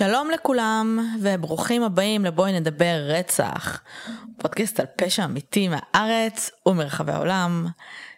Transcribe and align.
שלום 0.00 0.30
לכולם 0.30 0.98
וברוכים 1.22 1.82
הבאים 1.82 2.24
לבואי 2.24 2.52
נדבר 2.52 3.00
רצח, 3.08 3.82
פודקאסט 4.38 4.80
על 4.80 4.86
פשע 4.96 5.24
אמיתי 5.24 5.68
מהארץ 5.68 6.50
ומרחבי 6.66 7.12
העולם. 7.12 7.66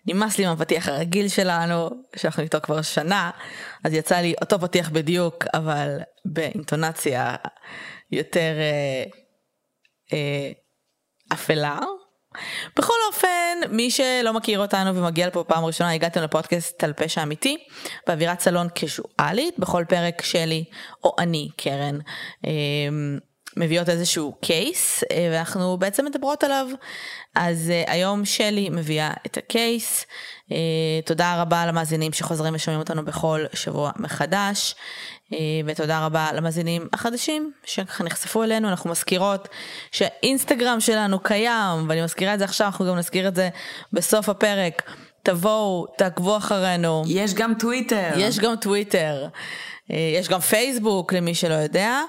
נמאס 0.06 0.38
לי 0.38 0.46
מהפתיח 0.46 0.88
הרגיל 0.88 1.28
שלנו 1.28 1.90
שאנחנו 2.16 2.42
איתו 2.42 2.58
כבר 2.62 2.82
שנה 2.82 3.30
אז 3.84 3.94
יצא 3.94 4.16
לי 4.16 4.34
אותו 4.40 4.60
פתיח 4.60 4.90
בדיוק 4.90 5.44
אבל 5.54 5.98
באינטונציה 6.24 7.34
יותר 8.12 8.52
אה, 8.58 9.04
אה, 10.12 10.52
אפלה. 11.32 11.78
בכל 12.76 12.94
אופן 13.08 13.58
מי 13.70 13.90
שלא 13.90 14.32
מכיר 14.32 14.60
אותנו 14.60 14.96
ומגיע 14.96 15.26
לפה 15.26 15.44
פעם 15.48 15.64
ראשונה 15.64 15.92
הגעתם 15.92 16.22
לפודקאסט 16.22 16.84
על 16.84 16.92
פשע 16.92 17.22
אמיתי 17.22 17.56
באווירת 18.06 18.40
סלון 18.40 18.68
קשואלית 18.74 19.58
בכל 19.58 19.84
פרק 19.88 20.22
שלי 20.22 20.64
או 21.04 21.14
אני 21.18 21.48
קרן. 21.56 21.98
אה, 22.46 22.50
מביאות 23.56 23.88
איזשהו 23.88 24.32
קייס 24.40 25.04
אה, 25.10 25.28
ואנחנו 25.32 25.76
בעצם 25.78 26.04
מדברות 26.04 26.44
עליו. 26.44 26.66
אז 27.34 27.72
uh, 27.86 27.90
היום 27.90 28.24
שלי 28.24 28.68
מביאה 28.70 29.12
את 29.26 29.36
הקייס. 29.36 30.06
Uh, 30.48 30.52
תודה 31.06 31.42
רבה 31.42 31.66
למאזינים 31.66 32.12
שחוזרים 32.12 32.54
ושומעים 32.54 32.80
אותנו 32.80 33.04
בכל 33.04 33.44
שבוע 33.54 33.90
מחדש. 33.96 34.74
Uh, 35.32 35.34
ותודה 35.66 36.06
רבה 36.06 36.32
למאזינים 36.32 36.88
החדשים 36.92 37.52
שככה 37.64 38.04
נחשפו 38.04 38.42
אלינו. 38.42 38.68
אנחנו 38.68 38.90
מזכירות 38.90 39.48
שהאינסטגרם 39.92 40.80
שלנו 40.80 41.20
קיים 41.20 41.88
ואני 41.88 42.02
מזכירה 42.02 42.34
את 42.34 42.38
זה 42.38 42.44
עכשיו, 42.44 42.66
אנחנו 42.66 42.86
גם 42.86 42.96
נזכיר 42.96 43.28
את 43.28 43.34
זה 43.34 43.48
בסוף 43.92 44.28
הפרק. 44.28 44.82
תבואו, 45.22 45.86
תעקבו 45.96 46.36
אחרינו. 46.36 47.02
יש 47.06 47.34
גם 47.34 47.54
טוויטר. 47.58 48.10
יש 48.16 48.38
גם 48.38 48.56
טוויטר. 48.56 49.28
אה, 49.90 49.96
יש 50.18 50.28
גם 50.28 50.40
פייסבוק 50.40 51.12
למי 51.12 51.34
שלא 51.34 51.54
יודע, 51.54 52.00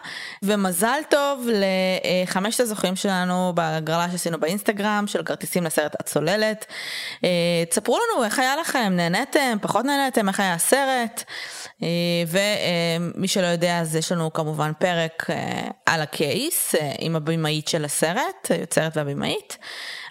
ומזל 0.44 1.00
טוב 1.10 1.48
לחמשת 1.54 2.60
הזוכים 2.60 2.96
שלנו 2.96 3.52
בהגרלה 3.56 4.12
שעשינו 4.12 4.40
באינסטגרם 4.40 5.04
של 5.08 5.24
כרטיסים 5.24 5.64
לסרט 5.64 5.96
הצוללת. 6.00 6.66
אה, 7.24 7.30
תספרו 7.70 7.98
לנו 7.98 8.24
איך 8.24 8.40
היה 8.40 8.56
לכם, 8.56 8.94
נהניתם, 8.96 9.58
פחות 9.62 9.86
נהניתם, 9.86 10.30
איך 10.30 10.40
היה 10.40 10.54
הסרט, 10.54 11.24
אה, 11.24 11.63
ומי 12.28 13.28
שלא 13.28 13.46
יודע 13.46 13.80
אז 13.80 13.96
יש 13.96 14.12
לנו 14.12 14.34
כמובן 14.34 14.72
פרק 14.80 15.28
על 15.86 16.02
הקייס 16.02 16.76
עם 17.00 17.16
הבמאית 17.16 17.68
של 17.68 17.86
הסרט, 17.86 18.48
היוצרת 18.50 18.98
והבמאית. 18.98 19.58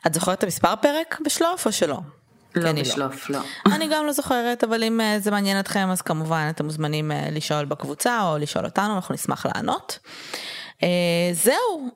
את 0.06 0.14
זוכרת 0.14 0.38
את 0.38 0.44
המספר 0.44 0.76
פרק 0.76 1.20
בשלוף 1.24 1.66
או 1.66 1.72
שלא? 1.72 1.98
לא 2.56 2.62
כן, 2.62 2.80
בשלוף, 2.80 3.30
לא. 3.30 3.38
לא. 3.38 3.74
אני 3.74 3.88
גם 3.90 4.06
לא 4.06 4.12
זוכרת, 4.12 4.64
אבל 4.64 4.84
אם 4.84 5.00
אה, 5.00 5.18
זה 5.18 5.30
מעניין 5.30 5.60
אתכם, 5.60 5.88
אז 5.90 6.02
כמובן 6.02 6.46
אתם 6.50 6.64
מוזמנים 6.64 7.12
אה, 7.12 7.28
לשאול 7.30 7.64
בקבוצה 7.64 8.30
או 8.30 8.38
לשאול 8.38 8.64
אותנו, 8.64 8.94
אנחנו 8.94 9.14
נשמח 9.14 9.46
לענות. 9.46 9.98
אה, 10.82 10.88
זהו, 11.32 11.88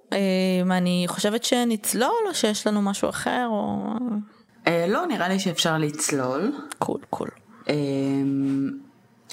אני 0.71 1.05
חושבת 1.09 1.45
שנצלול 1.45 2.25
או 2.29 2.35
שיש 2.35 2.67
לנו 2.67 2.83
משהו 2.83 3.09
אחר 3.09 3.47
או... 3.51 3.85
לא, 4.89 5.07
נראה 5.07 5.29
לי 5.29 5.39
שאפשר 5.39 5.79
לצלול. 5.79 6.53
cool, 6.79 7.01
cool. 7.11 7.29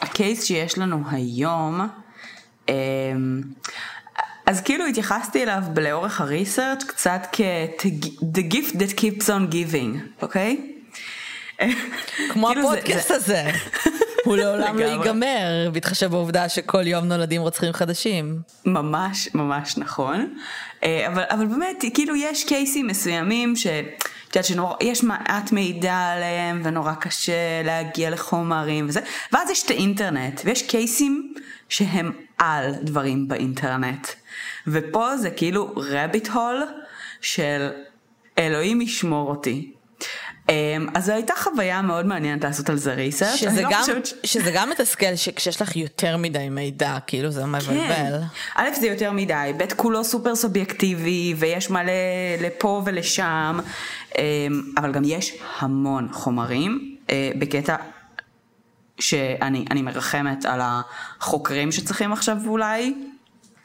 ה 0.03 0.11
case 0.11 0.43
שיש 0.43 0.77
לנו 0.77 1.03
היום, 1.11 1.87
אז 4.45 4.61
כאילו 4.61 4.85
התייחסתי 4.85 5.43
אליו 5.43 5.63
לאורך 5.81 6.21
הריסרצ' 6.21 6.83
קצת 6.83 7.27
כ-the 7.31 8.53
gift 8.53 8.73
that 8.73 8.99
keeps 8.99 9.25
on 9.27 9.53
giving, 9.53 10.21
אוקיי? 10.21 10.57
Okay? 11.59 11.63
כמו 12.33 12.47
כאילו 12.47 12.61
הפודקאסט 12.61 13.11
הזה. 13.11 13.51
הוא 14.25 14.37
לעולם 14.37 14.79
לא 14.79 14.85
ייגמר, 14.85 15.69
בהתחשב 15.73 16.11
בעובדה 16.11 16.49
שכל 16.49 16.87
יום 16.87 17.05
נולדים 17.05 17.41
רוצחים 17.41 17.73
חדשים. 17.73 18.39
ממש 18.65 19.29
ממש 19.33 19.77
נכון. 19.77 20.33
אה, 20.83 21.07
אבל, 21.07 21.23
אבל 21.29 21.45
באמת, 21.45 21.83
כאילו 21.93 22.15
יש 22.15 22.43
קייסים 22.43 22.87
מסוימים 22.87 23.55
ש... 23.55 23.67
את 24.33 24.49
יודעת 24.49 24.67
שיש 24.83 25.03
מעט 25.03 25.51
מידע 25.51 25.95
עליהם 25.95 26.61
ונורא 26.63 26.93
קשה 26.93 27.63
להגיע 27.63 28.09
לחומרים 28.09 28.85
וזה, 28.89 28.99
ואז 29.31 29.49
יש 29.49 29.63
את 29.65 29.69
האינטרנט 29.69 30.41
ויש 30.45 30.61
קייסים 30.61 31.33
שהם 31.69 32.11
על 32.37 32.73
דברים 32.81 33.27
באינטרנט. 33.27 34.07
ופה 34.67 35.17
זה 35.17 35.31
כאילו 35.31 35.73
רביט 35.75 36.27
הול 36.27 36.63
של 37.21 37.69
אלוהים 38.37 38.81
ישמור 38.81 39.29
אותי. 39.29 39.73
אמ, 40.49 40.87
אז 40.93 41.05
זו 41.05 41.13
הייתה 41.13 41.33
חוויה 41.37 41.81
מאוד 41.81 42.05
מעניינת 42.05 42.43
לעשות 42.43 42.69
על 42.69 42.77
זה 42.77 42.93
ריסרצ'. 42.93 43.35
שזה, 43.35 43.61
לא 43.61 43.69
גם, 43.71 43.83
ש... 44.03 44.13
שזה 44.23 44.51
גם 44.53 44.69
מתסכל 44.69 45.15
שכשיש 45.15 45.61
לך 45.61 45.75
יותר 45.75 46.17
מדי 46.17 46.49
מידע, 46.49 46.97
כאילו 47.07 47.31
זה 47.31 47.45
מבלבל. 47.45 47.87
כן. 47.87 48.21
א' 48.55 48.69
זה 48.79 48.87
יותר 48.87 49.11
מדי, 49.11 49.53
ב' 49.57 49.73
כולו 49.75 50.03
סופר 50.03 50.35
סובייקטיבי 50.35 51.35
ויש 51.37 51.69
מלא 51.69 51.91
לפה 52.41 52.81
ולשם, 52.85 53.59
אמ, 54.17 54.23
אבל 54.77 54.91
גם 54.91 55.03
יש 55.05 55.33
המון 55.59 56.07
חומרים 56.11 56.95
אה, 57.09 57.31
בקטע 57.39 57.75
שאני 58.99 59.81
מרחמת 59.81 60.45
על 60.45 60.59
החוקרים 60.63 61.71
שצריכים 61.71 62.13
עכשיו 62.13 62.37
אולי, 62.45 62.93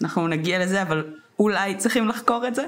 אנחנו 0.03 0.28
נגיע 0.28 0.59
לזה, 0.59 0.83
אבל 0.83 1.05
אולי 1.38 1.75
צריכים 1.75 2.09
לחקור 2.09 2.47
את 2.49 2.55
זה. 2.55 2.65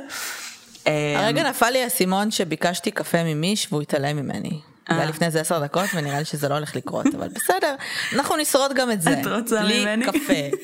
הרגע 1.17 1.49
נפל 1.49 1.71
לי 1.71 1.83
האסימון 1.83 2.31
שביקשתי 2.31 2.91
קפה 2.91 3.25
ממיש 3.25 3.67
והוא 3.71 3.83
התעלם 3.83 4.17
ממני. 4.17 4.61
זה 4.89 4.95
היה 4.95 5.05
אה. 5.05 5.09
לפני 5.09 5.27
איזה 5.27 5.41
עשר 5.41 5.65
דקות 5.65 5.91
ונראה 5.95 6.19
לי 6.19 6.25
שזה 6.25 6.49
לא 6.49 6.55
הולך 6.55 6.77
לקרות 6.77 7.07
אבל 7.17 7.29
בסדר 7.29 7.75
אנחנו 8.13 8.37
נשרוד 8.37 8.73
גם 8.75 8.91
את 8.91 9.03
זה. 9.03 9.21
את 9.21 9.27
רוצה 9.27 9.63
ממני? 9.63 10.07
בלי 10.07 10.21
קפה. 10.21 10.57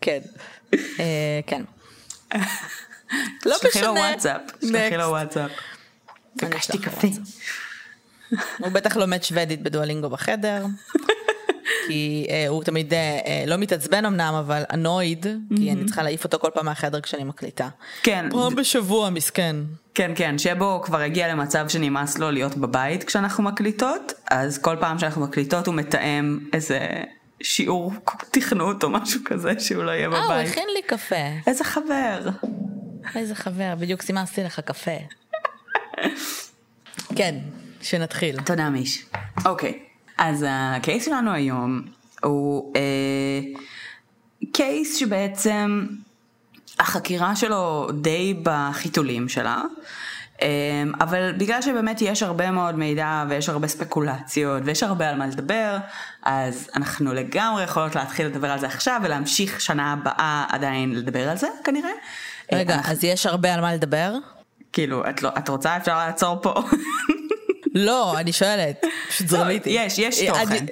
כן. 0.00 0.18
אה, 0.74 1.40
כן. 1.46 1.62
לא 3.46 3.56
משנה. 3.56 3.72
שלחי 3.72 3.82
לו 3.82 3.92
וואטסאפ. 3.92 4.40
שלחי 4.60 4.96
לו 4.96 5.04
וואטסאפ. 5.04 5.50
ביקשתי 6.36 6.78
קפה. 6.78 7.08
הוא 8.58 8.68
בטח 8.68 8.96
לומד 8.96 9.22
שוודית 9.22 9.62
בדואלינגו 9.62 10.10
בחדר. 10.10 10.64
כי 11.86 12.26
uh, 12.28 12.48
הוא 12.48 12.64
תמיד 12.64 12.92
uh, 12.92 12.96
לא 13.46 13.56
מתעצבן 13.56 14.04
אמנם 14.04 14.34
אבל 14.34 14.62
אנויד 14.72 15.26
mm-hmm. 15.26 15.56
כי 15.56 15.72
אני 15.72 15.84
צריכה 15.84 16.02
להעיף 16.02 16.24
אותו 16.24 16.38
כל 16.38 16.50
פעם 16.54 16.66
מהחדר 16.66 17.00
כשאני 17.00 17.24
מקליטה. 17.24 17.68
כן. 18.02 18.26
פעם 18.30 18.54
בשבוע 18.54 19.10
מסכן. 19.10 19.56
כן 19.94 20.12
כן 20.16 20.38
שבו 20.38 20.80
כבר 20.84 21.00
הגיע 21.00 21.28
למצב 21.28 21.68
שנמאס 21.68 22.18
לו 22.18 22.30
להיות 22.30 22.56
בבית 22.56 23.04
כשאנחנו 23.04 23.44
מקליטות 23.44 24.12
אז 24.30 24.58
כל 24.58 24.76
פעם 24.80 24.98
שאנחנו 24.98 25.22
מקליטות 25.22 25.66
הוא 25.66 25.74
מתאם 25.74 26.38
איזה 26.52 26.78
שיעור 27.42 27.92
תכנות 28.30 28.84
או 28.84 28.90
משהו 28.90 29.20
כזה 29.24 29.52
שהוא 29.58 29.84
לא 29.84 29.90
יהיה 29.90 30.08
בבית. 30.08 30.20
אה 30.20 30.40
הוא 30.40 30.48
הכין 30.50 30.68
לי 30.74 30.82
קפה. 30.82 31.16
איזה 31.46 31.64
חבר. 31.64 32.28
איזה 33.14 33.34
חבר 33.34 33.74
בדיוק 33.78 34.02
סימסתי 34.02 34.42
לך 34.42 34.60
קפה. 34.60 34.96
כן 37.16 37.34
שנתחיל. 37.82 38.40
תודה 38.40 38.70
מיש. 38.70 39.06
אוקיי. 39.44 39.89
אז 40.20 40.46
הקייס 40.48 41.04
שלנו 41.04 41.32
היום 41.32 41.82
הוא 42.22 42.72
אה, 42.76 43.40
קייס 44.52 44.96
שבעצם 44.96 45.86
החקירה 46.78 47.36
שלו 47.36 47.88
די 48.00 48.34
בחיתולים 48.42 49.28
שלה. 49.28 49.62
אה, 50.42 50.48
אבל 51.00 51.32
בגלל 51.32 51.62
שבאמת 51.62 52.02
יש 52.02 52.22
הרבה 52.22 52.50
מאוד 52.50 52.74
מידע 52.74 53.24
ויש 53.28 53.48
הרבה 53.48 53.68
ספקולציות 53.68 54.62
ויש 54.64 54.82
הרבה 54.82 55.08
על 55.08 55.16
מה 55.16 55.26
לדבר, 55.26 55.76
אז 56.22 56.70
אנחנו 56.76 57.14
לגמרי 57.14 57.64
יכולות 57.64 57.94
להתחיל 57.94 58.26
לדבר 58.26 58.50
על 58.50 58.58
זה 58.58 58.66
עכשיו 58.66 59.00
ולהמשיך 59.04 59.60
שנה 59.60 59.92
הבאה 59.92 60.44
עדיין 60.48 60.94
לדבר 60.94 61.28
על 61.28 61.36
זה 61.36 61.48
כנראה. 61.64 61.90
רגע, 62.52 62.74
אנחנו... 62.74 62.92
אז 62.92 63.04
יש 63.04 63.26
הרבה 63.26 63.54
על 63.54 63.60
מה 63.60 63.74
לדבר? 63.74 64.14
כאילו, 64.72 65.08
את, 65.08 65.22
לא, 65.22 65.30
את 65.38 65.48
רוצה 65.48 65.76
אפשר 65.76 65.98
לעצור 65.98 66.42
פה. 66.42 66.54
לא, 67.74 68.18
אני 68.18 68.32
שואלת, 68.32 68.84
פשוט 69.08 69.28
זרמיתי. 69.28 69.70
יש, 69.70 69.98
יש 69.98 70.24
תוכן. 70.24 70.66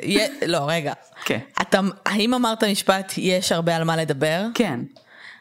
לא, 0.47 0.65
רגע. 0.69 0.93
כן. 1.25 1.39
האם 2.07 2.35
אמרת 2.35 2.65
משפט, 2.65 3.13
יש 3.17 3.53
הרבה 3.53 3.77
על 3.77 3.85
מה 3.85 3.97
לדבר? 3.97 4.43
כן. 4.55 4.81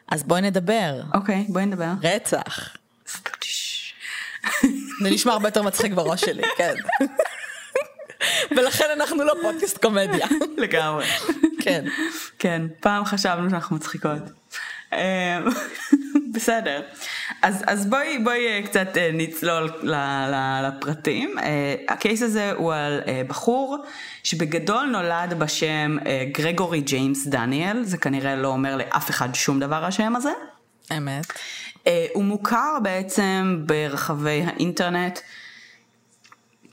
אז 0.08 0.24
בואי 0.24 0.42
נדבר. 0.42 1.02
אוקיי, 1.14 1.46
בואי 1.50 1.66
נדבר. 1.66 1.92
רצח. 2.04 2.76
זה 5.02 5.10
נשמע 5.10 5.34
הרבה 5.34 5.48
יותר 5.48 5.62
מצחיק 5.62 5.94
בראש 5.94 6.22
שלי, 6.22 6.44
כן. 6.58 6.74
ולכן 8.52 8.86
אנחנו 8.94 9.24
לא 9.24 9.34
פודקאסט 9.42 9.78
קומדיה. 9.78 10.28
לגמרי. 10.58 11.06
כן. 11.62 11.86
כן, 12.40 12.62
פעם 12.80 13.06
חשבנו 13.06 13.50
שאנחנו 13.50 13.76
מצחיקות. 13.76 14.22
בסדר. 16.38 16.82
אז, 17.42 17.64
אז 17.68 17.86
בואי, 17.86 18.20
בואי 18.24 18.48
אה, 18.48 18.62
קצת 18.66 18.98
אה, 18.98 19.10
נצלול 19.14 19.70
לפרטים. 20.64 21.40
אה, 21.40 21.76
הקייס 21.88 22.22
הזה 22.22 22.52
הוא 22.52 22.74
על 22.74 23.02
בחור 23.28 23.78
שבגדול 24.24 24.86
נולד 24.86 25.34
בשם 25.40 25.98
גרגורי 26.32 26.82
ג'יימס 26.82 27.28
דניאל, 27.28 27.84
זה 27.84 27.98
כנראה 27.98 28.36
לא 28.36 28.48
אומר 28.48 28.76
לאף 28.76 29.10
אחד 29.10 29.36
שום 29.36 29.60
דבר 29.60 29.86
השם 29.86 30.16
הזה. 30.16 30.32
אמת. 30.98 31.26
הוא 32.14 32.24
מוכר 32.24 32.78
בעצם 32.84 33.64
ברחבי 33.66 34.44
האינטרנט 34.46 35.20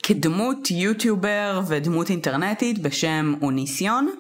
כדמות 0.03 0.71
יוטיובר 0.71 1.61
ודמות 1.69 2.11
אינטרנטית 2.11 2.79
בשם 2.79 3.35
אוניסיון. 3.43 4.11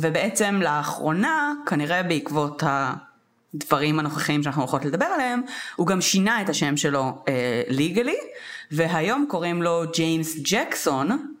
ובעצם 0.00 0.60
לאחרונה, 0.62 1.52
כנראה 1.66 2.02
בעקבות 2.02 2.62
הדברים 2.66 3.98
הנוכחיים 3.98 4.42
שאנחנו 4.42 4.62
הולכות 4.62 4.84
לדבר 4.84 5.04
עליהם, 5.04 5.42
הוא 5.76 5.86
גם 5.86 6.00
שינה 6.00 6.42
את 6.42 6.48
השם 6.48 6.76
שלו 6.76 7.24
ליגלי, 7.68 8.12
uh, 8.12 8.24
והיום 8.70 9.26
קוראים 9.28 9.62
לו 9.62 9.82
ג'יימס 9.94 10.36
ג'קסון, 10.42 11.34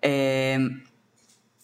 uh, 0.00 0.06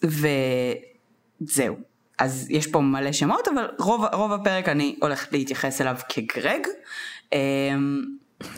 וזהו. 0.03 1.75
אז 2.19 2.47
יש 2.49 2.67
פה 2.67 2.79
מלא 2.79 3.11
שמות, 3.11 3.47
אבל 3.47 3.67
רוב, 3.79 4.05
רוב 4.13 4.31
הפרק 4.33 4.69
אני 4.69 4.95
הולכת 5.01 5.33
להתייחס 5.33 5.81
אליו 5.81 5.97
כגרג. 6.09 6.67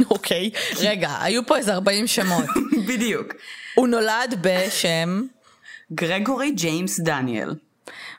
אוקיי, 0.10 0.52
okay. 0.54 0.76
רגע, 0.80 1.10
היו 1.22 1.46
פה 1.46 1.58
איזה 1.58 1.74
40 1.74 2.08
שמות. 2.08 2.46
בדיוק. 2.88 3.34
הוא 3.76 3.88
נולד 3.88 4.36
בשם... 4.42 5.22
גרגורי 5.94 6.52
ג'יימס 6.52 7.00
דניאל. 7.00 7.56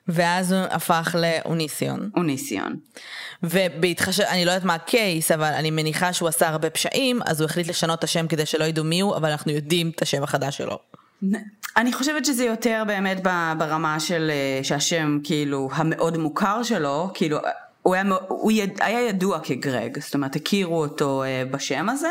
ואז 0.08 0.52
הוא 0.52 0.60
הפך 0.70 1.16
לאוניסיון. 1.18 2.10
אוניסיון. 2.16 2.76
ובהתחשב, 3.42 4.22
אני 4.22 4.44
לא 4.44 4.50
יודעת 4.50 4.64
מה 4.64 4.74
הקייס, 4.74 5.30
אבל 5.30 5.52
אני 5.52 5.70
מניחה 5.70 6.12
שהוא 6.12 6.28
עשה 6.28 6.48
הרבה 6.48 6.70
פשעים, 6.70 7.20
אז 7.26 7.40
הוא 7.40 7.46
החליט 7.46 7.68
לשנות 7.68 7.98
את 7.98 8.04
השם 8.04 8.26
כדי 8.26 8.46
שלא 8.46 8.64
ידעו 8.64 8.84
מי 8.84 9.00
הוא, 9.00 9.16
אבל 9.16 9.30
אנחנו 9.30 9.52
יודעים 9.52 9.90
את 9.94 10.02
השם 10.02 10.22
החדש 10.22 10.56
שלו. 10.56 10.78
אני 11.76 11.92
חושבת 11.92 12.24
שזה 12.24 12.44
יותר 12.44 12.82
באמת 12.86 13.22
ברמה 13.58 14.00
של 14.00 14.30
אה, 14.30 14.64
שהשם 14.64 15.18
כאילו 15.24 15.68
המאוד 15.72 16.18
מוכר 16.18 16.62
שלו, 16.62 17.10
כאילו 17.14 17.38
הוא 17.82 17.94
היה, 17.94 18.04
הוא 18.28 18.52
יד, 18.52 18.78
היה 18.80 19.08
ידוע 19.08 19.40
כגרג, 19.40 19.98
זאת 20.00 20.14
אומרת 20.14 20.36
הכירו 20.36 20.80
אותו 20.82 21.22
אה, 21.22 21.42
בשם 21.50 21.88
הזה, 21.88 22.08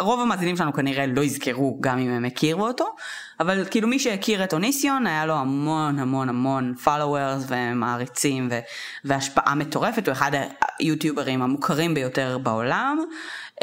רוב 0.00 0.20
המאזינים 0.20 0.56
שלנו 0.56 0.72
כנראה 0.72 1.06
לא 1.06 1.20
יזכרו 1.20 1.78
גם 1.80 1.98
אם 1.98 2.10
הם 2.10 2.24
הכירו 2.24 2.66
אותו, 2.66 2.94
אבל 3.40 3.64
כאילו 3.70 3.88
מי 3.88 3.98
שהכיר 3.98 4.44
את 4.44 4.52
אוניסיון 4.52 5.06
היה 5.06 5.26
לו 5.26 5.34
המון 5.34 5.98
המון 5.98 6.28
המון 6.28 6.74
followers 6.84 7.44
ומעריצים 7.48 8.48
ו- 8.50 8.58
והשפעה 9.04 9.54
מטורפת, 9.54 10.08
הוא 10.08 10.12
אחד 10.12 10.30
היוטיוברים 10.78 11.42
המוכרים 11.42 11.94
ביותר 11.94 12.38
בעולם, 12.38 12.98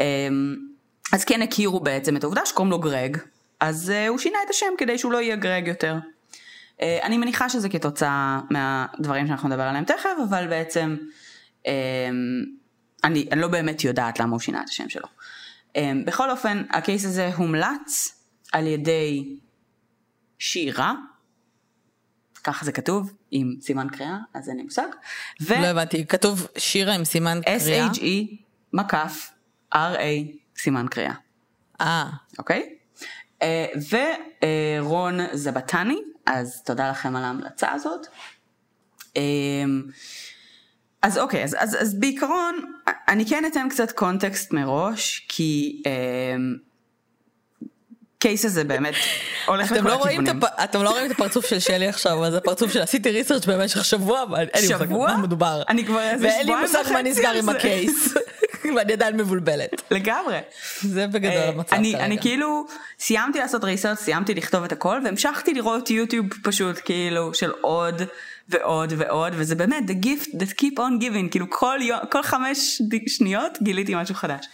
אמ, 0.00 0.56
אז 1.12 1.24
כן 1.24 1.42
הכירו 1.42 1.80
בעצם 1.80 2.16
את 2.16 2.24
העובדה 2.24 2.46
שקוראים 2.46 2.70
לו 2.70 2.78
גרג, 2.78 3.16
אז 3.60 3.92
uh, 3.92 4.08
הוא 4.08 4.18
שינה 4.18 4.38
את 4.44 4.50
השם 4.50 4.66
כדי 4.78 4.98
שהוא 4.98 5.12
לא 5.12 5.18
יהיה 5.18 5.36
גרג 5.36 5.68
יותר. 5.68 5.96
Uh, 6.78 6.82
אני 7.02 7.18
מניחה 7.18 7.48
שזה 7.48 7.68
כתוצאה 7.68 8.40
מהדברים 8.50 9.26
שאנחנו 9.26 9.48
נדבר 9.48 9.62
עליהם 9.62 9.84
תכף, 9.84 10.10
אבל 10.28 10.46
בעצם 10.48 10.96
um, 11.62 11.68
אני, 13.04 13.28
אני 13.32 13.40
לא 13.40 13.48
באמת 13.48 13.84
יודעת 13.84 14.20
למה 14.20 14.32
הוא 14.32 14.40
שינה 14.40 14.62
את 14.62 14.68
השם 14.68 14.88
שלו. 14.88 15.06
Um, 15.76 15.80
בכל 16.06 16.30
אופן, 16.30 16.62
הקייס 16.70 17.04
הזה 17.04 17.34
הומלץ 17.34 18.22
על 18.52 18.66
ידי 18.66 19.38
שירה, 20.38 20.94
ככה 22.44 22.64
זה 22.64 22.72
כתוב, 22.72 23.12
עם 23.30 23.54
סימן 23.60 23.88
קריאה, 23.88 24.16
אז 24.34 24.48
אין 24.48 24.56
לי 24.56 24.62
מושג. 24.62 24.88
ו... 25.42 25.54
לא 25.62 25.66
הבנתי, 25.66 26.06
כתוב 26.06 26.46
שירה 26.58 26.94
עם 26.94 27.04
סימן 27.04 27.40
קריאה? 27.44 27.88
S-H-E, 27.88 28.34
מקף, 28.72 29.30
R-A, 29.74 30.36
סימן 30.58 30.86
קריאה. 30.88 31.14
אה. 31.80 32.10
אוקיי? 32.38 32.76
אה, 33.42 33.66
ורון 34.80 35.18
זבטני, 35.32 35.98
אז 36.26 36.62
תודה 36.62 36.90
לכם 36.90 37.16
על 37.16 37.24
ההמלצה 37.24 37.72
הזאת. 37.72 38.06
אז 41.02 41.18
אוקיי, 41.18 41.44
אז, 41.44 41.56
אז, 41.58 41.76
אז 41.80 41.94
בעיקרון, 41.94 42.72
אני 43.08 43.26
כן 43.26 43.44
אתן 43.52 43.68
קצת 43.68 43.92
קונטקסט 43.92 44.52
מראש, 44.52 45.26
כי 45.28 45.82
קייס 48.20 48.44
הזה 48.44 48.64
באמת 48.64 48.94
הולך 49.46 49.72
לכל 49.72 49.88
לא 49.88 49.94
הכיוונים. 49.94 50.40
אתם 50.64 50.82
לא 50.82 50.90
רואים 50.90 51.06
את 51.06 51.10
הפרצוף 51.10 51.46
של 51.46 51.58
שלי 51.58 51.88
עכשיו, 51.88 52.30
זה 52.30 52.36
הפרצוף 52.36 52.72
של 52.72 52.80
עשיתי 52.80 53.10
ריסרצ' 53.10 53.46
במשך 53.46 53.84
שבוע, 53.84 54.22
אבל 54.22 54.46
אין 54.54 54.64
לי 54.68 54.74
מושג 54.74 54.92
מה 54.92 55.16
מדובר. 55.16 55.62
אני 55.68 55.84
כבר 55.84 56.00
איזה 56.00 56.30
שבועיים 56.42 56.64
וחצי 56.64 56.76
ואין 56.76 56.76
לי 56.76 56.82
מושג 56.82 56.92
מה 56.92 57.02
נסגר 57.02 57.30
עם 57.30 57.48
הקייס. 57.48 58.14
ואני 58.76 58.92
עדיין 58.92 59.16
מבולבלת. 59.16 59.82
לגמרי. 59.90 60.38
זה 60.80 61.06
בגדול 61.06 61.36
אה, 61.36 61.48
המצב 61.48 61.76
כרגע. 61.76 62.04
אני 62.04 62.18
כאילו 62.20 62.66
סיימתי 62.98 63.38
לעשות 63.38 63.64
ריסרצ', 63.64 64.00
סיימתי 64.00 64.34
לכתוב 64.34 64.64
את 64.64 64.72
הכל, 64.72 65.00
והמשכתי 65.04 65.54
לראות 65.54 65.90
יוטיוב 65.90 66.26
פשוט 66.42 66.80
כאילו 66.84 67.34
של 67.34 67.50
עוד 67.60 68.02
ועוד 68.50 68.92
ועוד, 68.96 69.32
וזה 69.36 69.54
באמת 69.54 69.84
the 69.90 70.04
gift 70.06 70.28
that 70.28 70.60
keep 70.60 70.76
on 70.76 71.02
giving, 71.02 71.30
כאילו 71.30 71.46
כל, 71.50 71.78
יום, 71.82 71.98
כל 72.10 72.22
חמש 72.22 72.82
שניות 73.06 73.58
גיליתי 73.62 73.94
משהו 73.94 74.14
חדש. 74.14 74.46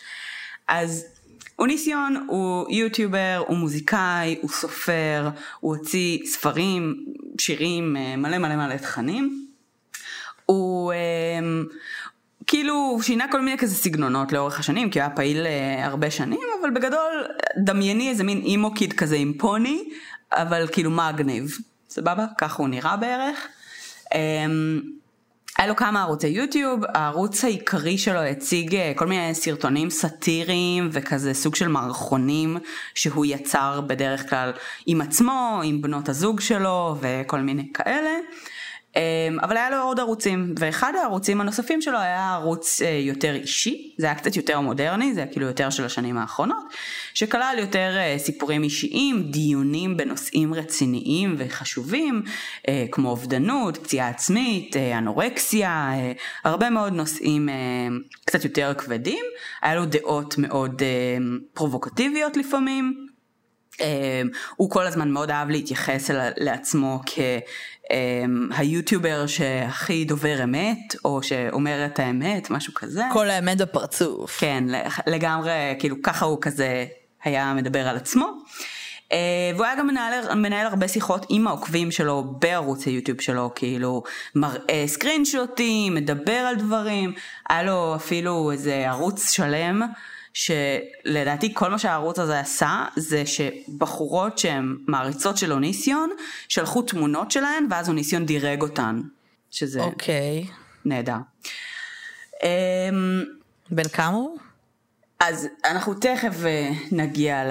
אז 0.68 1.04
אוניסיון 1.58 2.26
הוא 2.28 2.66
יוטיובר, 2.70 3.42
הוא 3.46 3.56
מוזיקאי, 3.56 4.38
הוא 4.42 4.50
סופר, 4.50 5.28
הוא 5.60 5.76
הוציא 5.76 6.18
ספרים, 6.26 7.04
שירים, 7.40 7.96
אה, 7.96 8.16
מלא 8.16 8.38
מלא 8.38 8.56
מלא 8.56 8.76
תכנים. 8.76 9.46
הוא 10.46 10.92
אה, 10.92 10.98
כאילו 12.46 12.74
הוא 12.74 13.02
שינה 13.02 13.24
כל 13.32 13.40
מיני 13.40 13.58
כזה 13.58 13.74
סגנונות 13.74 14.32
לאורך 14.32 14.60
השנים, 14.60 14.90
כי 14.90 14.98
הוא 14.98 15.06
היה 15.06 15.16
פעיל 15.16 15.46
אה, 15.46 15.86
הרבה 15.86 16.10
שנים, 16.10 16.40
אבל 16.60 16.70
בגדול 16.70 17.24
דמייני 17.64 18.08
איזה 18.08 18.24
מין 18.24 18.42
אימו 18.42 18.74
קיד 18.74 18.92
כזה 18.92 19.16
עם 19.16 19.32
פוני, 19.38 19.84
אבל 20.32 20.66
כאילו 20.72 20.90
מגניב, 20.90 21.58
סבבה? 21.90 22.26
ככה 22.38 22.62
הוא 22.62 22.68
נראה 22.68 22.96
בערך. 22.96 23.48
היה 25.58 25.66
לו 25.66 25.76
כמה 25.76 26.02
ערוצי 26.02 26.26
יוטיוב, 26.26 26.80
הערוץ 26.94 27.44
העיקרי 27.44 27.98
שלו 27.98 28.20
הציג 28.20 28.74
אה, 28.74 28.92
כל 28.96 29.06
מיני 29.06 29.34
סרטונים 29.34 29.90
סאטיריים 29.90 30.88
וכזה 30.92 31.34
סוג 31.34 31.54
של 31.54 31.68
מערכונים 31.68 32.56
שהוא 32.94 33.26
יצר 33.26 33.80
בדרך 33.80 34.30
כלל 34.30 34.52
עם 34.86 35.00
עצמו, 35.00 35.60
עם 35.64 35.82
בנות 35.82 36.08
הזוג 36.08 36.40
שלו 36.40 36.96
וכל 37.00 37.40
מיני 37.40 37.72
כאלה. 37.74 38.10
אמ, 38.96 39.38
אבל 39.42 39.56
היה 39.56 39.70
לו 39.70 39.82
עוד 39.82 40.00
ערוצים, 40.00 40.54
ואחד 40.58 40.92
הערוצים 41.00 41.40
הנוספים 41.40 41.82
שלו 41.82 41.98
היה 41.98 42.34
ערוץ 42.34 42.82
אה, 42.82 42.88
יותר 42.90 43.34
אישי, 43.34 43.94
זה 43.98 44.06
היה 44.06 44.14
קצת 44.14 44.36
יותר 44.36 44.60
מודרני, 44.60 45.14
זה 45.14 45.20
היה 45.20 45.32
כאילו 45.32 45.46
יותר 45.46 45.70
של 45.70 45.84
השנים 45.84 46.18
האחרונות, 46.18 46.74
שכלל 47.14 47.56
יותר 47.58 47.94
אה, 47.96 48.14
סיפורים 48.18 48.62
אישיים, 48.62 49.22
דיונים 49.30 49.96
בנושאים 49.96 50.54
רציניים 50.54 51.34
וחשובים, 51.38 52.22
אה, 52.68 52.84
כמו 52.92 53.08
אובדנות, 53.08 53.76
פציעה 53.78 54.08
עצמית, 54.08 54.76
אנורקסיה, 54.76 55.92
הרבה 56.44 56.70
מאוד 56.70 56.92
נושאים 56.92 57.48
קצת 58.24 58.44
יותר 58.44 58.72
כבדים, 58.78 59.24
היה 59.62 59.74
לו 59.74 59.84
דעות 59.84 60.38
מאוד 60.38 60.82
פרובוקטיביות 61.54 62.36
לפעמים. 62.36 63.06
הוא 64.56 64.70
כל 64.70 64.86
הזמן 64.86 65.10
מאוד 65.10 65.30
אהב 65.30 65.50
להתייחס 65.50 66.10
לעצמו 66.36 67.00
כ... 67.06 67.18
um, 67.92 68.54
היוטיובר 68.56 69.26
שהכי 69.26 70.04
דובר 70.04 70.44
אמת, 70.44 70.94
או 71.04 71.22
שאומר 71.22 71.86
את 71.86 71.98
האמת, 71.98 72.50
משהו 72.50 72.74
כזה. 72.74 73.02
כל 73.12 73.30
האמת 73.30 73.58
בפרצוף. 73.58 74.38
כן, 74.40 74.64
לגמרי, 75.06 75.52
כאילו 75.78 75.96
ככה 76.02 76.24
הוא 76.24 76.38
כזה 76.40 76.86
היה 77.24 77.54
מדבר 77.54 77.88
על 77.88 77.96
עצמו. 77.96 78.26
Uh, 79.04 79.08
והוא 79.54 79.64
היה 79.64 79.76
גם 79.76 79.86
מנהל, 79.86 80.34
מנהל 80.34 80.66
הרבה 80.66 80.88
שיחות 80.88 81.26
עם 81.28 81.46
העוקבים 81.46 81.90
שלו 81.90 82.24
בערוץ 82.38 82.86
היוטיוב 82.86 83.20
שלו, 83.20 83.50
כאילו 83.54 84.02
מראה 84.34 84.84
סקרינשוטים, 84.86 85.94
מדבר 85.94 86.32
על 86.32 86.56
דברים, 86.56 87.12
היה 87.48 87.62
לו 87.62 87.96
אפילו 87.96 88.52
איזה 88.52 88.88
ערוץ 88.88 89.30
שלם 89.30 89.82
שלדעתי 90.36 91.54
כל 91.54 91.70
מה 91.70 91.78
שהערוץ 91.78 92.18
הזה 92.18 92.40
עשה 92.40 92.84
זה 92.96 93.22
שבחורות 93.26 94.38
שהן 94.38 94.76
מעריצות 94.86 95.36
של 95.36 95.52
אוניסיון 95.52 96.10
שלחו 96.48 96.82
תמונות 96.82 97.30
שלהן 97.30 97.66
ואז 97.70 97.88
אוניסיון 97.88 98.26
דירג 98.26 98.62
אותן. 98.62 99.00
שזה 99.50 99.80
אוקיי. 99.80 100.46
נהדר. 100.84 101.16
אמ, 102.42 103.24
בן 103.70 103.88
כמה 103.88 104.16
הוא? 104.16 104.38
אז 105.20 105.48
אנחנו 105.64 105.94
תכף 105.94 106.44
אה, 106.44 106.70
נגיע 106.92 107.44
ל... 107.44 107.50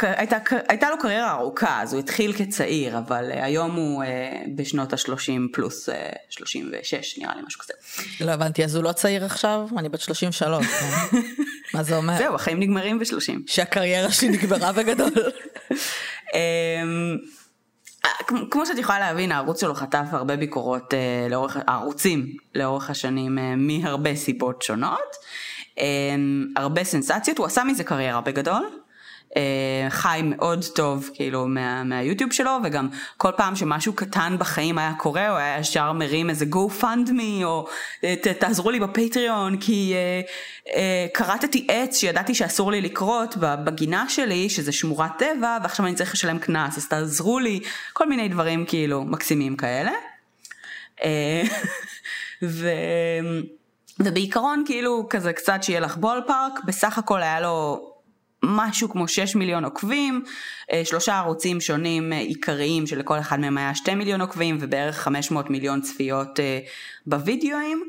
הייתה, 0.00 0.36
הייתה 0.68 0.90
לו 0.90 0.98
קריירה 0.98 1.32
ארוכה, 1.32 1.82
אז 1.82 1.92
הוא 1.92 2.00
התחיל 2.00 2.32
כצעיר, 2.32 2.98
אבל 2.98 3.30
אה, 3.30 3.44
היום 3.44 3.74
הוא 3.76 4.02
אה, 4.02 4.42
בשנות 4.54 4.92
ה-30 4.92 5.52
פלוס 5.52 5.88
36, 6.30 7.18
נראה 7.18 7.34
לי 7.34 7.42
משהו 7.46 7.60
כזה. 7.60 7.72
לא 8.20 8.30
הבנתי, 8.32 8.64
אז 8.64 8.76
הוא 8.76 8.84
לא 8.84 8.92
צעיר 8.92 9.24
עכשיו? 9.24 9.68
אני 9.78 9.88
בת 9.88 10.00
33. 10.00 10.66
מה 11.74 11.82
זה 11.82 11.96
אומר? 11.96 12.18
זהו, 12.18 12.34
החיים 12.34 12.60
נגמרים 12.60 12.98
ב-30. 12.98 13.32
שהקריירה 13.46 14.12
שלי 14.12 14.28
נגמרה 14.28 14.72
בגדול. 14.72 15.10
אמ, 16.34 17.16
כמו 18.50 18.66
שאת 18.66 18.78
יכולה 18.78 18.98
להבין, 19.00 19.32
הערוץ 19.32 19.60
שלו 19.60 19.74
חטף 19.74 20.06
הרבה 20.12 20.36
ביקורות 20.36 20.94
לאורך, 21.30 21.56
הערוצים 21.66 22.26
לאורך 22.54 22.90
השנים 22.90 23.38
מהרבה 23.56 24.16
סיבות 24.16 24.62
שונות. 24.62 25.16
אמ, 25.78 26.46
הרבה 26.56 26.84
סנסציות, 26.84 27.38
הוא 27.38 27.46
עשה 27.46 27.64
מזה 27.64 27.84
קריירה 27.84 28.20
בגדול. 28.20 28.83
אה, 29.36 29.90
חי 29.90 30.20
מאוד 30.24 30.64
טוב 30.74 31.10
כאילו 31.14 31.46
מה, 31.46 31.84
מהיוטיוב 31.84 32.32
שלו 32.32 32.50
וגם 32.64 32.88
כל 33.16 33.30
פעם 33.36 33.56
שמשהו 33.56 33.92
קטן 33.92 34.36
בחיים 34.38 34.78
היה 34.78 34.92
קורה 34.98 35.28
הוא 35.28 35.38
היה 35.38 35.58
ישר 35.58 35.92
מרים 35.92 36.30
איזה 36.30 36.44
go 36.50 36.82
fund 36.82 37.08
me 37.08 37.44
או 37.44 37.66
אה, 38.04 38.14
תעזרו 38.38 38.70
לי 38.70 38.80
בפטריון 38.80 39.56
כי 39.56 39.94
אה, 39.94 40.20
אה, 40.76 41.06
כרתתי 41.14 41.66
עץ 41.70 41.96
שידעתי 41.96 42.34
שאסור 42.34 42.70
לי 42.70 42.80
לקרות 42.80 43.36
בגינה 43.40 44.08
שלי 44.08 44.48
שזה 44.48 44.72
שמורת 44.72 45.10
טבע 45.18 45.58
ועכשיו 45.62 45.86
אני 45.86 45.94
צריך 45.94 46.14
לשלם 46.14 46.38
קנס 46.38 46.78
אז 46.78 46.88
תעזרו 46.88 47.38
לי 47.38 47.60
כל 47.92 48.08
מיני 48.08 48.28
דברים 48.28 48.64
כאילו 48.66 49.04
מקסימים 49.04 49.56
כאלה. 49.56 49.92
אה, 51.04 51.42
ו... 52.42 52.68
ובעיקרון 54.00 54.62
כאילו 54.66 55.06
כזה 55.10 55.32
קצת 55.32 55.62
שיהיה 55.62 55.80
לך 55.80 55.96
בול 55.96 56.22
פארק 56.26 56.52
בסך 56.64 56.98
הכל 56.98 57.22
היה 57.22 57.40
לו 57.40 57.93
משהו 58.44 58.88
כמו 58.88 59.08
6 59.08 59.36
מיליון 59.36 59.64
עוקבים, 59.64 60.24
אה, 60.72 60.82
שלושה 60.84 61.18
ערוצים 61.18 61.60
שונים 61.60 62.12
אה, 62.12 62.18
עיקריים 62.18 62.86
שלכל 62.86 63.18
אחד 63.18 63.40
מהם 63.40 63.58
היה 63.58 63.74
2 63.74 63.98
מיליון 63.98 64.20
עוקבים 64.20 64.58
ובערך 64.60 64.96
500 64.96 65.50
מיליון 65.50 65.80
צפיות 65.80 66.40
אה, 66.40 66.58
בווידאוים. 67.06 67.84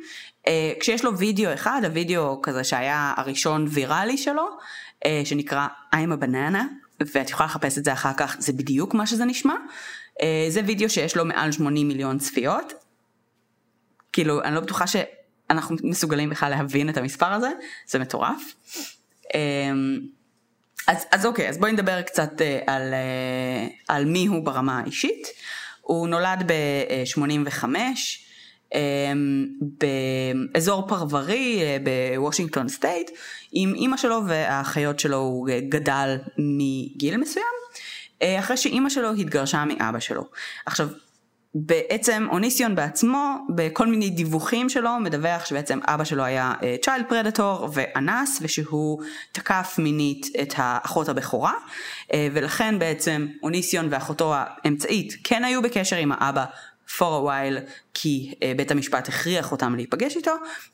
כשיש 0.80 1.04
לו 1.04 1.18
וידאו 1.18 1.54
אחד, 1.54 1.82
הוידאו 1.86 2.42
כזה 2.42 2.64
שהיה 2.64 3.14
הראשון 3.18 3.66
ויראלי 3.70 4.18
שלו, 4.18 4.48
שנקרא 5.24 5.68
I'm 5.96 6.22
a 6.22 6.24
banana, 6.24 6.58
ואת 7.00 7.30
יכולה 7.30 7.48
לחפש 7.48 7.78
את 7.78 7.84
זה 7.84 7.94
אחר 7.94 8.14
כך, 8.18 8.36
זה 8.40 8.54
בדיוק 8.54 8.94
מה 8.94 9.08
שזה 9.08 9.26
נשמע. 9.26 9.54
זה 10.50 10.62
וידאו 10.66 10.90
שיש 10.90 11.18
לו 11.18 11.26
מעל 11.26 11.52
80 11.52 11.88
מיליון 11.88 12.18
צפיות. 12.18 12.74
כאילו, 14.14 14.44
אני 14.44 14.56
לא 14.56 14.62
בטוחה 14.62 14.86
שאנחנו 14.88 15.76
מסוגלים 15.84 16.30
בכלל 16.30 16.50
להבין 16.50 16.90
את 16.90 16.98
המספר 16.98 17.34
הזה, 17.34 17.50
זה 17.88 18.00
מטורף. 18.00 18.56
אז, 20.88 21.06
אז 21.12 21.26
אוקיי, 21.26 21.50
אז 21.50 21.58
בואי 21.58 21.72
נדבר 21.72 22.02
קצת 22.02 22.42
אה, 22.42 22.60
על, 22.68 22.94
אה, 22.94 23.68
על 23.88 24.06
מי 24.06 24.26
הוא 24.26 24.46
ברמה 24.46 24.80
האישית. 24.80 25.28
הוא 25.82 26.08
נולד 26.08 26.44
ב-85 26.48 27.64
אה, 28.74 29.12
באזור 30.54 30.88
פרברי 30.88 31.62
בוושינגטון 31.84 32.70
State, 32.70 33.12
עם 33.52 33.74
אימא 33.76 33.98
שלו 33.98 34.22
והאחיות 34.28 35.00
שלו 35.00 35.18
הוא 35.18 35.50
גדל 35.70 36.18
מגיל 36.38 37.18
מסוים, 37.18 37.46
אחרי 38.24 38.58
שאימא 38.58 38.90
שלו 38.90 39.14
התגרשה 39.14 39.66
מאבא 39.66 40.00
שלו. 40.00 40.24
עכשיו, 40.66 40.90
בעצם 41.58 42.28
אוניסיון 42.32 42.76
בעצמו 42.76 43.38
בכל 43.56 43.88
מיני 43.88 44.10
דיווחים 44.10 44.70
שלו 44.70 45.00
מדווח 45.00 45.46
שבעצם 45.46 45.80
אבא 45.84 46.04
שלו 46.04 46.24
היה 46.24 46.54
child 46.82 47.06
uh, 47.06 47.10
predator 47.10 47.70
ואנס 47.74 48.40
ושהוא 48.42 49.02
תקף 49.32 49.76
מינית 49.78 50.28
את 50.42 50.54
האחות 50.58 51.10
הבכורה 51.10 51.54
uh, 51.54 52.14
ולכן 52.34 52.80
בעצם 52.80 53.28
אוניסיון 53.44 53.88
ואחותו 53.92 54.34
האמצעית 54.36 55.14
כן 55.24 55.44
היו 55.44 55.62
בקשר 55.62 55.96
עם 55.96 56.12
האבא 56.12 56.46
for 56.88 57.00
a 57.00 57.26
while 57.26 57.70
כי 57.94 58.34
uh, 58.34 58.58
בית 58.58 58.72
המשפט 58.72 59.08
הכריח 59.08 59.52
אותם 59.52 59.76
להיפגש 59.76 60.16
איתו 60.16 60.34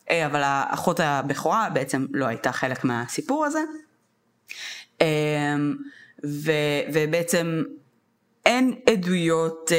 אבל 0.10 0.42
האחות 0.44 1.00
הבכורה 1.00 1.70
בעצם 1.74 2.06
לא 2.12 2.26
הייתה 2.26 2.52
חלק 2.52 2.84
מהסיפור 2.84 3.46
הזה. 3.46 3.60
ו, 6.26 6.52
ובעצם 6.94 7.64
אין 8.46 8.74
עדויות 8.90 9.72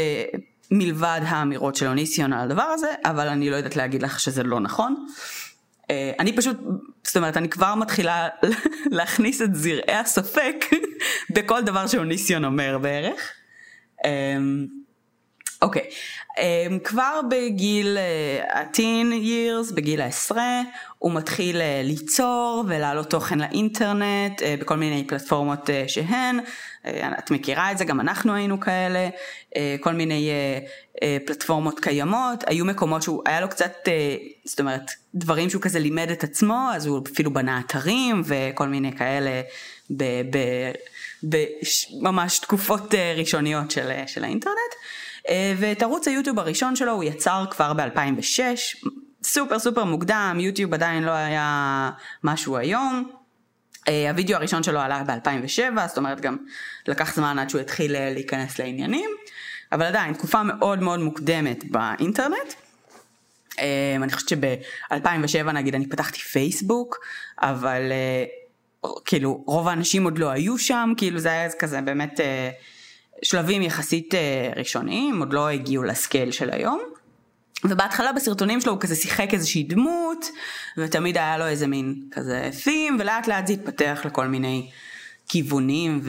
מלבד 0.72 1.20
האמירות 1.24 1.76
של 1.76 1.86
אוניסיון 1.86 2.32
על 2.32 2.40
הדבר 2.50 2.62
הזה, 2.62 2.88
אבל 3.04 3.28
אני 3.28 3.50
לא 3.50 3.56
יודעת 3.56 3.76
להגיד 3.76 4.02
לך 4.02 4.20
שזה 4.20 4.42
לא 4.42 4.60
נכון. 4.60 5.06
אה, 5.90 6.12
אני 6.18 6.36
פשוט, 6.36 6.56
זאת 7.04 7.16
אומרת, 7.16 7.36
אני 7.36 7.48
כבר 7.48 7.74
מתחילה 7.74 8.28
להכניס 8.98 9.42
את 9.42 9.54
זרעי 9.54 9.96
הספק 9.96 10.64
בכל 11.34 11.60
דבר 11.62 11.86
שאוניסיון 11.86 12.44
אומר 12.44 12.78
בערך. 12.78 13.32
אמ, 14.04 14.66
אוקיי, 15.62 15.82
um, 16.36 16.78
כבר 16.84 17.20
בגיל 17.30 17.98
ה-teen 18.52 19.12
uh, 19.12 19.24
years, 19.24 19.74
בגיל 19.74 20.00
העשרה, 20.00 20.62
הוא 20.98 21.12
מתחיל 21.12 21.56
uh, 21.56 21.60
ליצור 21.84 22.64
ולהעלות 22.68 23.10
תוכן 23.10 23.38
לאינטרנט 23.38 24.40
uh, 24.40 24.60
בכל 24.60 24.76
מיני 24.76 25.04
פלטפורמות 25.06 25.68
uh, 25.68 25.88
שהן, 25.88 26.38
uh, 26.38 26.42
את 27.18 27.30
מכירה 27.30 27.72
את 27.72 27.78
זה, 27.78 27.84
גם 27.84 28.00
אנחנו 28.00 28.34
היינו 28.34 28.60
כאלה, 28.60 29.08
uh, 29.08 29.58
כל 29.80 29.92
מיני 29.92 30.30
uh, 30.96 30.98
פלטפורמות 31.26 31.80
קיימות, 31.80 32.44
היו 32.46 32.64
מקומות 32.64 33.02
שהוא, 33.02 33.22
היה 33.26 33.40
לו 33.40 33.48
קצת, 33.48 33.72
זאת 34.44 34.60
אומרת, 34.60 34.90
דברים 35.14 35.50
שהוא 35.50 35.62
כזה 35.62 35.78
לימד 35.78 36.10
את 36.10 36.24
עצמו, 36.24 36.68
אז 36.74 36.86
הוא 36.86 37.00
אפילו 37.12 37.32
בנה 37.32 37.60
אתרים 37.66 38.22
וכל 38.24 38.68
מיני 38.68 38.96
כאלה 38.96 39.42
בממש 41.22 42.38
תקופות 42.38 42.94
uh, 42.94 42.96
ראשוניות 43.16 43.70
של, 43.70 43.90
של 44.06 44.24
האינטרנט. 44.24 44.72
אה, 45.28 45.54
ואת 45.58 45.82
ערוץ 45.82 46.08
היוטיוב 46.08 46.38
הראשון 46.38 46.76
שלו 46.76 46.92
הוא 46.92 47.04
יצר 47.04 47.44
כבר 47.50 47.72
ב-2006, 47.72 48.40
סופר 49.24 49.58
סופר 49.58 49.84
מוקדם, 49.84 50.36
יוטיוב 50.40 50.74
עדיין 50.74 51.02
לא 51.02 51.10
היה 51.10 51.90
משהו 52.24 52.56
היום. 52.56 53.21
אה, 53.88 54.10
הווידאו 54.10 54.36
הראשון 54.36 54.62
שלו 54.62 54.80
עלה 54.80 55.04
ב-2007, 55.04 55.86
זאת 55.88 55.98
אומרת 55.98 56.20
גם 56.20 56.36
לקח 56.88 57.14
זמן 57.14 57.38
עד 57.38 57.50
שהוא 57.50 57.60
התחיל 57.60 57.96
אה, 57.96 58.10
להיכנס 58.14 58.58
לעניינים, 58.58 59.10
אבל 59.72 59.86
עדיין 59.86 60.14
תקופה 60.14 60.42
מאוד 60.42 60.82
מאוד 60.82 61.00
מוקדמת 61.00 61.64
באינטרנט. 61.70 62.52
אני 64.02 64.12
חושבת 64.12 64.28
שב-2007 64.28 65.52
נגיד 65.52 65.74
אני 65.74 65.86
פתחתי 65.86 66.18
פייסבוק, 66.18 66.98
אבל 67.38 67.92
כאילו 69.04 69.44
רוב 69.46 69.68
האנשים 69.68 70.04
עוד 70.04 70.18
לא 70.18 70.30
היו 70.30 70.58
שם, 70.58 70.92
כאילו 70.96 71.18
זה 71.18 71.28
היה 71.28 71.50
כזה 71.50 71.80
באמת 71.80 72.20
שלבים 73.22 73.62
יחסית 73.62 74.14
אה, 74.14 74.52
ראשוניים, 74.56 75.18
עוד 75.18 75.32
לא 75.32 75.48
הגיעו 75.48 75.82
לסקייל 75.82 76.30
של 76.30 76.50
היום. 76.50 76.80
ובהתחלה 77.64 78.12
בסרטונים 78.12 78.60
שלו 78.60 78.72
הוא 78.72 78.80
כזה 78.80 78.94
שיחק 78.94 79.34
איזושהי 79.34 79.62
דמות, 79.62 80.26
ותמיד 80.78 81.16
היה 81.18 81.38
לו 81.38 81.46
איזה 81.46 81.66
מין 81.66 82.02
כזה 82.10 82.50
theme, 82.64 82.92
ולאט 82.98 83.28
לאט 83.28 83.46
זה 83.46 83.52
התפתח 83.52 84.00
לכל 84.04 84.26
מיני 84.26 84.70
כיוונים 85.28 86.00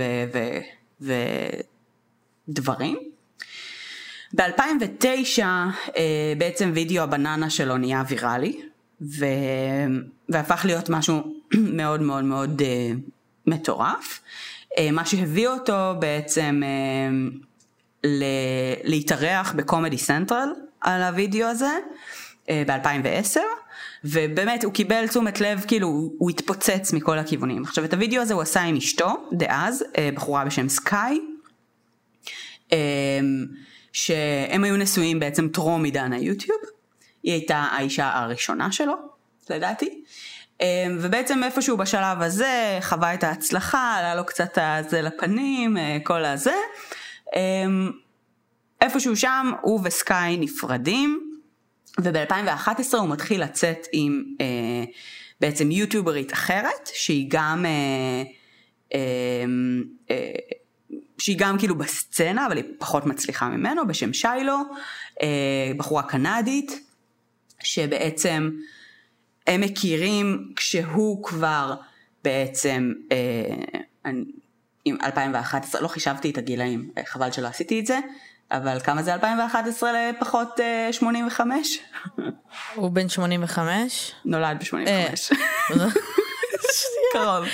ודברים. 2.48 2.98
ב-2009 4.36 5.40
אה, 5.98 6.34
בעצם 6.38 6.72
וידאו 6.74 7.04
הבננה 7.04 7.50
שלו 7.50 7.78
נהיה 7.78 8.04
ויראלי. 8.08 8.62
והפך 10.30 10.66
להיות 10.66 10.90
משהו 10.90 11.34
מאוד 11.78 12.02
מאוד 12.02 12.24
מאוד 12.24 12.62
אה, 12.62 12.92
מטורף. 13.48 14.22
אה, 14.78 14.92
מה 14.92 15.06
שהביא 15.06 15.48
אותו 15.48 15.94
בעצם 16.00 16.62
אה, 16.64 17.10
להתארח 18.84 19.54
ב 19.54 19.60
Comedy 19.60 19.98
Central 19.98 20.50
על 20.84 21.04
הווידאו 21.04 21.48
הזה 21.48 21.78
אה, 22.50 22.64
ב-2010 22.68 23.40
ובאמת 24.04 24.64
הוא 24.64 24.74
קיבל 24.74 25.08
תשומת 25.08 25.42
לב 25.42 25.66
כאילו 25.68 25.88
הוא, 25.88 26.30
התפוצץ 26.30 26.94
מכל 26.94 27.20
הכיוונים. 27.20 27.64
עכשיו 27.64 27.86
את 27.86 27.94
הווידאו 27.94 28.22
הזה 28.22 28.34
הוא 28.34 28.42
עשה 28.42 28.62
עם 28.62 28.76
אשתו 28.76 29.30
דאז 29.32 29.84
בחורה 30.14 30.46
בשם 30.46 30.70
סקאי 30.70 31.20
שהם 33.94 34.64
היו 34.64 34.78
נשואים 34.78 35.20
בעצם 35.20 35.48
טרום 35.48 35.84
עידן 35.84 36.14
היוטיוב 36.14 36.60
היא 37.24 37.34
הייתה 37.34 37.58
האישה 37.58 38.12
הראשונה 38.14 38.72
שלו 38.72 38.94
לדעתי 39.50 40.04
ובעצם 41.00 41.44
איפשהו 41.44 41.78
בשלב 41.78 42.22
הזה 42.22 42.78
חווה 42.82 43.14
את 43.14 43.24
ההצלחה, 43.24 43.96
עלה 43.98 44.16
לו 44.16 44.26
קצת 44.26 44.58
זה 44.90 45.02
לפנים, 45.02 45.78
אה, 45.78 45.98
כל 46.04 46.26
הזה. 46.26 46.56
איפשהו 48.84 49.16
שם 49.16 49.52
הוא 49.62 49.82
וסקאי 49.84 50.38
נפרדים, 50.38 51.40
וב-2011 52.02 52.98
הוא 52.98 53.10
מתחיל 53.10 53.44
לצאת 53.44 53.88
עם 53.92 54.24
אה, 54.42 54.46
בעצם 55.42 55.72
יוטיוברית 55.72 56.34
אחרת, 56.34 56.90
שהיא 56.94 57.26
גם, 57.30 57.66
אה, 57.66 58.24
אמ, 58.94 59.84
שהיא 61.18 61.36
גם 61.40 61.58
כאילו 61.60 61.76
בסצנה, 61.76 62.48
אבל 62.48 62.58
היא 62.58 62.66
פחות 62.78 63.06
מצליחה 63.06 63.50
ממנו, 63.50 63.88
בשם 63.88 64.14
שיילו, 64.14 64.58
בחורה 65.78 66.04
קנדית, 66.04 66.80
שבעצם 67.64 68.50
הם 69.48 69.62
מכירים 69.62 70.52
כשהוא 70.56 71.24
כבר 71.24 71.76
בעצם, 72.24 72.94
אה, 73.12 74.12
עם 74.86 74.98
2011, 75.04 75.82
לא 75.82 75.88
חישבתי 75.88 76.30
את 76.30 76.38
הגילאים, 76.38 76.92
אה, 76.98 77.04
חבל 77.06 77.32
שלא 77.32 77.48
עשיתי 77.48 77.80
את 77.80 77.86
זה, 77.86 78.00
אבל 78.52 78.80
כמה 78.80 79.04
זה 79.04 79.14
2011 79.14 79.92
לפחות 80.10 80.60
אה, 80.60 80.88
85? 80.92 81.80
הוא 82.76 82.92
בן 82.92 83.10
85? 83.10 84.12
נולד 84.26 84.58
ב-85. 84.60 84.76
אה. 84.88 85.10
קרוב. 87.14 87.46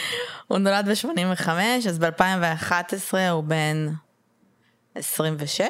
הוא 0.48 0.58
נולד 0.58 0.90
ב-85, 0.90 1.50
אז 1.90 2.00
ב-2011 2.00 3.18
הוא 3.32 3.44
בן 3.44 3.88
26? 4.96 5.70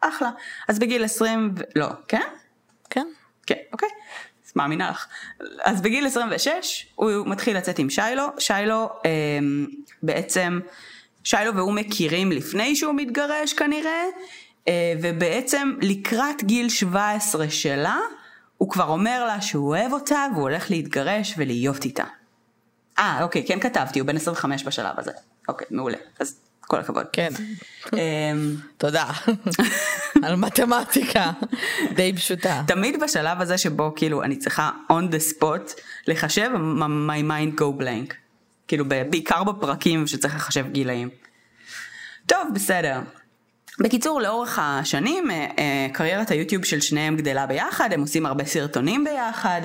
אחלה. 0.00 0.30
אז 0.68 0.78
בגיל 0.78 1.04
20, 1.04 1.54
לא, 1.76 1.86
כן? 2.08 2.22
כן. 2.90 3.06
כן, 3.46 3.54
אוקיי. 3.72 3.88
מאמינה 4.56 4.90
לך. 4.90 5.06
אז 5.62 5.80
בגיל 5.80 6.06
26 6.06 6.86
הוא 6.94 7.26
מתחיל 7.26 7.56
לצאת 7.56 7.78
עם 7.78 7.90
שיילו, 7.90 8.24
שיילו 8.38 8.88
אה, 9.04 9.10
בעצם, 10.02 10.60
שיילו 11.24 11.54
והוא 11.54 11.72
מכירים 11.72 12.32
לפני 12.32 12.76
שהוא 12.76 12.94
מתגרש 12.96 13.52
כנראה, 13.52 13.90
אה, 13.90 14.06
ובעצם 15.02 15.72
לקראת 15.82 16.44
גיל 16.44 16.68
17 16.68 17.50
שלה, 17.50 17.98
הוא 18.58 18.70
כבר 18.70 18.88
אומר 18.88 19.24
לה 19.24 19.40
שהוא 19.40 19.68
אוהב 19.68 19.92
אותה 19.92 20.26
והוא 20.32 20.42
הולך 20.42 20.70
להתגרש 20.70 21.34
ולהיות 21.38 21.84
איתה. 21.84 22.04
אה, 22.98 23.22
אוקיי, 23.22 23.46
כן 23.46 23.60
כתבתי, 23.60 23.98
הוא 23.98 24.06
בן 24.06 24.16
25 24.16 24.64
בשלב 24.64 24.94
הזה. 24.98 25.10
אוקיי, 25.48 25.66
מעולה. 25.70 25.98
אז 26.20 26.40
כל 26.60 26.80
הכבוד. 26.80 27.06
כן. 27.12 27.32
אמ, 27.92 28.56
תודה. 28.78 29.10
על 30.22 30.36
מתמטיקה 30.36 31.32
די 31.94 32.12
פשוטה. 32.16 32.62
תמיד 32.66 33.00
בשלב 33.00 33.40
הזה 33.40 33.58
שבו 33.58 33.92
כאילו 33.96 34.22
אני 34.22 34.36
צריכה 34.36 34.70
on 34.92 35.12
the 35.12 35.34
spot 35.34 35.80
לחשב, 36.06 36.50
my 37.08 37.30
mind 37.30 37.60
go 37.60 37.80
blank. 37.82 38.14
כאילו 38.68 38.84
בעיקר 38.88 39.44
בפרקים 39.44 40.06
שצריך 40.06 40.34
לחשב 40.34 40.66
גילאים. 40.72 41.08
טוב, 42.26 42.40
בסדר. 42.54 43.00
בקיצור, 43.78 44.20
לאורך 44.20 44.58
השנים, 44.62 45.30
אה, 45.30 45.46
אה, 45.58 45.86
קריירת 45.92 46.30
היוטיוב 46.30 46.64
של 46.64 46.80
שניהם 46.80 47.16
גדלה 47.16 47.46
ביחד, 47.46 47.92
הם 47.92 48.00
עושים 48.00 48.26
הרבה 48.26 48.44
סרטונים 48.44 49.04
ביחד, 49.04 49.60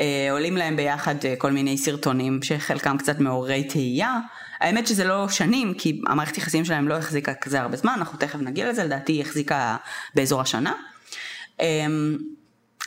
אה, 0.00 0.28
עולים 0.30 0.56
להם 0.56 0.76
ביחד 0.76 1.14
כל 1.38 1.52
מיני 1.52 1.78
סרטונים 1.78 2.42
שחלקם 2.42 2.98
קצת 2.98 3.20
מעוררי 3.20 3.64
תהייה. 3.64 4.18
האמת 4.60 4.86
שזה 4.86 5.04
לא 5.04 5.28
שנים, 5.28 5.74
כי 5.74 6.00
המערכת 6.06 6.38
יחסים 6.38 6.64
שלהם 6.64 6.88
לא 6.88 6.94
החזיקה 6.94 7.34
כזה 7.34 7.60
הרבה 7.60 7.76
זמן, 7.76 7.94
אנחנו 7.96 8.18
תכף 8.18 8.38
נגיע 8.38 8.70
לזה, 8.70 8.84
לדעתי 8.84 9.12
היא 9.12 9.22
החזיקה 9.22 9.76
באזור 10.14 10.40
השנה. 10.40 10.72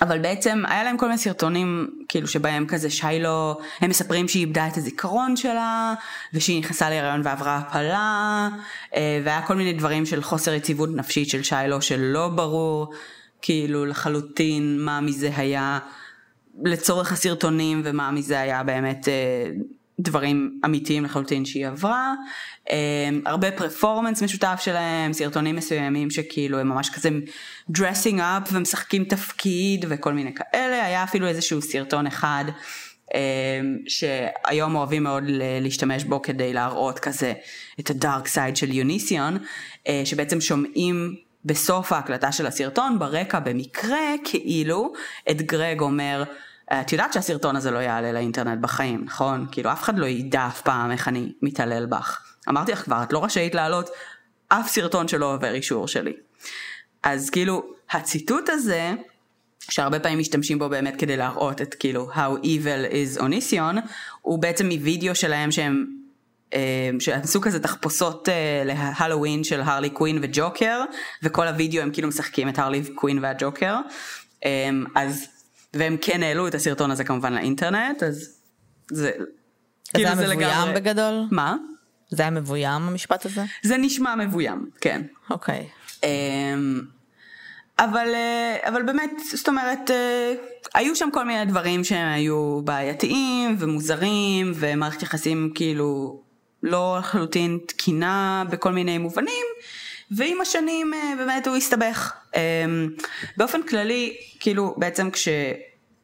אבל 0.02 0.20
בעצם 0.20 0.64
היה 0.68 0.84
להם 0.84 0.98
כל 0.98 1.06
מיני 1.06 1.18
סרטונים 1.18 1.90
כאילו 2.08 2.28
שבהם 2.28 2.66
כזה 2.68 2.90
שיילו, 2.90 3.58
הם 3.80 3.90
מספרים 3.90 4.28
שהיא 4.28 4.42
איבדה 4.42 4.68
את 4.68 4.78
הזיכרון 4.78 5.36
שלה 5.36 5.94
ושהיא 6.34 6.60
נכנסה 6.60 6.90
להיריון 6.90 7.22
ועברה 7.24 7.58
הפלה 7.58 8.50
אה, 8.96 9.22
והיה 9.24 9.42
כל 9.42 9.56
מיני 9.56 9.74
דברים 9.74 10.06
של 10.06 10.24
חוסר 10.24 10.54
יציבות 10.54 10.90
נפשית 10.96 11.30
של 11.30 11.44
שיילו 11.44 11.82
שלא 11.82 12.28
ברור 12.28 12.94
כאילו 13.42 13.86
לחלוטין 13.86 14.80
מה 14.80 15.02
מזה 15.02 15.32
היה 15.36 15.80
לצורך 16.64 17.12
הסרטונים 17.12 17.82
ומה 17.84 18.12
מזה 18.12 18.40
היה 18.40 18.64
באמת 18.64 19.08
אה, 19.08 19.52
דברים 20.00 20.60
אמיתיים 20.66 21.06
לחלוטין 21.06 21.46
שהיא 21.46 21.68
עברה. 21.68 22.14
אה, 22.72 23.10
הרבה 23.25 23.51
פרפורמנס 23.51 24.24
משותף 24.24 24.60
שלהם, 24.63 25.13
סרטונים 25.13 25.55
מסוימים 25.55 26.10
שכאילו 26.10 26.60
הם 26.60 26.70
ממש 26.70 26.89
כזה 26.89 27.10
dressing 27.77 28.17
up 28.17 28.50
ומשחקים 28.51 29.03
תפקיד 29.03 29.86
וכל 29.89 30.13
מיני 30.13 30.34
כאלה, 30.34 30.86
היה 30.86 31.03
אפילו 31.03 31.27
איזשהו 31.27 31.62
סרטון 31.62 32.08
אחד 32.08 32.46
אה, 33.13 33.20
שהיום 33.88 34.75
אוהבים 34.75 35.03
מאוד 35.03 35.24
להשתמש 35.62 36.03
בו 36.03 36.22
כדי 36.22 36.53
להראות 36.53 37.00
כזה 37.00 37.34
את 37.79 37.89
הדארק 37.89 38.27
סייד 38.27 38.58
של 38.58 38.72
יוניסיון, 38.72 39.38
אה, 39.88 40.01
שבעצם 40.05 40.41
שומעים 40.41 41.15
בסוף 41.46 41.91
ההקלטה 41.91 42.32
של 42.32 42.46
הסרטון 42.46 43.00
ברקע 43.00 43.39
במקרה 43.39 44.13
כאילו 44.24 44.93
את 45.32 45.41
גרג 45.41 45.82
אומר 45.82 46.24
את 46.74 46.91
יודעת 46.91 47.13
שהסרטון 47.13 47.55
הזה 47.55 47.72
לא 47.72 47.79
יעלה 47.79 48.12
לאינטרנט 48.12 48.62
בחיים, 48.62 49.03
נכון? 49.05 49.46
כאילו 49.51 49.72
אף 49.72 49.84
אחד 49.84 50.00
לא 50.00 50.05
ידע 50.05 50.48
אף 50.48 50.62
פעם 50.62 50.91
איך 50.91 51.08
אני 51.08 51.32
מתעלל 51.41 51.86
בך. 51.86 52.33
אמרתי 52.50 52.72
לך 52.72 52.84
כבר, 52.84 53.04
את 53.04 53.14
לא 53.14 53.24
רשאית 53.24 53.56
להעלות 53.56 53.90
אף 54.48 54.68
סרטון 54.68 55.08
שלא 55.08 55.34
עובר 55.34 55.54
אישור 55.54 55.88
שלי. 55.88 56.14
אז 57.04 57.30
כאילו, 57.30 57.64
הציטוט 57.92 58.50
הזה, 58.50 58.92
שהרבה 59.60 60.00
פעמים 60.00 60.20
משתמשים 60.20 60.60
בו 60.60 60.70
באמת 60.70 60.96
כדי 61.00 61.18
להראות 61.18 61.62
את 61.62 61.74
כאילו 61.74 62.12
how 62.14 62.44
evil 62.44 62.92
is 62.92 63.22
Onision, 63.22 63.80
הוא 64.22 64.40
בעצם 64.40 64.70
מווידאו 64.70 65.16
שלהם 65.16 65.52
שהם 65.52 65.86
אה, 66.54 66.90
שעשו 67.00 67.42
כזה 67.42 67.60
תחפושות 67.60 68.30
אה, 68.30 68.64
להלואוין 68.66 69.44
של 69.44 69.62
הרלי 69.62 69.90
קווין 69.90 70.20
וג'וקר 70.22 70.82
וכל 71.24 71.48
הווידאו 71.48 71.82
הם 71.82 71.92
כאילו 71.92 72.08
משחקים 72.08 72.50
את 72.50 72.60
הרלי 72.60 72.84
קווין 72.96 73.20
והג'וקר 73.22 73.76
אה, 74.46 74.70
אז 74.96 75.27
והם 75.74 75.98
כן 76.01 76.24
העלו 76.24 76.48
את 76.48 76.56
הסרטון 76.56 76.92
הזה 76.92 77.03
כמובן 77.03 77.34
לאינטרנט 77.34 78.03
אז 78.03 78.38
זה 78.92 79.12
זה 79.12 79.12
כאילו 79.94 80.10
היה 80.10 80.66
מבוים 80.66 80.75
בגדול? 80.75 81.27
מה? 81.32 81.56
זה 82.09 82.24
היה 82.24 82.29
מבוים 82.29 82.81
המשפט 82.81 83.25
הזה? 83.25 83.44
זה 83.63 83.77
נשמע 83.77 84.16
מבוים 84.16 84.70
כן 84.81 85.01
אוקיי. 85.29 85.68
אמ, 86.03 86.81
אבל, 87.79 88.07
אה, 88.13 88.57
אבל 88.70 88.83
באמת, 88.83 89.11
זאת 89.33 89.48
אומרת, 89.48 89.92
אה, 89.92 90.33
היו 90.74 90.96
שם 90.96 91.09
כל 91.13 91.25
מיני 91.25 91.46
דברים 91.46 91.83
שהם 91.83 92.07
היו 92.13 92.61
בעייתיים 92.63 93.55
ומוזרים 93.59 94.51
ומערכת 94.55 95.03
יחסים 95.03 95.51
כאילו 95.55 96.22
לא 96.63 96.98
לחלוטין 97.00 97.59
תקינה 97.68 98.44
בכל 98.50 98.72
מיני 98.72 98.98
מובנים 98.98 99.46
ועם 100.11 100.42
השנים 100.42 100.94
אה, 100.94 101.13
באמת 101.18 101.48
הוא 101.48 101.55
הסתבך. 101.55 102.13
אמ, 102.35 102.89
באופן 103.37 103.63
כללי, 103.63 104.18
כאילו 104.39 104.75
בעצם 104.77 105.11
כש... 105.11 105.27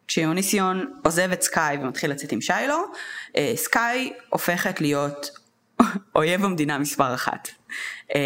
כשיוניסיון 0.07 0.93
עוזב 1.03 1.31
את 1.31 1.41
סקאי 1.41 1.77
ומתחיל 1.81 2.11
לצאת 2.11 2.31
עם 2.31 2.41
שיילו, 2.41 2.85
סקאי 3.55 4.13
הופכת 4.29 4.81
להיות 4.81 5.38
אויב 6.15 6.45
המדינה 6.45 6.77
מספר 6.77 7.13
אחת. 7.13 7.47
אמ, 8.15 8.19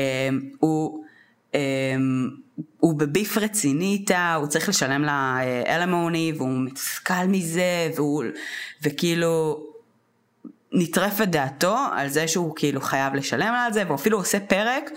הוא 0.60 1.04
אמ, 1.54 2.30
הוא 2.80 3.00
בביף 3.00 3.38
רציני 3.38 3.86
איתה, 3.86 4.34
הוא 4.34 4.48
צריך 4.48 4.70
לשלם 4.70 5.02
לה 5.02 5.40
אלמוני 5.68 6.34
והוא 6.38 6.60
מתוסכל 6.66 7.26
מזה 7.28 7.92
והוא, 7.96 8.24
וכאילו 8.84 9.64
נטרפת 10.72 11.28
דעתו 11.28 11.78
על 11.92 12.08
זה 12.10 12.28
שהוא 12.28 12.56
כאילו 12.56 12.82
חייב 12.82 13.14
לשלם 13.14 13.54
על 13.54 13.74
זה 13.74 13.84
והוא 13.86 13.96
אפילו 13.96 14.18
עושה 14.18 14.40
פרק 14.40 14.92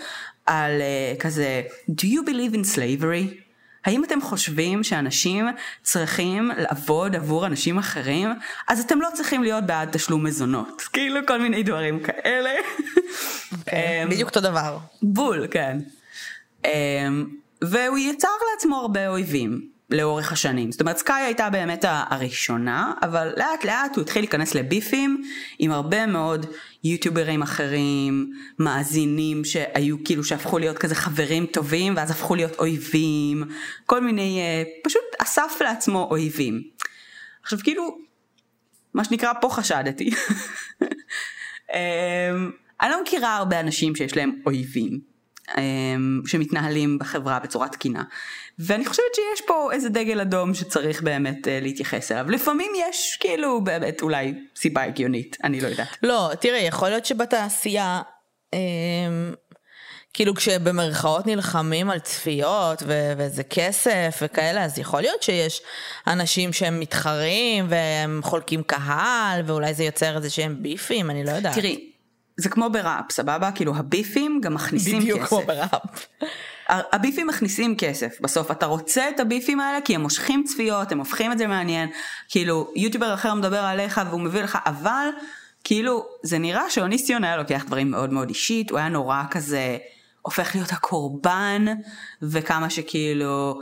על 0.45 0.81
uh, 0.81 1.19
כזה 1.21 1.61
do 1.91 2.03
you 2.03 2.29
believe 2.29 2.55
in 2.55 2.75
slavery? 2.75 3.46
האם 3.87 4.03
אתם 4.03 4.21
חושבים 4.21 4.83
שאנשים 4.83 5.45
צריכים 5.83 6.51
לעבוד 6.57 7.15
עבור 7.15 7.45
אנשים 7.45 7.77
אחרים? 7.77 8.29
אז 8.67 8.79
אתם 8.79 9.01
לא 9.01 9.09
צריכים 9.13 9.43
להיות 9.43 9.63
בעד 9.63 9.89
תשלום 9.91 10.23
מזונות. 10.23 10.81
כאילו 10.93 11.19
כל 11.27 11.41
מיני 11.41 11.63
דברים 11.63 11.99
כאלה. 11.99 12.49
אמ, 13.73 14.09
בדיוק 14.09 14.29
אותו 14.29 14.39
דבר. 14.41 14.77
בול, 15.01 15.47
כן. 15.51 15.77
Um, 16.63 16.67
והוא 17.61 17.97
יצר 17.97 18.27
לעצמו 18.53 18.75
הרבה 18.75 19.07
אויבים 19.07 19.76
לאורך 19.89 20.31
השנים. 20.31 20.71
זאת 20.71 20.81
אומרת, 20.81 20.97
סקאי 20.97 21.21
הייתה 21.21 21.49
באמת 21.49 21.85
הראשונה, 21.87 22.93
אבל 23.01 23.33
לאט 23.37 23.65
לאט 23.65 23.95
הוא 23.95 24.01
התחיל 24.01 24.21
להיכנס 24.21 24.55
לביפים 24.55 25.23
עם 25.59 25.71
הרבה 25.71 26.05
מאוד 26.05 26.45
יוטיוברים 26.83 27.41
אחרים, 27.41 28.31
מאזינים 28.59 29.45
שהיו 29.45 30.03
כאילו 30.03 30.23
שהפכו 30.23 30.57
להיות 30.57 30.77
כזה 30.77 30.95
חברים 30.95 31.45
טובים 31.45 31.93
ואז 31.97 32.11
הפכו 32.11 32.35
להיות 32.35 32.59
אויבים, 32.59 33.43
כל 33.85 34.01
מיני, 34.01 34.41
uh, 34.41 34.87
פשוט 34.87 35.01
אסף 35.19 35.61
לעצמו 35.61 36.07
אויבים. 36.11 36.63
עכשיו 37.43 37.59
כאילו, 37.63 37.97
מה 38.93 39.03
שנקרא 39.03 39.33
פה 39.41 39.49
חשדתי. 39.49 40.09
um, 41.69 41.73
אני 42.81 42.91
לא 42.91 43.01
מכירה 43.01 43.35
הרבה 43.35 43.59
אנשים 43.59 43.95
שיש 43.95 44.17
להם 44.17 44.31
אויבים. 44.45 45.17
אמ, 45.57 46.21
שמתנהלים 46.25 46.99
בחברה 46.99 47.39
בצורה 47.39 47.69
תקינה. 47.69 48.03
ואני 48.59 48.85
חושבת 48.85 49.15
שיש 49.15 49.45
פה 49.47 49.69
איזה 49.73 49.89
דגל 49.89 50.19
אדום 50.21 50.53
שצריך 50.53 51.01
באמת 51.01 51.47
אה, 51.47 51.59
להתייחס 51.61 52.11
אליו. 52.11 52.31
לפעמים 52.31 52.71
יש 52.77 53.17
כאילו 53.19 53.63
באמת 53.63 54.01
אולי 54.01 54.33
סיבה 54.55 54.83
הגיונית, 54.83 55.37
אני 55.43 55.61
לא 55.61 55.67
יודעת. 55.67 55.87
לא, 56.03 56.31
תראה, 56.39 56.59
יכול 56.59 56.89
להיות 56.89 57.05
שבתעשייה, 57.05 58.01
אה, 58.53 58.59
כאילו 60.13 60.35
כשבמרכאות 60.35 61.27
נלחמים 61.27 61.89
על 61.89 61.99
צפיות 61.99 62.83
ו- 62.85 63.13
וזה 63.17 63.43
כסף 63.43 64.19
וכאלה, 64.21 64.65
אז 64.65 64.79
יכול 64.79 65.01
להיות 65.01 65.23
שיש 65.23 65.61
אנשים 66.07 66.53
שהם 66.53 66.79
מתחרים 66.79 67.65
והם 67.69 68.21
חולקים 68.23 68.63
קהל, 68.63 69.41
ואולי 69.45 69.73
זה 69.73 69.83
יוצר 69.83 70.17
איזה 70.17 70.29
שהם 70.29 70.63
ביפים, 70.63 71.09
אני 71.09 71.23
לא 71.23 71.31
יודעת. 71.31 71.55
תראי, 71.55 71.91
זה 72.37 72.49
כמו 72.49 72.69
בראפ, 72.69 73.11
סבבה? 73.11 73.51
כאילו 73.51 73.75
הביפים 73.75 74.41
גם 74.41 74.53
מכניסים 74.53 74.99
בדיוק 74.99 75.19
כסף. 75.19 75.29
כמו 75.29 75.41
בראפ. 75.41 76.07
הביפים 76.69 77.27
מכניסים 77.27 77.75
כסף, 77.77 78.21
בסוף 78.21 78.51
אתה 78.51 78.65
רוצה 78.65 79.09
את 79.09 79.19
הביפים 79.19 79.59
האלה 79.59 79.81
כי 79.81 79.95
הם 79.95 80.01
מושכים 80.01 80.43
צפיות, 80.43 80.91
הם 80.91 80.99
הופכים 80.99 81.31
את 81.31 81.37
זה 81.37 81.47
מעניין, 81.47 81.89
כאילו 82.29 82.71
יוטיובר 82.75 83.13
אחר 83.13 83.33
מדבר 83.33 83.59
עליך 83.59 84.01
והוא 84.09 84.21
מביא 84.21 84.41
לך, 84.41 84.57
אבל 84.65 85.09
כאילו 85.63 86.05
זה 86.23 86.37
נראה 86.37 86.69
שאוניסטיון 86.69 87.23
היה 87.23 87.37
לוקח 87.37 87.63
דברים 87.67 87.91
מאוד 87.91 88.13
מאוד 88.13 88.29
אישית, 88.29 88.71
הוא 88.71 88.79
היה 88.79 88.89
נורא 88.89 89.23
כזה 89.31 89.77
הופך 90.21 90.55
להיות 90.55 90.71
הקורבן, 90.71 91.65
וכמה 92.21 92.69
שכאילו 92.69 93.61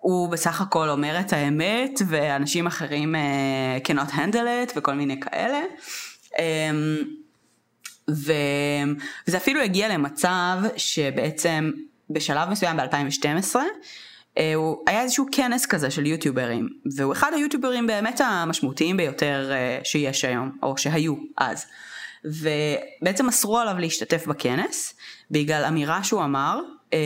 הוא 0.00 0.28
בסך 0.28 0.60
הכל 0.60 0.88
אומר 0.88 1.20
את 1.20 1.32
האמת 1.32 2.02
ואנשים 2.06 2.66
אחרים 2.66 3.14
uh, 3.14 3.88
cannot 3.88 4.10
handle 4.10 4.68
it 4.68 4.72
וכל 4.76 4.94
מיני 4.94 5.20
כאלה. 5.20 5.60
Um, 6.32 6.36
וזה 8.12 9.36
אפילו 9.36 9.60
הגיע 9.60 9.88
למצב 9.88 10.56
שבעצם 10.76 11.70
בשלב 12.10 12.50
מסוים 12.50 12.76
ב-2012 12.76 13.56
אה, 14.38 14.54
הוא 14.54 14.76
היה 14.86 15.02
איזשהו 15.02 15.26
כנס 15.32 15.66
כזה 15.66 15.90
של 15.90 16.06
יוטיוברים, 16.06 16.68
והוא 16.96 17.12
אחד 17.12 17.32
היוטיוברים 17.34 17.86
באמת 17.86 18.20
המשמעותיים 18.24 18.96
ביותר 18.96 19.50
אה, 19.52 19.78
שיש 19.84 20.24
היום, 20.24 20.58
או 20.62 20.78
שהיו 20.78 21.14
אז. 21.38 21.66
ובעצם 22.24 23.28
אסרו 23.28 23.58
עליו 23.58 23.78
להשתתף 23.78 24.26
בכנס, 24.26 24.94
בגלל 25.30 25.64
אמירה 25.64 26.04
שהוא 26.04 26.24
אמר 26.24 26.60
אה, 26.92 26.98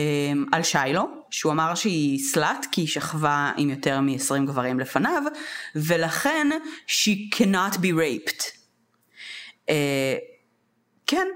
על 0.51 0.63
שיילו, 0.63 1.07
שהוא 1.29 1.51
אמר 1.51 1.75
שהיא 1.75 2.19
סלאט 2.19 2.65
כי 2.71 2.81
היא 2.81 2.87
שכבה 2.87 3.51
עם 3.57 3.69
יותר 3.69 4.01
מ-20 4.01 4.45
גברים 4.45 4.79
לפניו, 4.79 5.23
ולכן 5.75 6.47
she 6.87 7.35
cannot 7.35 7.75
be 7.75 7.91
raped. 7.97 8.43
כן, 11.07 11.27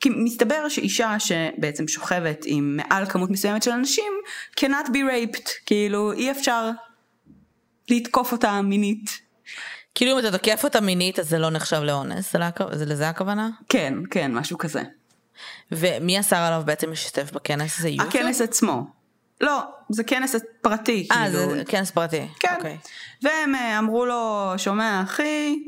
כי 0.00 0.08
מסתבר 0.08 0.68
שאישה 0.68 1.16
שבעצם 1.18 1.88
שוכבת 1.88 2.44
עם 2.44 2.76
מעל 2.76 3.06
כמות 3.06 3.30
מסוימת 3.30 3.62
של 3.62 3.70
אנשים 3.70 4.12
cannot 4.60 4.88
be 4.88 4.96
raped, 4.96 5.48
כאילו 5.66 6.12
אי 6.12 6.30
אפשר 6.30 6.70
לתקוף 7.88 8.32
אותה 8.32 8.62
מינית. 8.62 9.28
כאילו 9.94 10.12
אם 10.12 10.18
אתה 10.18 10.38
תוקף 10.38 10.60
אותה 10.64 10.80
מינית 10.80 11.18
אז 11.18 11.28
זה 11.28 11.38
לא 11.38 11.50
נחשב 11.50 11.80
לאונס, 11.82 12.32
זה. 12.32 12.38
זה 12.72 12.84
לזה 12.84 13.08
הכוונה? 13.08 13.50
כן, 13.68 13.94
כן, 14.10 14.34
משהו 14.34 14.58
כזה. 14.58 14.82
ומי 15.72 16.20
אסר 16.20 16.36
עליו 16.36 16.62
בעצם 16.64 16.90
להשתתף 16.90 17.32
בכנס? 17.32 17.80
זה 17.80 17.88
יוטיוב? 17.88 18.08
הכנס 18.08 18.40
עצמו. 18.40 18.82
לא, 19.40 19.60
זה 19.88 20.04
כנס 20.04 20.34
פרטי. 20.60 21.08
אה, 21.12 21.24
כאילו. 21.24 21.50
זה 21.50 21.64
כנס 21.64 21.90
פרטי. 21.90 22.28
כן. 22.40 22.48
Okay. 22.48 22.56
אוקיי. 22.56 22.78
והם 23.22 23.54
אה, 23.54 23.78
אמרו 23.78 24.06
לו, 24.06 24.52
שומע 24.56 25.02
אחי, 25.02 25.58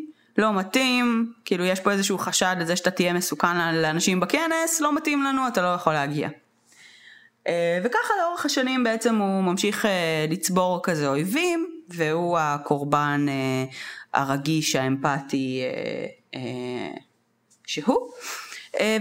לא 0.41 0.53
מתאים, 0.53 1.33
כאילו 1.45 1.65
יש 1.65 1.81
פה 1.81 1.93
איזשהו 1.93 2.19
חשד 2.19 2.57
לזה 2.61 2.77
שאתה 2.77 2.91
תהיה 2.91 3.13
מסוכן 3.13 3.75
לאנשים 3.75 4.21
בכנס, 4.21 4.81
לא 4.81 4.95
מתאים 4.95 5.23
לנו, 5.23 5.49
אתה 5.49 5.63
לא 5.63 5.69
יכול 5.69 5.93
להגיע. 5.93 6.29
אה, 7.47 7.79
וככה 7.85 8.15
לאורך 8.21 8.45
השנים 8.45 8.85
בעצם 8.85 9.17
הוא 9.17 9.43
ממשיך 9.43 9.87
אה, 9.87 10.27
לצבור 10.31 10.81
כזה 10.83 11.09
אויבים, 11.09 11.71
והוא 11.89 12.39
הקורבן 12.39 13.27
אה, 13.29 13.65
הרגיש 14.15 14.77
האמפתי 14.77 15.63
שהוא. 17.67 18.11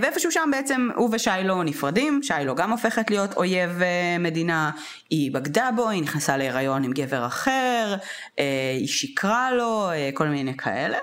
ואיפשהו 0.02 0.32
שם 0.32 0.50
בעצם 0.52 0.90
הוא 0.96 1.10
ושיילו 1.12 1.64
נפרדים, 1.64 2.24
שיילו 2.24 2.56
גם 2.56 2.72
הופכת 2.72 3.10
להיות 3.10 3.38
אויב 3.38 3.82
מדינה, 4.20 4.72
היא 5.10 5.32
בגדה 5.32 5.70
בו, 5.76 5.90
היא 5.90 6.02
נכנסה 6.02 6.38
להיריון 6.38 6.84
עם 6.84 6.92
גבר 6.92 7.26
אחר, 7.26 7.96
היא 8.78 8.88
שיקרה 8.88 9.52
לו, 9.52 9.90
כל 10.14 10.28
מיני 10.28 10.58
כאלה. 10.58 10.98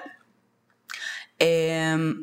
אמ, 1.41 2.15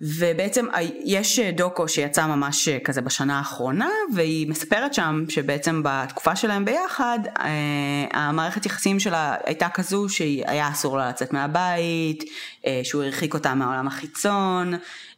ובעצם 0.00 0.66
יש 1.04 1.40
דוקו 1.40 1.88
שיצא 1.88 2.26
ממש 2.26 2.68
כזה 2.68 3.00
בשנה 3.00 3.38
האחרונה 3.38 3.88
והיא 4.14 4.48
מספרת 4.48 4.94
שם 4.94 5.24
שבעצם 5.28 5.82
בתקופה 5.84 6.36
שלהם 6.36 6.64
ביחד 6.64 7.18
אה, 7.38 8.20
המערכת 8.20 8.66
יחסים 8.66 9.00
שלה 9.00 9.34
הייתה 9.44 9.68
כזו 9.68 10.08
שהיה 10.08 10.68
אסור 10.68 10.98
לה 10.98 11.08
לצאת 11.08 11.32
מהבית, 11.32 12.24
אה, 12.66 12.80
שהוא 12.84 13.02
הרחיק 13.02 13.34
אותה 13.34 13.54
מהעולם 13.54 13.86
החיצון, 13.86 14.74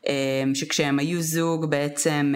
אה, 0.09 0.13
שכשהם 0.55 0.99
היו 0.99 1.23
זוג 1.23 1.71
בעצם 1.71 2.35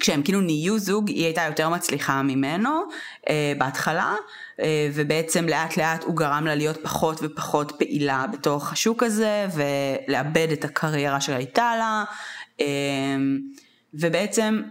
כשהם 0.00 0.22
כאילו 0.22 0.40
נהיו 0.40 0.78
זוג 0.78 1.08
היא 1.08 1.24
הייתה 1.24 1.42
יותר 1.42 1.68
מצליחה 1.68 2.22
ממנו 2.22 2.70
בהתחלה 3.58 4.14
אה, 4.60 4.90
ובעצם 4.94 5.48
לאט 5.48 5.76
לאט 5.76 6.04
הוא 6.04 6.16
גרם 6.16 6.46
לה 6.46 6.54
להיות 6.54 6.78
פחות 6.82 7.18
ופחות 7.22 7.72
פעילה 7.78 8.26
בתוך 8.32 8.72
השוק 8.72 9.02
הזה 9.02 9.46
ולאבד 9.54 10.48
את 10.52 10.64
הקריירה 10.64 11.20
שהייתה 11.20 11.76
לה 11.78 12.04
אה, 12.60 12.66
ובעצם 13.94 14.62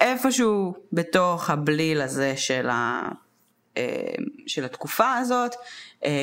איפשהו 0.00 0.74
בתוך 0.92 1.50
הבליל 1.50 2.00
הזה 2.00 2.36
של, 2.36 2.68
ה, 2.68 3.08
אה, 3.76 4.14
של 4.46 4.64
התקופה 4.64 5.14
הזאת 5.14 5.54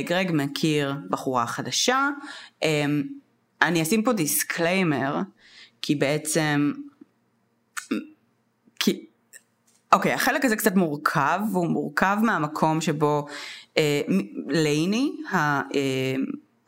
גרג 0.06 0.32
מכיר 0.34 0.96
בחורה 1.10 1.48
חדשה. 1.48 2.10
אני 3.62 3.82
אשים 3.82 4.04
פה 4.04 4.14
disclaimer 4.14 5.16
כי 5.82 5.96
בעצם 5.96 6.72
כי 8.80 9.06
אוקיי, 9.94 10.12
okay, 10.12 10.16
החלק 10.16 10.46
הזה 10.46 10.56
קצת 10.56 10.76
מורכב, 10.76 11.40
והוא 11.52 11.68
מורכב 11.68 12.18
מהמקום 12.22 12.82
שבו 12.82 13.26
אה, 13.78 14.02
לייני, 14.48 15.12
ה, 15.32 15.38
אה, 15.38 16.16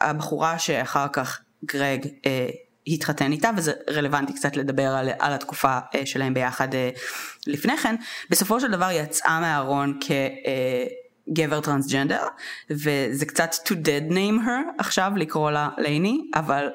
הבחורה 0.01 0.59
שאחר 0.59 1.07
כך 1.13 1.41
גרג 1.65 2.07
אה, 2.25 2.49
התחתן 2.87 3.31
איתה, 3.31 3.49
וזה 3.57 3.73
רלוונטי 3.89 4.33
קצת 4.33 4.57
לדבר 4.57 4.87
על, 4.87 5.09
על 5.19 5.33
התקופה 5.33 5.79
אה, 5.95 6.05
שלהם 6.05 6.33
ביחד 6.33 6.75
אה, 6.75 6.89
לפני 7.47 7.77
כן, 7.77 7.95
בסופו 8.29 8.59
של 8.59 8.71
דבר 8.71 8.89
יצאה 8.91 9.39
מהארון 9.39 9.99
כגבר 10.01 11.55
אה, 11.55 11.61
טרנסג'נדר, 11.61 12.23
וזה 12.69 13.25
קצת 13.25 13.53
to 13.67 13.71
dead 13.71 14.11
name 14.11 14.45
her 14.45 14.71
עכשיו 14.77 15.11
לקרוא 15.15 15.51
לה 15.51 15.69
לייני, 15.77 16.21
אבל 16.35 16.69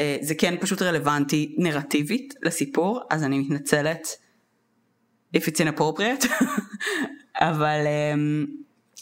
אה, 0.00 0.16
זה 0.20 0.34
כן 0.34 0.54
פשוט 0.60 0.82
רלוונטי 0.82 1.54
נרטיבית 1.58 2.34
לסיפור, 2.42 3.00
אז 3.10 3.24
אני 3.24 3.38
מתנצלת. 3.38 4.23
If 5.34 5.42
it's 5.42 5.60
inappropriate, 5.60 6.26
אבל, 7.48 7.78
אמ, 7.86 8.46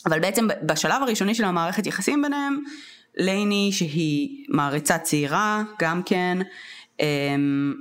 אבל 0.07 0.21
בעצם 0.21 0.49
בשלב 0.63 1.03
הראשוני 1.03 1.35
של 1.35 1.45
המערכת 1.45 1.87
יחסים 1.87 2.23
ביניהם, 2.23 2.59
לייני 3.17 3.71
שהיא 3.73 4.47
מעריצה 4.49 4.99
צעירה 4.99 5.63
גם 5.81 6.03
כן. 6.03 6.39
אמ, 7.01 7.75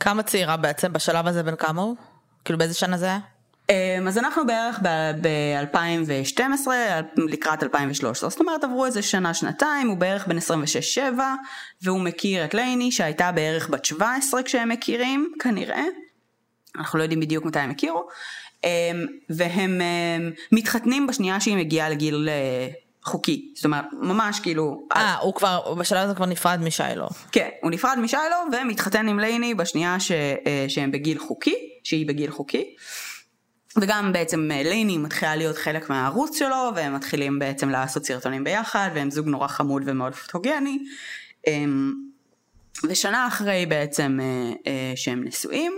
כמה 0.00 0.22
צעירה 0.22 0.56
בעצם 0.56 0.92
בשלב 0.92 1.26
הזה 1.26 1.42
בין 1.42 1.56
כמה 1.56 1.82
הוא? 1.82 1.96
כאילו 2.44 2.58
באיזה 2.58 2.74
שנה 2.74 2.96
זה 2.96 3.06
היה? 3.06 3.18
אמ, 3.70 4.08
אז 4.08 4.18
אנחנו 4.18 4.46
בערך 4.46 4.80
ב-2012 5.22 6.66
לקראת 7.16 7.62
2013, 7.62 8.30
זאת 8.30 8.40
אומרת 8.40 8.64
עברו 8.64 8.86
איזה 8.86 9.02
שנה 9.02 9.34
שנתיים, 9.34 9.88
הוא 9.88 9.96
בערך 9.96 10.26
בן 10.26 10.38
26-7 10.38 11.00
והוא 11.82 12.00
מכיר 12.00 12.44
את 12.44 12.54
לייני 12.54 12.92
שהייתה 12.92 13.32
בערך 13.32 13.70
בת 13.70 13.84
17 13.84 14.42
כשהם 14.42 14.68
מכירים 14.68 15.32
כנראה. 15.40 15.84
אנחנו 16.78 16.98
לא 16.98 17.04
יודעים 17.04 17.20
בדיוק 17.20 17.44
מתי 17.44 17.58
הם 17.58 17.70
הכירו, 17.70 18.08
אמ, 18.64 18.68
והם 19.30 19.80
אמ, 19.80 20.30
מתחתנים 20.52 21.06
בשנייה 21.06 21.40
שהיא 21.40 21.56
מגיעה 21.56 21.90
לגיל 21.90 22.28
אה, 22.28 22.68
חוקי, 23.04 23.52
זאת 23.54 23.64
אומרת 23.64 23.84
ממש 23.92 24.40
כאילו... 24.40 24.86
אה, 24.96 25.16
הוא 25.16 25.34
כבר, 25.34 25.74
בשלב 25.74 26.04
הזה 26.04 26.14
כבר 26.14 26.26
נפרד 26.26 26.60
משיילו. 26.62 27.08
כן, 27.32 27.48
הוא 27.62 27.70
נפרד 27.70 27.98
משיילו 27.98 28.36
ומתחתן 28.52 29.08
עם 29.08 29.18
לייני 29.18 29.54
בשנייה 29.54 30.00
ש, 30.00 30.10
אה, 30.12 30.66
שהם 30.68 30.92
בגיל 30.92 31.18
חוקי, 31.18 31.54
שהיא 31.84 32.06
בגיל 32.06 32.30
חוקי. 32.30 32.74
וגם 33.76 34.12
בעצם 34.12 34.50
אה, 34.52 34.62
לייני 34.62 34.98
מתחילה 34.98 35.36
להיות 35.36 35.56
חלק 35.56 35.90
מהערוץ 35.90 36.38
שלו 36.38 36.70
והם 36.76 36.94
מתחילים 36.94 37.38
בעצם 37.38 37.68
לעשות 37.68 38.04
סרטונים 38.06 38.44
ביחד 38.44 38.90
והם 38.94 39.10
זוג 39.10 39.26
נורא 39.26 39.48
חמוד 39.48 39.82
ומאוד 39.86 40.14
פוטוגני. 40.14 40.78
אמ, 41.46 41.92
ושנה 42.84 43.26
אחרי 43.26 43.66
בעצם 43.66 44.18
שהם 44.96 45.24
נשואים 45.24 45.72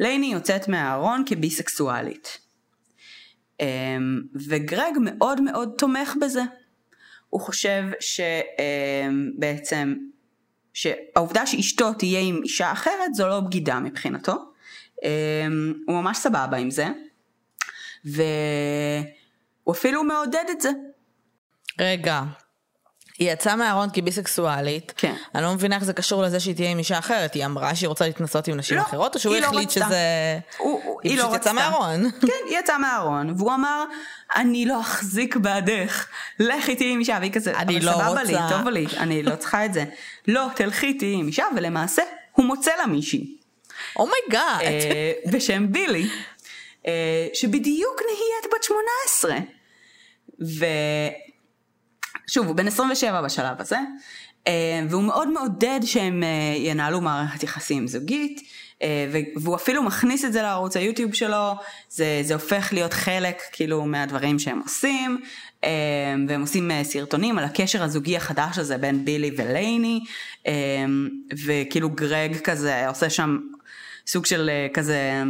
לייני 0.00 0.26
יוצאת 0.26 0.68
מהארון 0.68 1.22
כביסקסואלית. 1.26 2.38
אמ, 3.60 4.22
וגרג 4.48 4.92
מאוד 5.00 5.40
מאוד 5.40 5.74
תומך 5.78 6.14
בזה. 6.20 6.42
הוא 7.30 7.40
חושב 7.40 7.82
שבעצם 9.38 9.94
שהעובדה 10.74 11.46
שאשתו 11.46 11.92
תהיה 11.92 12.20
עם 12.20 12.40
אישה 12.44 12.72
אחרת 12.72 13.14
זו 13.14 13.28
לא 13.28 13.40
בגידה 13.40 13.80
מבחינתו. 13.80 14.34
אמ, 15.04 15.74
הוא 15.86 15.96
ממש 15.96 16.18
סבבה 16.18 16.56
עם 16.56 16.70
זה. 16.70 16.88
והוא 18.04 19.74
אפילו 19.74 20.04
מעודד 20.04 20.44
את 20.50 20.60
זה. 20.60 20.70
רגע, 21.78 22.22
היא 23.20 23.32
יצאה 23.32 23.56
מהארון 23.56 23.88
כביסקסואלית, 23.92 24.92
כן. 24.96 25.14
אני 25.34 25.42
לא 25.42 25.54
מבינה 25.54 25.76
איך 25.76 25.84
זה 25.84 25.92
קשור 25.92 26.22
לזה 26.22 26.40
שהיא 26.40 26.54
תהיה 26.54 26.70
עם 26.70 26.78
אישה 26.78 26.98
אחרת, 26.98 27.34
היא 27.34 27.44
אמרה 27.44 27.74
שהיא 27.74 27.88
רוצה 27.88 28.06
להתנסות 28.06 28.48
עם 28.48 28.56
נשים 28.56 28.76
לא, 28.76 28.82
אחרות, 28.82 29.14
או 29.14 29.20
שהוא 29.20 29.36
לא 29.36 29.46
החליט 29.46 29.76
לא 29.76 29.86
שזה... 29.86 29.98
הוא, 30.58 30.80
הוא, 30.84 31.00
היא, 31.02 31.12
היא 31.12 31.18
לא 31.18 31.32
יצאה 31.36 31.52
מהארון. 31.52 32.10
כן, 32.20 32.32
היא 32.48 32.58
יצאה 32.58 32.78
מהארון, 32.78 33.34
והוא 33.36 33.54
אמר, 33.54 33.84
אני 34.36 34.66
לא 34.66 34.80
אחזיק 34.80 35.36
בעדך, 35.36 36.06
לך 36.38 36.68
איתי 36.68 36.92
עם 36.92 37.00
אישה, 37.00 37.16
והיא 37.20 37.32
כזה, 37.32 37.56
אני 37.56 37.80
לא 37.80 37.90
רוצה. 37.90 38.22
לי, 38.22 38.36
טוב 38.48 38.68
לי, 38.68 38.86
אני 38.98 39.22
לא 39.22 39.36
צריכה 39.36 39.64
את 39.64 39.74
זה. 39.74 39.84
לא, 40.28 40.46
תלכי 40.56 40.86
איתי 40.86 41.14
עם 41.18 41.26
אישה, 41.26 41.44
ולמעשה, 41.56 42.02
הוא 42.32 42.46
מוצא 42.46 42.70
לה 42.78 42.86
מישהי. 42.86 43.36
Oh 43.96 44.12
my 44.12 44.28
God. 44.28 44.60
Oh 44.60 45.28
uh, 45.28 45.32
בשם 45.32 45.72
בילי, 45.72 46.08
uh, 46.82 46.86
שבדיוק 47.34 48.00
נהיית 48.06 48.54
בת 48.54 48.62
18. 48.62 49.36
שוב, 52.26 52.46
הוא 52.46 52.56
בן 52.56 52.66
27 52.66 53.22
בשלב 53.22 53.60
הזה, 53.60 53.78
אה, 54.46 54.80
והוא 54.88 55.02
מאוד 55.02 55.28
מעודד 55.28 55.80
שהם 55.84 56.22
אה, 56.22 56.56
ינהלו 56.56 57.00
מערכת 57.00 57.42
יחסים 57.42 57.88
זוגית, 57.88 58.40
אה, 58.82 59.06
והוא 59.36 59.56
אפילו 59.56 59.82
מכניס 59.82 60.24
את 60.24 60.32
זה 60.32 60.42
לערוץ 60.42 60.76
היוטיוב 60.76 61.14
שלו, 61.14 61.54
זה, 61.88 62.20
זה 62.22 62.34
הופך 62.34 62.68
להיות 62.72 62.92
חלק 62.92 63.42
כאילו 63.52 63.84
מהדברים 63.84 64.38
שהם 64.38 64.60
עושים, 64.62 65.20
והם 66.28 66.40
עושים 66.40 66.70
סרטונים 66.82 67.38
על 67.38 67.44
הקשר 67.44 67.82
הזוגי 67.82 68.16
החדש 68.16 68.58
הזה 68.58 68.78
בין 68.78 69.04
בילי 69.04 69.30
ולייני, 69.36 70.00
וכאילו 71.46 71.90
גרג 71.90 72.36
כזה 72.36 72.88
עושה 72.88 73.10
שם 73.10 73.38
סוג 74.06 74.26
של 74.26 74.50
כזה 74.74 75.22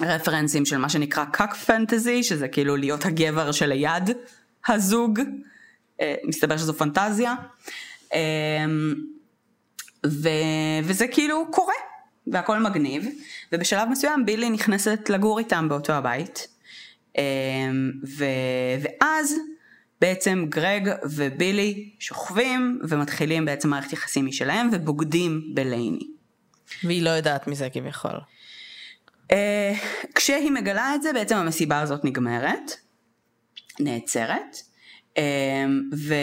רפרנסים 0.00 0.66
של 0.66 0.76
מה 0.76 0.88
שנקרא 0.88 1.24
קאק 1.24 1.54
פנטזי, 1.54 2.22
שזה 2.22 2.48
כאילו 2.48 2.76
להיות 2.76 3.06
הגבר 3.06 3.52
שליד 3.52 4.10
הזוג, 4.68 5.20
מסתבר 6.24 6.56
שזו 6.56 6.74
פנטזיה, 6.74 7.34
אה, 8.14 8.18
ו, 10.06 10.28
וזה 10.84 11.08
כאילו 11.08 11.50
קורה, 11.50 11.74
והכל 12.26 12.58
מגניב, 12.58 13.06
ובשלב 13.52 13.88
מסוים 13.88 14.26
בילי 14.26 14.50
נכנסת 14.50 15.10
לגור 15.10 15.38
איתם 15.38 15.68
באותו 15.68 15.92
הבית, 15.92 16.48
אה, 17.18 17.22
ו, 18.06 18.24
ואז 18.82 19.34
בעצם 20.00 20.46
גרג 20.48 20.90
ובילי 21.04 21.90
שוכבים 21.98 22.80
ומתחילים 22.88 23.44
בעצם 23.44 23.68
מערכת 23.68 23.92
יחסים 23.92 24.26
משלהם 24.26 24.68
ובוגדים 24.72 25.50
בלייני. 25.54 26.08
והיא 26.84 27.02
לא 27.02 27.10
יודעת 27.10 27.46
מזה 27.46 27.68
כביכול. 27.70 28.20
Uh, 29.32 29.34
כשהיא 30.14 30.50
מגלה 30.50 30.94
את 30.94 31.02
זה 31.02 31.12
בעצם 31.12 31.36
המסיבה 31.36 31.80
הזאת 31.80 32.04
נגמרת, 32.04 32.72
נעצרת, 33.80 34.62
ו... 35.94 36.14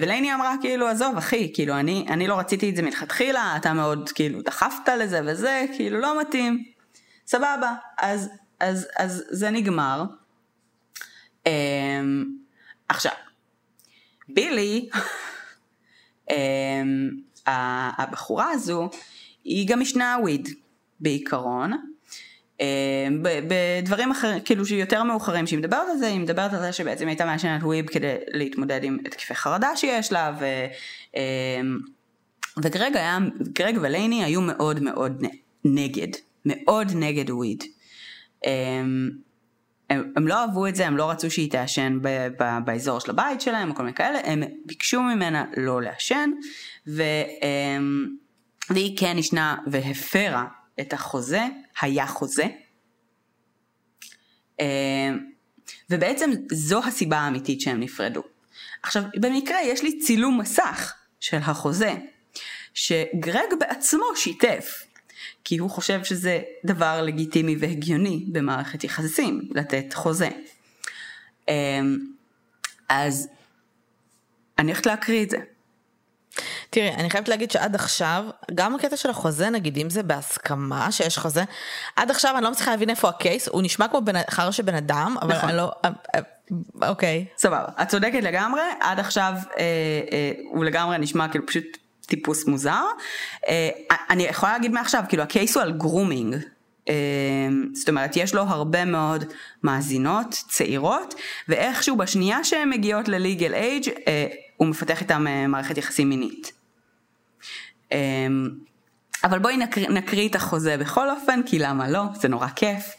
ולייני 0.00 0.34
אמרה 0.34 0.54
כאילו 0.60 0.86
עזוב 0.86 1.16
אחי, 1.16 1.50
כאילו 1.54 1.74
אני, 1.74 2.06
אני 2.08 2.26
לא 2.26 2.38
רציתי 2.38 2.70
את 2.70 2.76
זה 2.76 2.82
מלכתחילה, 2.82 3.56
אתה 3.56 3.72
מאוד 3.72 4.08
כאילו 4.14 4.42
דחפת 4.42 4.88
לזה 4.98 5.20
וזה, 5.26 5.64
כאילו 5.76 6.00
לא 6.00 6.20
מתאים, 6.20 6.64
סבבה, 7.26 7.74
אז, 7.98 8.30
אז, 8.60 8.88
אז 8.98 9.24
זה 9.30 9.50
נגמר. 9.50 10.04
Uh, 11.44 11.50
עכשיו, 12.88 13.12
בילי, 14.28 14.88
um, 16.30 16.34
הבחורה 17.46 18.50
הזו, 18.50 18.90
היא 19.44 19.68
גם 19.68 19.82
ישנה 19.82 20.16
וויד 20.20 20.48
בעיקרון. 21.00 21.72
Um, 22.58 22.60
בדברים 23.22 24.10
אחרים, 24.10 24.40
כאילו 24.40 24.66
שיותר 24.66 25.02
מאוחרים 25.02 25.46
שהיא 25.46 25.58
מדברת 25.58 25.88
על 25.90 25.96
זה, 25.98 26.06
היא 26.06 26.20
מדברת 26.20 26.52
על 26.52 26.60
זה 26.60 26.72
שבעצם 26.72 27.04
היא 27.04 27.08
הייתה 27.08 27.24
מעשנת 27.24 27.62
וויב 27.62 27.86
כדי 27.86 28.14
להתמודד 28.32 28.84
עם 28.84 28.98
התקפי 29.06 29.34
חרדה 29.34 29.76
שיש 29.76 30.12
לה, 30.12 30.32
ו, 30.40 30.44
um, 31.12 31.18
וגרג 32.62 32.96
היה, 32.96 33.18
גרג 33.52 33.78
ולייני 33.82 34.24
היו 34.24 34.40
מאוד 34.40 34.82
מאוד 34.82 35.22
נגד, 35.64 36.08
מאוד 36.44 36.92
נגד 36.94 37.30
וויד. 37.30 37.64
Um, 38.44 38.48
הם, 39.90 40.12
הם 40.16 40.28
לא 40.28 40.34
אהבו 40.34 40.66
את 40.66 40.76
זה, 40.76 40.86
הם 40.86 40.96
לא 40.96 41.10
רצו 41.10 41.30
שהיא 41.30 41.50
תעשן 41.50 41.98
ב, 42.02 42.08
ב, 42.38 42.58
באזור 42.64 42.98
של 42.98 43.10
הבית 43.10 43.40
שלהם 43.40 43.72
כל 43.72 43.82
מיני 43.82 43.94
כאלה, 43.94 44.18
הם 44.24 44.42
ביקשו 44.66 45.02
ממנה 45.02 45.44
לא 45.56 45.82
לעשן, 45.82 46.30
והיא 48.70 48.98
כן 48.98 49.18
ישנה 49.18 49.56
והפרה 49.66 50.57
את 50.80 50.92
החוזה, 50.92 51.44
היה 51.80 52.06
חוזה. 52.06 52.46
ובעצם 55.90 56.30
זו 56.52 56.84
הסיבה 56.84 57.18
האמיתית 57.18 57.60
שהם 57.60 57.80
נפרדו. 57.80 58.22
עכשיו, 58.82 59.02
במקרה 59.20 59.62
יש 59.62 59.82
לי 59.82 59.98
צילום 59.98 60.40
מסך 60.40 60.94
של 61.20 61.36
החוזה, 61.36 61.94
שגרג 62.74 63.54
בעצמו 63.60 64.06
שיתף. 64.16 64.84
כי 65.44 65.58
הוא 65.58 65.70
חושב 65.70 66.04
שזה 66.04 66.40
דבר 66.64 67.02
לגיטימי 67.02 67.56
והגיוני 67.58 68.24
במערכת 68.32 68.84
יחסים, 68.84 69.48
לתת 69.54 69.94
חוזה. 69.94 70.28
אמ, 71.48 71.98
אז 72.88 73.28
אני 74.58 74.70
הולכת 74.70 74.86
להקריא 74.86 75.22
את 75.22 75.30
זה. 75.30 75.38
תראי, 76.70 76.94
אני 76.94 77.10
חייבת 77.10 77.28
להגיד 77.28 77.50
שעד 77.50 77.74
עכשיו, 77.74 78.24
גם 78.54 78.74
הקטע 78.74 78.96
של 78.96 79.10
החוזה, 79.10 79.50
נגיד 79.50 79.78
אם 79.78 79.90
זה 79.90 80.02
בהסכמה 80.02 80.92
שיש 80.92 81.18
חוזה, 81.18 81.44
עד 81.96 82.10
עכשיו 82.10 82.36
אני 82.36 82.44
לא 82.44 82.50
מצליחה 82.50 82.70
להבין 82.70 82.90
איפה 82.90 83.08
ה 83.08 83.15
case, 83.15 83.48
הוא 83.48 83.62
נשמע 83.62 83.88
כמו 83.88 84.00
חרא 84.30 84.50
של 84.50 84.62
בן 84.62 84.74
אדם, 84.74 85.16
אבל 85.22 85.36
נכון. 85.36 85.48
אני 85.48 85.58
לא... 85.58 85.72
אה, 85.84 85.90
אה, 86.14 86.20
אוקיי. 86.88 87.24
סבבה, 87.38 87.64
את 87.82 87.88
צודקת 87.88 88.22
לגמרי, 88.22 88.62
עד 88.80 89.00
עכשיו 89.00 89.32
אה, 89.58 89.62
אה, 90.12 90.32
הוא 90.50 90.64
לגמרי 90.64 90.98
נשמע 90.98 91.28
כאילו 91.28 91.46
פשוט 91.46 91.64
טיפוס 92.06 92.46
מוזר. 92.46 92.82
אה, 93.48 93.68
אני 94.10 94.22
יכולה 94.22 94.52
להגיד 94.52 94.72
מעכשיו, 94.72 95.02
כאילו 95.08 95.22
ה 95.22 95.29
case 95.29 95.56
הוא 95.56 95.62
על 95.62 95.72
grooming. 95.72 96.36
אה, 96.88 96.94
זאת 97.74 97.88
אומרת, 97.88 98.16
יש 98.16 98.34
לו 98.34 98.42
הרבה 98.42 98.84
מאוד 98.84 99.24
מאזינות 99.62 100.44
צעירות, 100.48 101.14
ואיכשהו 101.48 101.96
בשנייה 101.96 102.44
שהן 102.44 102.70
מגיעות 102.70 103.08
לליגל 103.08 103.54
אייג' 103.54 103.88
הוא 104.56 104.68
מפתח 104.68 105.00
איתם 105.00 105.26
מערכת 105.48 105.78
יחסים 105.78 106.08
מינית. 106.08 106.57
אבל 109.23 109.39
בואי 109.39 109.57
נקריא, 109.57 109.89
נקריא 109.89 110.29
את 110.29 110.35
החוזה 110.35 110.77
בכל 110.77 111.09
אופן, 111.09 111.41
כי 111.45 111.59
למה 111.59 111.89
לא? 111.89 112.03
זה 112.13 112.27
נורא 112.27 112.47
כיף. 112.47 112.95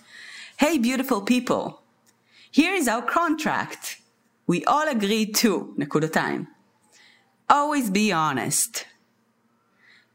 Hey 0.60 0.78
beautiful 0.82 1.30
people, 1.30 1.70
here 2.52 2.74
is 2.82 2.88
our 2.88 3.02
contract. 3.14 3.96
We 4.50 4.64
all 4.64 4.88
agree 4.88 5.26
to, 5.42 5.74
נקודתיים. 5.78 6.44
Always 7.50 7.90
be 7.90 8.12
honest. 8.12 8.84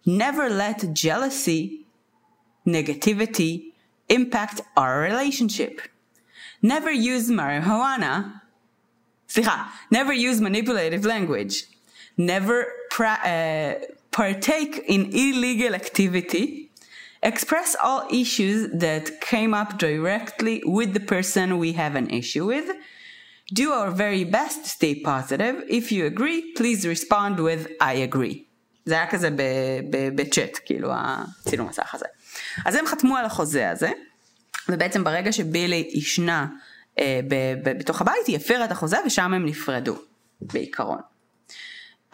Never 0.06 0.50
let 0.50 0.94
jealousy, 0.94 1.86
negativity 2.68 3.74
impact 4.10 4.62
our 4.78 5.00
relationship. 5.02 5.82
Never 6.64 6.92
use 6.92 7.30
marijuana. 7.30 8.42
סליחה, 9.30 9.66
never 9.92 10.14
use 10.14 10.42
manipulative 10.42 11.06
language. 11.06 11.66
Never 12.18 12.66
uh, 13.00 13.74
partake 14.15 14.75
in 14.95 15.03
illegal 15.27 15.73
activity. 15.83 16.45
Express 17.31 17.75
all 17.85 18.03
issues 18.23 18.59
that 18.85 19.05
came 19.31 19.53
up 19.61 19.71
directly 19.79 20.57
with 20.77 20.91
the 20.97 21.05
person 21.15 21.47
we 21.59 21.73
have 21.83 21.95
an 22.03 22.09
issue 22.21 22.45
with. 22.53 22.69
Do 23.61 23.67
our 23.79 23.91
very 23.91 24.25
best 24.25 24.57
to 24.65 24.69
stay 24.79 24.95
positive. 25.11 25.55
If 25.69 25.91
you 25.95 26.03
agree, 26.13 26.39
please 26.59 26.81
respond 26.95 27.35
with 27.41 27.63
I 27.81 27.95
agree. 28.09 28.45
זה 28.87 28.95
היה 28.95 29.07
כזה 29.07 29.29
בצ'אט, 30.15 30.59
כאילו 30.65 30.89
הצילום 30.93 31.69
מסך 31.69 31.95
הזה. 31.95 32.07
אז 32.65 32.75
הם 32.75 32.87
חתמו 32.87 33.17
על 33.17 33.25
החוזה 33.25 33.71
הזה, 33.71 33.91
ובעצם 34.69 35.05
ברגע 35.05 35.33
שבילי 35.33 35.91
ישנה 35.95 36.47
אה, 36.99 37.21
ב- 37.29 37.55
ב- 37.65 37.79
בתוך 37.79 38.01
הבית, 38.01 38.27
היא 38.27 38.37
הפרה 38.37 38.65
את 38.65 38.71
החוזה 38.71 38.97
ושם 39.07 39.35
הם 39.35 39.47
נפרדו, 39.47 39.97
בעיקרון. 40.41 40.99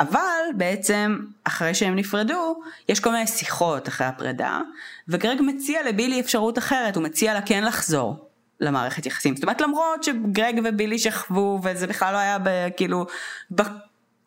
אבל 0.00 0.44
בעצם 0.56 1.18
אחרי 1.44 1.74
שהם 1.74 1.96
נפרדו, 1.96 2.60
יש 2.88 3.00
כל 3.00 3.12
מיני 3.12 3.26
שיחות 3.26 3.88
אחרי 3.88 4.06
הפרידה, 4.06 4.60
וגרג 5.08 5.38
מציע 5.40 5.82
לבילי 5.88 6.20
אפשרות 6.20 6.58
אחרת, 6.58 6.96
הוא 6.96 7.04
מציע 7.04 7.34
לה 7.34 7.42
כן 7.42 7.64
לחזור 7.64 8.28
למערכת 8.60 9.06
יחסים. 9.06 9.36
זאת 9.36 9.42
אומרת 9.42 9.60
למרות 9.60 10.04
שגרג 10.04 10.60
ובילי 10.64 10.98
שכבו 10.98 11.60
וזה 11.62 11.86
בכלל 11.86 12.12
לא 12.12 12.18
היה 12.18 12.38
ב, 12.38 12.48
כאילו 12.76 13.06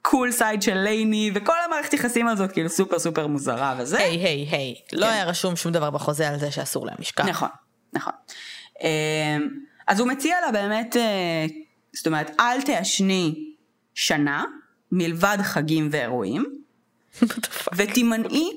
כל 0.01 0.31
side 0.31 0.61
של 0.61 0.77
לייני 0.77 1.31
וכל 1.35 1.53
המערכת 1.65 1.93
יחסים 1.93 2.27
הזאת 2.27 2.51
כאילו 2.51 2.69
סופר 2.69 2.99
סופר 2.99 3.27
מוזרה 3.27 3.75
וזה. 3.79 3.97
היי 3.97 4.17
היי 4.17 4.47
היי, 4.51 4.75
לא 4.93 5.05
כן. 5.05 5.11
היה 5.11 5.25
רשום 5.25 5.55
שום 5.55 5.71
דבר 5.71 5.89
בחוזה 5.89 6.29
על 6.29 6.39
זה 6.39 6.51
שאסור 6.51 6.85
להם 6.85 6.95
משקל. 6.99 7.23
נכון, 7.23 7.49
נכון. 7.93 8.13
אמ, 8.81 8.87
אז 9.87 9.99
הוא 9.99 10.07
מציע 10.07 10.41
לה 10.45 10.51
באמת, 10.51 10.97
אה, 10.97 11.45
זאת 11.93 12.07
אומרת, 12.07 12.31
אל 12.39 12.61
תעשני 12.61 13.53
שנה 13.95 14.43
מלבד 14.95 15.37
חגים 15.43 15.87
ואירועים, 15.91 16.45
ותימנעי 17.77 18.49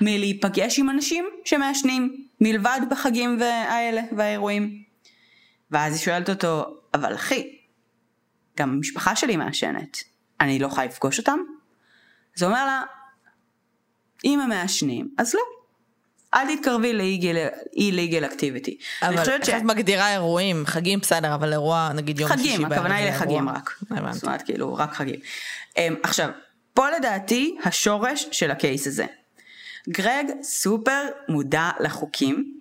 מלהיפגש 0.00 0.78
עם 0.78 0.90
אנשים 0.90 1.24
שמעשנים 1.44 2.26
מלבד 2.40 2.80
בחגים 2.90 3.42
האלה 3.42 4.02
והאירועים. 4.16 4.82
ואז 5.70 5.92
היא 5.92 6.00
שואלת 6.00 6.30
אותו, 6.30 6.76
אבל 6.94 7.14
אחי, 7.14 7.58
גם 8.56 8.70
המשפחה 8.70 9.16
שלי 9.16 9.36
מעשנת. 9.36 10.04
אני 10.40 10.58
לא 10.58 10.66
יכולה 10.66 10.86
לפגוש 10.86 11.18
אותם? 11.18 11.38
אז 12.36 12.42
הוא 12.42 12.50
אומר 12.50 12.66
לה, 12.66 12.82
אם 14.24 14.40
הם 14.40 14.48
מעשנים, 14.48 15.08
אז 15.18 15.34
לא. 15.34 15.57
אל 16.34 16.56
תתקרבי 16.56 16.92
ל-illegal 16.92 18.32
activity. 18.32 18.72
אבל. 19.02 19.22
את 19.58 19.62
מגדירה 19.62 20.12
אירועים? 20.12 20.66
חגים 20.66 20.98
בסדר, 20.98 21.34
אבל 21.34 21.52
אירוע 21.52 21.90
נגיד 21.94 22.20
יום 22.20 22.30
שישי. 22.36 22.54
חגים, 22.54 22.64
הכוונה 22.64 22.96
היא 22.96 23.10
לחגים 23.10 23.48
רק. 23.48 23.74
הבנתי. 23.90 24.14
זאת 24.14 24.24
אומרת 24.24 24.42
כאילו 24.42 24.74
רק 24.74 24.92
חגים. 24.92 25.20
Um, 25.70 25.78
עכשיו, 26.02 26.28
פה 26.74 26.90
לדעתי 26.90 27.56
השורש 27.64 28.26
של 28.32 28.50
הקייס 28.50 28.86
הזה. 28.86 29.06
גרג 29.88 30.26
סופר 30.42 31.02
מודע 31.28 31.70
לחוקים, 31.80 32.54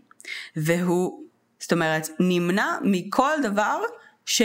והוא, 0.55 1.23
זאת 1.59 1.71
אומרת, 1.71 2.09
נמנע 2.19 2.75
מכל 2.81 3.31
דבר 3.43 3.81
ש... 4.25 4.41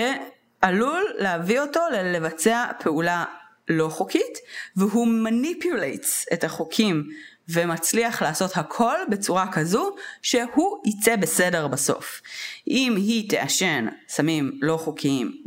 עלול 0.62 1.04
להביא 1.18 1.60
אותו 1.60 1.80
לבצע 2.04 2.66
פעולה 2.80 3.24
לא 3.68 3.88
חוקית, 3.88 4.38
והוא 4.76 5.06
manipulates 5.06 6.26
את 6.32 6.44
החוקים 6.44 7.08
ומצליח 7.48 8.22
לעשות 8.22 8.56
הכל 8.56 8.96
בצורה 9.10 9.52
כזו 9.52 9.90
שהוא 10.22 10.82
יצא 10.86 11.16
בסדר 11.16 11.68
בסוף. 11.68 12.20
אם 12.68 12.94
היא 12.96 13.30
תעשן 13.30 13.86
סמים 14.08 14.58
לא 14.62 14.76
חוקיים 14.76 15.42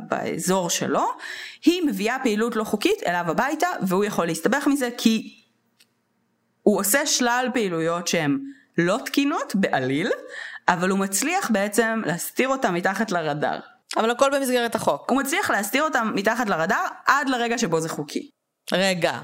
באזור 0.00 0.70
שלו, 0.70 1.04
היא 1.64 1.82
מביאה 1.86 2.16
פעילות 2.22 2.56
לא 2.56 2.64
חוקית 2.64 3.02
אליו 3.06 3.24
הביתה 3.28 3.68
והוא 3.82 4.04
יכול 4.04 4.26
להסתבך 4.26 4.66
מזה 4.66 4.88
כי 4.98 5.42
הוא 6.62 6.80
עושה 6.80 7.06
שלל 7.06 7.48
פעילויות 7.54 8.08
שהן 8.08 8.38
לא 8.78 8.98
תקינות 9.04 9.54
בעליל, 9.54 10.10
אבל 10.68 10.90
הוא 10.90 10.98
מצליח 10.98 11.50
בעצם 11.50 12.02
להסתיר 12.06 12.48
אותם 12.48 12.74
מתחת 12.74 13.10
לרדאר. 13.10 13.60
אבל 13.96 14.10
הכל 14.10 14.30
במסגרת 14.34 14.74
החוק. 14.74 15.10
הוא 15.10 15.18
מצליח 15.18 15.50
להסתיר 15.50 15.82
אותם 15.82 16.12
מתחת 16.14 16.48
לרדאר 16.48 16.86
עד 17.06 17.28
לרגע 17.28 17.58
שבו 17.58 17.80
זה 17.80 17.88
חוקי. 17.88 18.30
רגע. 18.72 19.18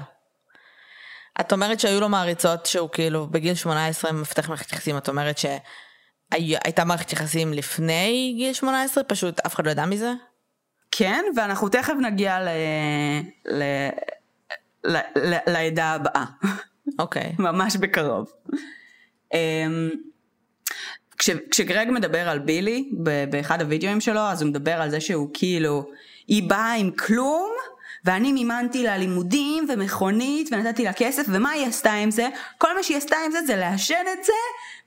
את 1.39 1.51
אומרת 1.51 1.79
שהיו 1.79 1.99
לו 1.99 2.09
מעריצות 2.09 2.65
שהוא 2.65 2.89
כאילו 2.89 3.27
בגיל 3.27 3.55
18 3.55 4.11
מפתח 4.11 4.49
מערכת 4.49 4.71
יחסים, 4.71 4.97
את 4.97 5.09
אומרת 5.09 5.37
שהייתה 5.37 6.83
מערכת 6.85 7.13
יחסים 7.13 7.53
לפני 7.53 8.33
גיל 8.37 8.53
18, 8.53 9.03
פשוט 9.03 9.39
אף 9.39 9.55
אחד 9.55 9.65
לא 9.65 9.71
ידע 9.71 9.85
מזה? 9.85 10.11
כן, 10.91 11.23
ואנחנו 11.35 11.69
תכף 11.69 11.93
נגיע 12.01 12.39
ל... 12.39 12.47
ל... 13.45 13.63
ל... 14.83 14.97
ל... 15.15 15.35
לעדה 15.47 15.85
הבאה. 15.85 16.25
אוקיי. 16.99 17.35
ממש 17.39 17.75
בקרוב. 17.75 18.31
אמ, 19.33 19.89
כש, 21.17 21.29
כשגרג 21.51 21.87
מדבר 21.91 22.29
על 22.29 22.39
בילי 22.39 22.89
באחד 23.29 23.61
הוידאוים 23.61 24.01
שלו 24.01 24.19
אז 24.19 24.41
הוא 24.41 24.49
מדבר 24.49 24.81
על 24.81 24.89
זה 24.89 25.01
שהוא 25.01 25.29
כאילו 25.33 25.89
היא 26.27 26.49
באה 26.49 26.73
עם 26.73 26.91
כלום 26.91 27.51
ואני 28.05 28.31
מימנתי 28.31 28.83
לה 28.83 28.97
לימודים 28.97 29.67
ומכונית 29.69 30.49
ונתתי 30.51 30.83
לה 30.83 30.93
כסף 30.93 31.23
ומה 31.27 31.49
היא 31.49 31.67
עשתה 31.67 31.93
עם 31.93 32.11
זה? 32.11 32.27
כל 32.57 32.75
מה 32.75 32.83
שהיא 32.83 32.97
עשתה 32.97 33.15
עם 33.25 33.31
זה 33.31 33.39
זה 33.47 33.55
לעשן 33.55 34.03
את 34.19 34.23
זה 34.23 34.33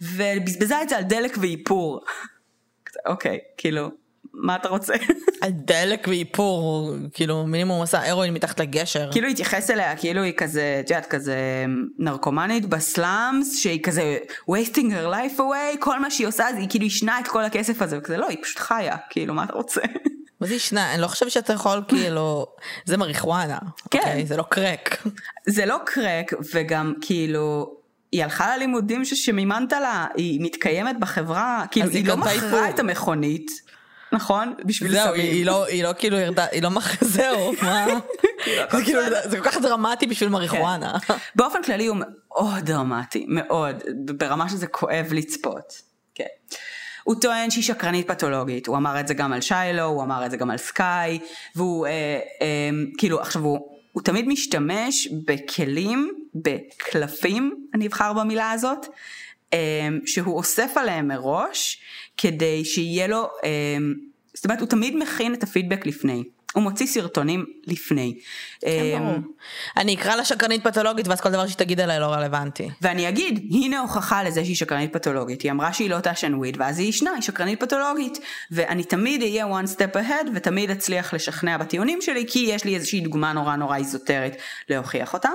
ובזבזה 0.01 0.83
את 0.83 0.89
זה 0.89 0.97
על 0.97 1.03
דלק 1.03 1.37
ואיפור. 1.41 2.01
אוקיי, 3.07 3.39
כאילו, 3.57 3.91
מה 4.33 4.57
אתה 4.57 4.69
רוצה? 4.69 4.95
על 5.43 5.51
דלק 5.51 6.07
ואיפור, 6.09 6.95
כאילו 7.13 7.47
מינימום 7.47 7.83
עשה 7.83 8.11
הרואין 8.11 8.35
מתחת 8.35 8.61
לגשר. 8.61 9.13
כאילו 9.13 9.29
התייחס 9.29 9.71
אליה 9.71 9.97
כאילו 9.97 10.23
היא 10.23 10.33
כזה, 10.37 10.81
את 10.85 10.91
יודעת, 10.91 11.07
כזה 11.07 11.65
נרקומנית 11.99 12.67
בסלאמס, 12.67 13.59
שהיא 13.59 13.83
כזה 13.83 14.19
wasting 14.51 14.91
her 14.91 15.13
life 15.13 15.39
away, 15.39 15.79
כל 15.79 16.01
מה 16.01 16.11
שהיא 16.11 16.27
עושה 16.27 16.47
זה 16.53 16.59
היא 16.59 16.69
כאילו 16.71 16.85
ישנה 16.85 17.21
את 17.21 17.29
כל 17.29 17.45
הכסף 17.45 17.83
הזה, 17.83 17.99
וכזה 17.99 18.17
לא, 18.17 18.29
היא 18.29 18.39
פשוט 18.43 18.59
חיה, 18.59 18.97
כאילו 19.11 19.35
מה 19.35 19.45
אתה 19.45 19.53
רוצה? 19.53 19.81
מה 20.41 20.47
זה 20.47 20.55
ישנה? 20.55 20.95
אני 20.95 21.03
לא 21.03 21.07
חושב 21.07 21.29
שאתה 21.29 21.53
יכול 21.53 21.83
כאילו, 21.89 22.47
זה 22.85 22.97
מריחואנה. 22.97 23.59
כן. 23.91 23.99
אוקיי? 23.99 24.27
זה 24.27 24.37
לא 24.37 24.45
קרק. 24.49 25.03
זה 25.47 25.67
לא 25.67 25.77
קרק, 25.85 26.33
וגם 26.55 26.95
כאילו, 27.01 27.77
היא 28.13 28.25
הלכה 28.25 28.57
ללימודים 28.57 29.05
שמימנת 29.05 29.73
לה, 29.73 30.07
היא 30.15 30.41
מתקיימת 30.43 31.01
בחברה, 31.01 31.65
כאילו 31.71 31.89
היא 31.89 31.97
היא 31.97 32.09
לא 32.09 32.17
מכרה. 32.17 32.71
את 32.71 32.79
המכונית, 32.79 33.51
נכון? 34.13 34.55
בשביל 34.65 34.93
זהו, 34.93 35.15
סמים. 35.15 35.21
היא 35.21 35.47
לא, 35.47 35.67
היא 35.67 35.85
לא 35.85 35.93
כאילו 35.99 36.17
ירדה, 36.17 36.47
היא 36.53 36.63
לא 36.63 36.71
מח... 36.71 37.05
זהו, 37.17 37.53
מה? 37.63 37.87
זה 38.71 38.85
כאילו, 38.85 39.01
זה 39.25 39.39
כל 39.39 39.45
כך 39.51 39.57
דרמטי 39.57 40.07
בשביל 40.07 40.29
מריחואנה. 40.29 40.99
באופן 41.37 41.63
כללי 41.63 41.87
הוא 41.87 41.97
מאוד 41.97 42.65
דרמטי, 42.65 43.27
מאוד, 43.29 43.83
ברמה 44.17 44.49
שזה 44.49 44.67
כואב 44.67 45.07
לצפות. 45.13 45.83
כן. 46.15 46.25
הוא 47.07 47.15
טוען 47.21 47.51
שהיא 47.51 47.65
שקרנית 47.65 48.09
פתולוגית, 48.09 48.67
הוא 48.67 48.77
אמר 48.77 49.01
את 49.01 49.09
זה 49.09 49.15
גם 49.15 49.33
על 49.33 49.41
שיילו, 49.41 49.83
הוא 49.83 50.03
אמר 50.03 50.27
את 50.27 50.31
זה 50.31 50.37
גם 50.37 50.51
על 50.51 50.57
סקאי, 50.57 51.19
והוא 51.55 51.87
אה, 51.87 51.91
אה, 52.43 52.71
כאילו 52.99 53.21
עכשיו 53.21 53.43
הוא, 53.43 53.59
הוא 53.93 54.03
תמיד 54.03 54.29
משתמש 54.29 55.09
בכלים, 55.27 56.11
בקלפים, 56.35 57.67
אני 57.75 57.87
אבחר 57.87 58.13
במילה 58.13 58.51
הזאת, 58.51 58.87
אה, 59.53 59.89
שהוא 60.07 60.37
אוסף 60.37 60.73
עליהם 60.77 61.09
מראש, 61.09 61.81
כדי 62.17 62.65
שיהיה 62.65 63.07
לו, 63.07 63.29
אה, 63.45 63.77
זאת 64.35 64.45
אומרת 64.45 64.61
הוא 64.61 64.69
תמיד 64.69 64.97
מכין 64.97 65.35
את 65.35 65.43
הפידבק 65.43 65.87
לפני. 65.87 66.25
הוא 66.55 66.63
מוציא 66.63 66.87
סרטונים 66.87 67.45
לפני. 67.67 68.19
אה, 68.67 68.95
ברור. 68.99 69.15
אני 69.77 69.95
אקרא 69.95 70.17
לה 70.17 70.25
שקרנית 70.25 70.65
פתולוגית 70.65 71.09
ואז 71.09 71.21
כל 71.21 71.31
דבר 71.31 71.47
שתגיד 71.47 71.81
עליי 71.81 72.01
לא 72.01 72.07
רלוונטי. 72.07 72.69
ואני 72.83 73.09
אגיד, 73.09 73.49
הנה 73.53 73.81
הוכחה 73.81 74.23
לזה 74.23 74.45
שהיא 74.45 74.57
שקרנית 74.57 74.93
פתולוגית. 74.93 75.43
היא 75.43 75.51
אמרה 75.51 75.73
שהיא 75.73 75.91
לא 75.91 76.01
תעשן 76.01 76.35
וויד, 76.35 76.57
ואז 76.61 76.79
היא 76.79 76.89
ישנה, 76.89 77.11
היא 77.11 77.23
שקרנית 77.23 77.61
פתולוגית. 77.61 78.19
ואני 78.51 78.85
תמיד 78.85 79.23
אהיה 79.23 79.47
one 79.47 79.67
step 79.77 79.97
ahead, 79.97 80.31
ותמיד 80.35 80.71
אצליח 80.71 81.15
לשכנע 81.15 81.57
בטיעונים 81.59 82.03
שלי, 82.03 82.25
כי 82.29 82.39
יש 82.39 82.65
לי 82.65 82.75
איזושהי 82.75 83.01
דוגמה 83.01 83.33
נורא 83.33 83.57
נורא 83.57 83.77
איזוטרית 83.77 84.35
להוכיח 84.69 85.15
אותם. 85.15 85.33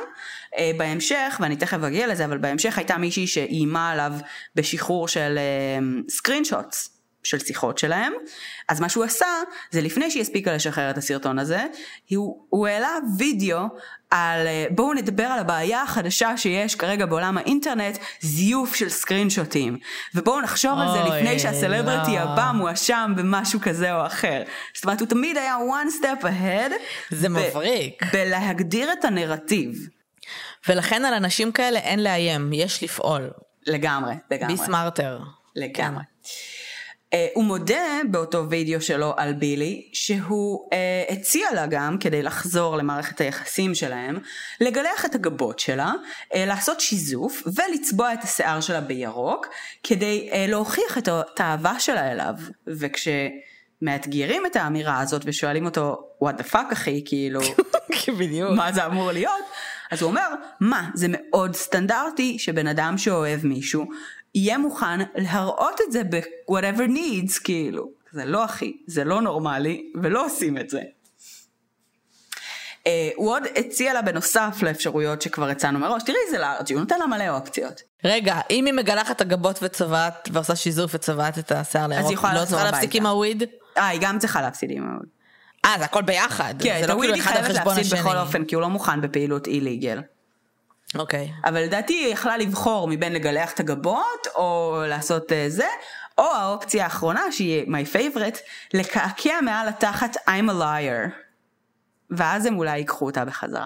Uh, 0.56 0.58
בהמשך, 0.78 1.38
ואני 1.40 1.56
תכף 1.56 1.84
אגיע 1.84 2.08
לזה, 2.08 2.26
אבל 2.26 2.38
בהמשך 2.38 2.78
הייתה 2.78 2.98
מישהי 2.98 3.28
שאיימה 3.28 3.92
עליו 3.92 4.14
בשחרור 4.56 5.08
של 5.08 5.40
סקרין 6.10 6.44
uh, 6.44 6.48
שוטס. 6.48 7.01
של 7.24 7.40
שיחות 7.40 7.78
שלהם, 7.78 8.14
אז 8.70 8.80
מה 8.80 8.90
שהוא 8.90 9.04
עשה, 9.04 9.26
זה 9.72 9.82
לפני 9.82 10.12
שהיא 10.12 10.22
הספיקה 10.22 10.54
לשחרר 10.54 10.90
את 10.90 10.98
הסרטון 10.98 11.40
הזה, 11.40 11.66
הוא, 12.10 12.46
הוא 12.50 12.68
העלה 12.68 12.98
וידאו 13.18 13.60
על 14.12 14.48
אה, 14.48 14.66
בואו 14.70 14.94
נדבר 14.94 15.24
על 15.24 15.40
הבעיה 15.40 15.82
החדשה 15.82 16.38
שיש 16.38 16.76
כרגע 16.76 17.06
בעולם 17.06 17.38
האינטרנט, 17.38 17.98
זיוף 18.22 18.76
של 18.76 18.90
סקרינשוטים. 18.90 19.78
ובואו 20.16 20.42
נחשוב 20.42 20.80
על 20.80 20.88
זה 20.92 21.16
לפני 21.16 21.40
שהסלבריטי 21.40 22.12
לא. 22.12 22.20
הבא 22.20 22.52
מואשם 22.56 23.14
במשהו 23.18 23.60
כזה 23.60 23.94
או 23.94 24.06
אחר. 24.06 24.44
זאת 24.76 24.84
אומרת, 24.84 25.00
הוא 25.00 25.08
תמיד 25.08 25.38
היה 25.38 25.56
one 25.56 26.04
step 26.04 26.24
ahead. 26.24 26.72
זה 27.10 27.30
מבריק. 27.30 28.04
בלהגדיר 28.14 28.94
את 28.94 29.06
הנרטיב. 29.06 29.88
ולכן 30.68 31.06
על 31.06 31.14
אנשים 31.14 31.52
כאלה 31.52 31.80
אין 31.80 32.04
לאיים, 32.04 32.54
יש 32.54 32.84
לפעול. 32.84 33.30
לגמרי, 33.68 34.14
לגמרי. 34.32 34.56
בי 34.56 34.64
סמארטר. 34.66 35.20
לגמרי. 35.56 36.04
Uh, 36.04 36.28
הוא 37.34 37.44
מודה 37.44 38.02
באותו 38.12 38.50
וידאו 38.50 38.82
שלו 38.82 39.14
על 39.18 39.34
בילי 39.34 39.90
שהוא 39.94 40.70
uh, 40.70 41.14
הציע 41.14 41.48
לה 41.54 41.68
גם 41.68 41.98
כדי 41.98 42.24
לחזור 42.24 42.78
למערכת 42.78 43.22
היחסים 43.22 43.76
שלהם 43.76 44.20
לגלח 44.62 45.06
את 45.06 45.16
הגבות 45.16 45.60
שלה, 45.60 45.94
uh, 46.34 46.38
לעשות 46.38 46.80
שיזוף 46.80 47.44
ולצבוע 47.46 48.14
את 48.14 48.24
השיער 48.24 48.62
שלה 48.62 48.82
בירוק 48.82 49.48
כדי 49.84 50.30
uh, 50.32 50.36
להוכיח 50.36 50.98
את 50.98 51.40
האהבה 51.40 51.80
שלה 51.80 52.12
אליו. 52.12 52.34
וכשמאתגרים 52.68 54.46
את 54.46 54.56
האמירה 54.56 55.00
הזאת 55.00 55.22
ושואלים 55.26 55.66
אותו 55.66 56.04
what 56.24 56.42
the 56.42 56.54
fuck 56.54 56.74
אחי? 56.74 57.04
כאילו 57.06 57.42
בדיוק. 58.20 58.52
מה 58.56 58.72
זה 58.72 58.86
אמור 58.86 59.12
להיות? 59.12 59.46
אז 59.92 60.02
הוא 60.02 60.10
אומר 60.10 60.28
מה 60.60 60.90
זה 60.94 61.08
מאוד 61.10 61.56
סטנדרטי 61.56 62.40
שבן 62.40 62.68
אדם 62.68 62.98
שאוהב 62.98 63.46
מישהו 63.46 63.86
יהיה 64.36 64.58
מוכן 64.58 65.00
להראות 65.16 65.82
את 65.88 65.92
זה 65.92 66.04
ב-whatever 66.04 66.90
needs, 66.90 67.44
כאילו. 67.44 67.92
זה 68.12 68.26
לא 68.26 68.46
אחי, 68.46 68.78
זה 68.88 69.04
לא 69.04 69.22
נורמלי, 69.22 69.92
ולא 70.02 70.26
עושים 70.26 70.58
את 70.58 70.70
זה. 70.70 70.82
Uh, 72.82 72.84
הוא 73.16 73.32
עוד 73.32 73.44
הציע 73.56 73.94
לה 73.94 74.02
בנוסף 74.02 74.58
לאפשרויות 74.62 75.22
שכבר 75.22 75.50
הצענו 75.50 75.80
מראש, 75.80 76.04
תראי 76.04 76.18
איזה 76.28 76.40
לארג'י, 76.40 76.74
הוא 76.74 76.80
נותן 76.80 77.00
לה 77.00 77.06
מלא 77.06 77.30
אופציות. 77.30 77.82
רגע, 78.06 78.40
אם 78.50 78.66
היא 78.66 78.74
מגלחת 78.74 79.16
את 79.16 79.22
הגבות 79.22 79.60
וצובעת, 79.62 80.30
ועושה 80.32 80.56
שיזוף 80.56 80.96
וצובעת 80.96 81.40
את 81.40 81.52
השיער 81.52 81.88
לירוק, 81.88 82.06
היא 82.06 82.14
יכולה 82.14 82.34
לא 82.34 82.46
צריכה 82.46 82.64
להפסיק. 82.64 82.96
עם 82.96 83.06
הוויד? 83.06 83.44
אה, 83.78 83.88
היא 83.88 84.00
גם 84.04 84.20
צריכה 84.20 84.42
להפסיד 84.42 84.72
עם 84.72 84.84
הוויד. 84.84 85.10
אה, 85.66 85.76
זה 85.78 85.86
הכל 85.86 86.02
ביחד. 86.02 86.54
כן, 86.60 86.78
זה 86.78 86.84
את 86.84 86.90
לא 86.90 86.94
הוויד 86.94 87.12
כאילו 87.12 87.26
היא 87.26 87.34
חייבת 87.34 87.66
להפסיד. 87.66 88.00
בכל 88.00 88.18
אופן, 88.18 88.46
כי 88.46 88.56
הוא 88.56 88.62
לא 88.62 88.70
מוכן 88.70 89.02
בפעילות 89.02 89.48
איליגל. 89.48 90.02
אוקיי. 90.96 91.32
אבל 91.46 91.62
לדעתי 91.62 91.94
היא 91.94 92.14
יכלה 92.14 92.38
לבחור 92.38 92.88
מבין 92.88 93.14
לגלח 93.14 93.54
את 93.54 93.60
הגבות, 93.60 94.28
או 94.36 94.82
לעשות 94.88 95.32
אה, 95.32 95.46
זה, 95.50 95.68
או 96.18 96.24
האופציה 96.24 96.84
האחרונה, 96.84 97.32
שהיא 97.32 97.66
my 97.68 97.96
favorite, 97.96 98.38
לקעקע 98.74 99.42
מעל 99.42 99.68
התחת 99.68 100.16
I'm 100.18 100.50
a 100.50 100.54
liar. 100.62 101.10
ואז 102.10 102.46
הם 102.46 102.58
אולי 102.58 102.78
ייקחו 102.78 103.06
אותה 103.06 103.26
בחזרה. 103.26 103.66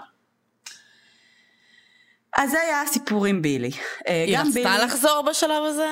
אז 2.38 2.52
זה 2.52 2.62
היה 2.62 2.82
הסיפור 2.82 3.26
עם 3.26 3.42
בילי. 3.42 3.72
אה, 4.08 4.24
היא 4.28 4.38
רצתה 4.38 4.50
בילי- 4.54 4.84
לחזור 4.86 5.26
בשלב 5.30 5.64
הזה? 5.64 5.88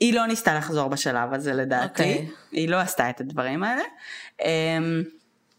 היא 0.00 0.14
לא 0.14 0.26
ניסתה 0.26 0.54
לחזור 0.54 0.88
בשלב 0.88 1.32
הזה 1.34 1.52
לדעתי, 1.52 2.02
אוקיי. 2.02 2.28
היא 2.52 2.68
לא 2.68 2.76
עשתה 2.76 3.10
את 3.10 3.20
הדברים 3.20 3.64
האלה. 3.64 3.82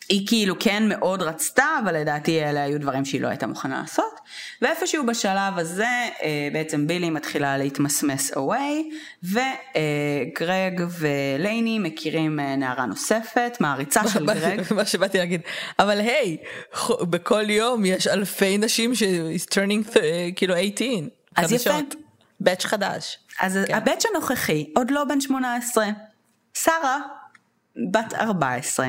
היא 0.09 0.27
כאילו 0.27 0.55
כן 0.59 0.83
מאוד 0.89 1.21
רצתה, 1.21 1.65
אבל 1.83 1.95
לדעתי 1.97 2.43
אלה 2.43 2.63
היו 2.63 2.79
דברים 2.79 3.05
שהיא 3.05 3.21
לא 3.21 3.27
הייתה 3.27 3.47
מוכנה 3.47 3.79
לעשות. 3.81 4.19
ואיפשהו 4.61 5.05
בשלב 5.05 5.57
הזה, 5.57 5.87
אה, 6.23 6.49
בעצם 6.53 6.87
בילי 6.87 7.09
מתחילה 7.09 7.57
להתמסמס 7.57 8.31
away, 8.31 8.93
וגרג 9.23 10.81
ולייני 10.99 11.79
מכירים 11.79 12.39
אה, 12.39 12.55
נערה 12.55 12.85
נוספת, 12.85 13.57
מעריצה 13.59 14.07
של 14.07 14.25
גרג. 14.25 14.61
מה 14.75 14.85
שבאתי 14.85 15.17
להגיד, 15.17 15.41
אבל 15.79 15.99
היי, 15.99 16.37
ח- 16.75 16.91
בכל 17.03 17.49
יום 17.49 17.85
יש 17.85 18.07
אלפי 18.07 18.57
נשים 18.57 18.95
ש- 18.95 19.03
is 19.03 19.45
turning 19.53 19.93
th- 19.93 19.99
כאילו 20.35 20.53
18. 20.55 20.87
אז 21.35 21.51
יפה. 21.51 21.79
batch 22.39 22.65
חדש. 22.65 23.17
אז 23.41 23.59
כן. 23.67 23.75
ה 23.75 23.80
batch 23.80 24.03
הנוכחי 24.11 24.69
עוד 24.75 24.91
לא 24.91 25.03
בן 25.05 25.21
18, 25.21 25.85
שרה 26.53 26.99
בת 27.91 28.13
14. 28.13 28.87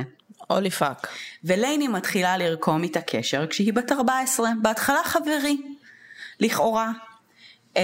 holy 0.48 0.70
fuck. 0.70 1.08
ולייני 1.44 1.88
מתחילה 1.88 2.36
לרקום 2.36 2.82
איתה 2.82 3.00
קשר 3.00 3.46
כשהיא 3.46 3.72
בת 3.72 3.92
14, 3.92 4.50
בהתחלה 4.62 5.00
חברי, 5.04 5.56
לכאורה. 6.40 6.90
אמ, 7.76 7.82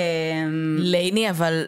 לייני 0.78 1.30
אבל, 1.30 1.64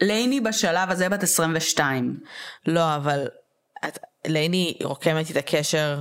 לייני 0.00 0.40
בשלב 0.40 0.90
הזה 0.90 1.08
בת 1.08 1.22
22. 1.22 2.20
לא 2.66 2.96
אבל, 2.96 3.26
את- 3.88 3.98
לייני 4.26 4.78
רוקמת 4.82 5.30
את 5.30 5.36
הקשר 5.36 6.00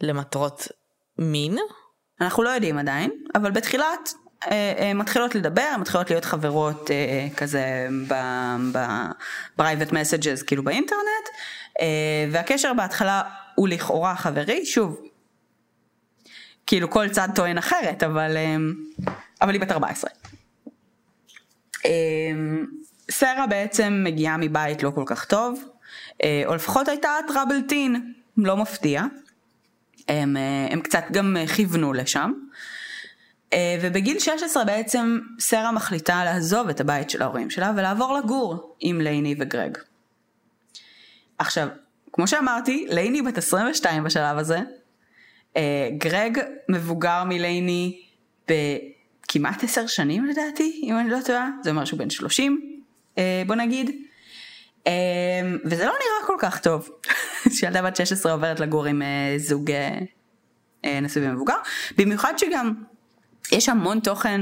למטרות 0.00 0.68
מין? 1.18 1.56
אנחנו 2.20 2.42
לא 2.42 2.48
יודעים 2.50 2.78
עדיין, 2.78 3.10
אבל 3.34 3.50
בתחילת 3.50 4.12
מתחילות 4.94 5.34
לדבר, 5.34 5.76
מתחילות 5.80 6.10
להיות 6.10 6.24
חברות 6.24 6.90
אה, 6.90 7.28
כזה 7.36 7.88
ב-private 8.08 9.90
messages 9.90 10.44
כאילו 10.46 10.64
באינטרנט, 10.64 11.28
והקשר 12.32 12.72
בהתחלה 12.74 13.22
הוא 13.54 13.68
לכאורה 13.68 14.16
חברי, 14.16 14.66
שוב, 14.66 15.00
כאילו 16.66 16.90
כל 16.90 17.08
צד 17.08 17.28
טוען 17.34 17.58
אחרת, 17.58 18.02
אבל, 18.02 18.36
אבל 19.42 19.52
היא 19.52 19.60
בת 19.60 19.72
14. 19.72 20.10
סרה 23.10 23.46
בעצם 23.46 24.00
מגיעה 24.04 24.36
מבית 24.36 24.82
לא 24.82 24.90
כל 24.94 25.04
כך 25.06 25.24
טוב, 25.24 25.64
או 26.46 26.54
לפחות 26.54 26.88
הייתה 26.88 27.10
טראבלטין, 27.28 28.12
לא 28.36 28.56
מפתיע. 28.56 29.02
הם, 30.08 30.36
הם 30.70 30.80
קצת 30.80 31.04
גם 31.12 31.36
כיוונו 31.54 31.92
לשם. 31.92 32.32
אה, 33.52 33.78
ובגיל 33.82 34.18
16 34.18 34.64
בעצם 34.64 35.18
סרה 35.38 35.72
מחליטה 35.72 36.24
לעזוב 36.24 36.68
את 36.68 36.80
הבית 36.80 37.10
של 37.10 37.22
ההורים 37.22 37.50
שלה 37.50 37.72
ולעבור 37.76 38.18
לגור 38.18 38.76
עם 38.80 39.00
לייני 39.00 39.34
וגרג. 39.38 39.78
עכשיו, 41.38 41.68
כמו 42.12 42.26
שאמרתי, 42.26 42.86
לייני 42.88 43.22
בת 43.22 43.38
22 43.38 44.04
בשלב 44.04 44.38
הזה, 44.38 44.58
אה, 45.56 45.88
גרג 45.98 46.38
מבוגר 46.68 47.24
מלייני 47.24 48.00
בכמעט 48.48 49.64
10 49.64 49.86
שנים 49.86 50.26
לדעתי, 50.26 50.80
אם 50.84 50.98
אני 50.98 51.10
לא 51.10 51.18
טועה, 51.24 51.48
זה 51.62 51.70
אומר 51.70 51.84
שהוא 51.84 51.98
בן 51.98 52.10
30, 52.10 52.80
אה, 53.18 53.42
בוא 53.46 53.54
נגיד. 53.54 53.90
וזה 55.64 55.84
לא 55.84 55.92
נראה 55.92 56.26
כל 56.26 56.36
כך 56.38 56.60
טוב, 56.60 56.90
שילדה 57.56 57.82
בת 57.82 57.96
16 57.96 58.32
עוברת 58.32 58.60
לגור 58.60 58.86
עם 58.86 59.02
זוג 59.36 59.70
נשוי 60.84 61.28
ומבוגר, 61.28 61.56
במיוחד 61.98 62.32
שגם 62.38 62.74
יש 63.52 63.68
המון 63.68 64.00
תוכן 64.00 64.40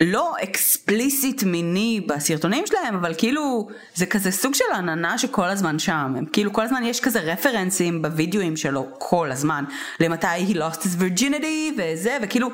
לא 0.00 0.34
אקספליסיט 0.42 1.42
מיני 1.42 2.00
בסרטונים 2.08 2.66
שלהם, 2.66 2.94
אבל 2.94 3.14
כאילו 3.18 3.68
זה 3.94 4.06
כזה 4.06 4.30
סוג 4.30 4.54
של 4.54 4.64
עננה 4.74 5.18
שכל 5.18 5.44
הזמן 5.44 5.78
שם, 5.78 6.14
הם 6.18 6.24
כאילו 6.32 6.52
כל 6.52 6.62
הזמן 6.62 6.82
יש 6.84 7.00
כזה 7.00 7.20
רפרנסים 7.20 8.02
בווידאוים 8.02 8.56
שלו 8.56 8.86
כל 8.98 9.32
הזמן, 9.32 9.64
למתי 10.00 10.26
he 10.26 10.54
lost 10.54 10.78
his 10.78 11.00
virginity 11.00 11.78
וזה, 11.78 12.18
וכאילו 12.22 12.48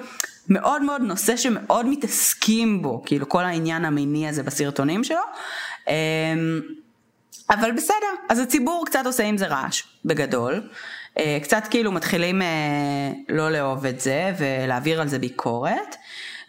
מאוד 0.48 0.82
מאוד 0.82 1.02
נושא 1.02 1.36
שמאוד 1.36 1.86
מתעסקים 1.86 2.82
בו, 2.82 3.02
כאילו 3.06 3.28
כל 3.28 3.44
העניין 3.44 3.84
המיני 3.84 4.28
הזה 4.28 4.42
בסרטונים 4.42 5.04
שלו. 5.04 5.20
אמ, 5.88 5.92
אבל 7.50 7.72
בסדר, 7.72 8.14
אז 8.28 8.38
הציבור 8.38 8.86
קצת 8.86 9.06
עושה 9.06 9.24
עם 9.24 9.38
זה 9.38 9.46
רעש, 9.46 9.82
בגדול. 10.04 10.62
אה, 11.18 11.38
קצת 11.42 11.62
כאילו 11.70 11.92
מתחילים 11.92 12.42
אה, 12.42 12.48
לא 13.28 13.50
לאהוב 13.50 13.86
את 13.86 14.00
זה 14.00 14.32
ולהעביר 14.38 15.00
על 15.00 15.08
זה 15.08 15.18
ביקורת. 15.18 15.96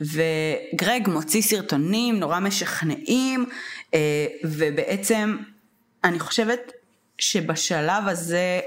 וגרג 0.02 1.10
מוציא 1.10 1.42
סרטונים 1.42 2.20
נורא 2.20 2.40
משכנעים, 2.40 3.46
אה, 3.94 4.26
ובעצם 4.44 5.38
אני 6.04 6.20
חושבת 6.20 6.72
שבשלב 7.18 8.08
הזה, 8.08 8.60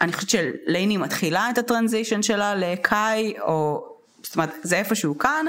אני 0.00 0.12
חושבת 0.12 0.30
שלייני 0.30 0.96
מתחילה 0.96 1.50
את 1.50 1.58
הטרנזישן 1.58 2.22
שלה 2.22 2.54
לקאי, 2.54 3.34
או 3.40 3.86
זאת 4.22 4.34
אומרת 4.34 4.50
זה 4.62 4.76
איפשהו 4.76 5.18
כאן. 5.18 5.46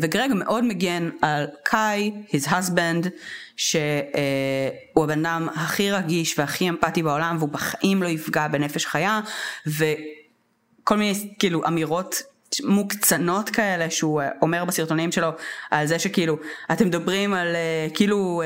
וגרג 0.00 0.32
מאוד 0.34 0.64
מגן 0.64 1.10
על 1.22 1.46
קאי, 1.62 2.12
his 2.28 2.48
husband, 2.48 3.08
שהוא 3.56 5.04
הבן 5.04 5.26
אדם 5.26 5.48
הכי 5.54 5.90
רגיש 5.90 6.38
והכי 6.38 6.68
אמפתי 6.68 7.02
בעולם 7.02 7.36
והוא 7.38 7.48
בחיים 7.48 8.02
לא 8.02 8.08
יפגע 8.08 8.48
בנפש 8.48 8.86
חיה 8.86 9.20
וכל 9.66 10.96
מיני 10.96 11.34
כאילו 11.38 11.66
אמירות 11.66 12.22
מוקצנות 12.64 13.50
כאלה 13.50 13.90
שהוא 13.90 14.22
אה, 14.22 14.28
אומר 14.42 14.64
בסרטונים 14.64 15.12
שלו 15.12 15.28
על 15.70 15.86
זה 15.86 15.98
שכאילו 15.98 16.36
אתם 16.72 16.86
מדברים 16.86 17.34
על 17.34 17.56
אה, 17.56 17.86
כאילו 17.94 18.42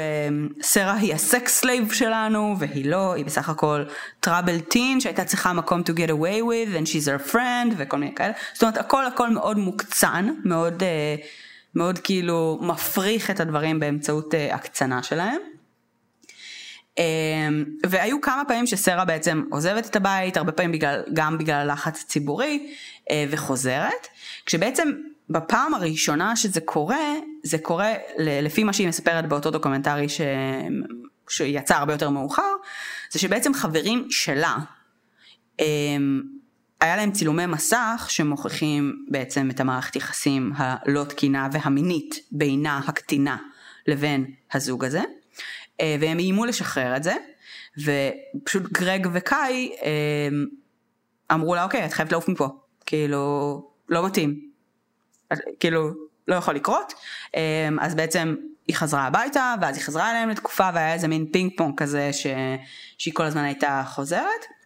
סרה 0.62 0.94
היא 0.94 1.14
ה 1.14 1.26
sex 1.26 1.60
slave 1.60 1.92
שלנו 1.92 2.56
והיא 2.58 2.90
לא 2.90 3.14
היא 3.14 3.24
בסך 3.24 3.48
הכל 3.48 3.84
troubled 4.20 4.60
teen 4.60 5.00
שהייתה 5.00 5.24
צריכה 5.24 5.52
מקום 5.52 5.80
to 5.80 5.92
get 5.92 6.10
away 6.10 6.42
with 6.42 6.76
and 6.76 6.86
she's 6.86 7.06
her 7.06 7.32
friend 7.32 7.74
וכל 7.76 7.96
מיני 7.96 8.14
כאלה. 8.14 8.32
זאת 8.52 8.62
אומרת 8.62 8.76
הכל 8.76 9.06
הכל 9.06 9.30
מאוד 9.30 9.58
מוקצן 9.58 10.28
מאוד 10.44 10.82
אה, 10.82 11.16
מאוד 11.78 11.98
כאילו 11.98 12.58
מפריך 12.62 13.30
את 13.30 13.40
הדברים 13.40 13.80
באמצעות 13.80 14.34
הקצנה 14.52 15.02
שלהם. 15.02 15.40
והיו 17.86 18.20
כמה 18.20 18.42
פעמים 18.48 18.66
שסרה 18.66 19.04
בעצם 19.04 19.42
עוזבת 19.50 19.86
את 19.86 19.96
הבית, 19.96 20.36
הרבה 20.36 20.52
פעמים 20.52 20.72
בגלל, 20.72 21.02
גם 21.12 21.38
בגלל 21.38 21.56
הלחץ 21.56 22.02
הציבורי, 22.04 22.74
אה, 23.10 23.24
וחוזרת, 23.30 24.06
כשבעצם 24.46 24.88
בפעם 25.30 25.74
הראשונה 25.74 26.36
שזה 26.36 26.60
קורה, 26.60 27.14
זה 27.42 27.58
קורה 27.58 27.94
לפי 28.18 28.64
מה 28.64 28.72
שהיא 28.72 28.88
מספרת 28.88 29.28
באותו 29.28 29.50
דוקומנטרי 29.50 30.08
ש... 30.08 30.20
שיצא 31.28 31.76
הרבה 31.76 31.92
יותר 31.92 32.10
מאוחר, 32.10 32.52
זה 33.10 33.18
שבעצם 33.18 33.54
חברים 33.54 34.06
שלה, 34.10 34.56
אמ, 35.60 36.22
היה 36.80 36.96
להם 36.96 37.12
צילומי 37.12 37.46
מסך 37.46 38.06
שמוכיחים 38.08 39.04
בעצם 39.08 39.50
את 39.50 39.60
המערכת 39.60 39.96
יחסים 39.96 40.52
הלא 40.56 41.04
תקינה 41.04 41.48
והמינית 41.52 42.14
בינה 42.32 42.80
הקטינה 42.86 43.36
לבין 43.86 44.34
הזוג 44.52 44.84
הזה, 44.84 45.02
אה, 45.80 45.96
והם 46.00 46.18
איימו 46.18 46.44
לשחרר 46.44 46.96
את 46.96 47.02
זה, 47.02 47.14
ופשוט 47.78 48.62
גרג 48.72 49.08
וקאי 49.12 49.72
אמ, 49.82 50.46
אמרו 51.32 51.54
לה 51.54 51.64
אוקיי 51.64 51.84
את 51.84 51.92
חייבת 51.92 52.12
לעוף 52.12 52.28
מפה, 52.28 52.48
כאילו 52.86 53.70
לא 53.88 54.06
מתאים, 54.06 54.40
כאילו 55.60 55.90
לא 56.28 56.34
יכול 56.34 56.54
לקרות, 56.54 56.92
אמ, 57.36 57.40
אז 57.80 57.94
בעצם 57.94 58.34
היא 58.68 58.76
חזרה 58.76 59.06
הביתה 59.06 59.54
ואז 59.60 59.76
היא 59.76 59.84
חזרה 59.84 60.10
אליהם 60.10 60.28
לתקופה 60.28 60.70
והיה 60.74 60.94
איזה 60.94 61.08
מין 61.08 61.26
פינג 61.32 61.52
פונג 61.56 61.74
כזה 61.76 62.12
ש... 62.12 62.26
שהיא 62.98 63.14
כל 63.14 63.24
הזמן 63.24 63.44
הייתה 63.44 63.82
חוזרת. 63.86 64.57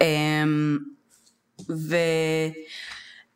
אמ, 0.00 0.78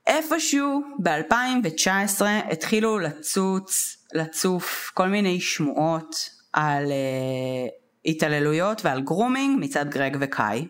ואיפשהו 0.09 0.83
ב-2019 1.03 2.23
התחילו 2.53 2.99
לצוץ, 2.99 3.97
לצוף 4.15 4.91
כל 4.95 5.09
מיני 5.09 5.41
שמועות 5.41 6.31
על 6.53 6.85
uh, 6.85 7.71
התעללויות 8.05 8.85
ועל 8.85 9.01
grooming 9.01 9.61
מצד 9.61 9.91
גרג 9.91 10.17
וקאי. 10.21 10.67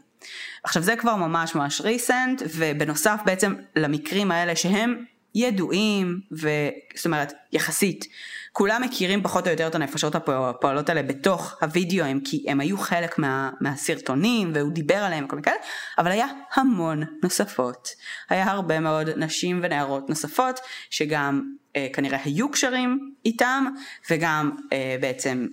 עכשיו 0.65 0.83
זה 0.83 0.97
כבר 0.97 1.17
ממש 1.17 1.55
ממש 1.55 1.81
ריסנט 1.81 2.43
ובנוסף 2.57 3.21
בעצם 3.25 3.55
למקרים 3.77 4.31
האלה 4.31 4.57
שהם 4.57 5.05
ידועים 5.35 6.21
וזאת 6.33 7.07
אומרת 7.07 7.33
יחסית. 7.53 8.05
כולם 8.53 8.83
מכירים 8.83 9.23
פחות 9.23 9.47
או 9.47 9.51
יותר 9.51 9.67
את 9.67 9.75
הנפשות 9.75 10.15
הפועלות 10.15 10.89
האלה 10.89 11.03
בתוך 11.03 11.57
הוידאוים 11.63 12.21
כי 12.21 12.45
הם 12.49 12.61
היו 12.61 12.79
חלק 12.79 13.19
מה, 13.19 13.51
מהסרטונים 13.61 14.53
והוא 14.55 14.73
דיבר 14.73 14.95
עליהם 14.95 15.25
וכל 15.25 15.37
מיני 15.37 15.45
כאלה 15.45 15.57
אבל 15.99 16.11
היה 16.11 16.27
המון 16.55 17.03
נוספות. 17.23 17.89
היה 18.29 18.51
הרבה 18.51 18.81
מאוד 18.81 19.09
נשים 19.17 19.61
ונערות 19.63 20.09
נוספות 20.09 20.61
שגם 20.91 21.43
אה, 21.77 21.89
כנראה 21.93 22.19
היו 22.25 22.51
קשרים 22.51 23.15
איתם 23.25 23.65
וגם 24.11 24.51
אה, 24.73 24.97
בעצם 25.01 25.47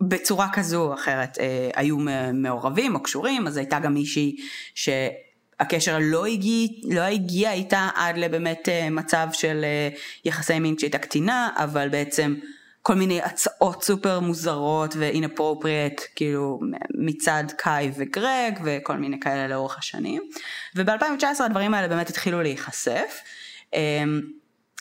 בצורה 0.00 0.48
כזו 0.52 0.84
או 0.84 0.94
אחרת 0.94 1.38
אה, 1.38 1.70
היו 1.74 1.96
מעורבים 2.34 2.94
או 2.94 3.02
קשורים, 3.02 3.46
אז 3.46 3.56
הייתה 3.56 3.78
גם 3.78 3.94
מישהי 3.94 4.36
שהקשר 5.58 5.98
לא 6.00 6.26
הגיע, 6.26 6.68
לא 6.84 7.00
הגיע 7.00 7.52
איתה 7.52 7.88
עד 7.94 8.18
לבאמת 8.18 8.68
אה, 8.68 8.90
מצב 8.90 9.28
של 9.32 9.64
אה, 9.64 9.88
יחסי 10.24 10.58
מין 10.58 10.76
כשהייתה 10.76 10.98
קטינה, 10.98 11.50
אבל 11.56 11.88
בעצם 11.88 12.34
כל 12.82 12.94
מיני 12.94 13.22
הצעות 13.22 13.84
סופר 13.84 14.20
מוזרות 14.20 14.94
ו-inappropriate 14.96 16.02
כאילו 16.16 16.60
מצד 16.94 17.44
קאי 17.58 17.90
וגרג 17.96 18.58
וכל 18.64 18.96
מיני 18.96 19.20
כאלה 19.20 19.48
לאורך 19.48 19.78
השנים. 19.78 20.22
וב-2019 20.74 21.42
הדברים 21.44 21.74
האלה 21.74 21.88
באמת 21.88 22.10
התחילו 22.10 22.42
להיחשף. 22.42 23.20
אה, 23.74 24.04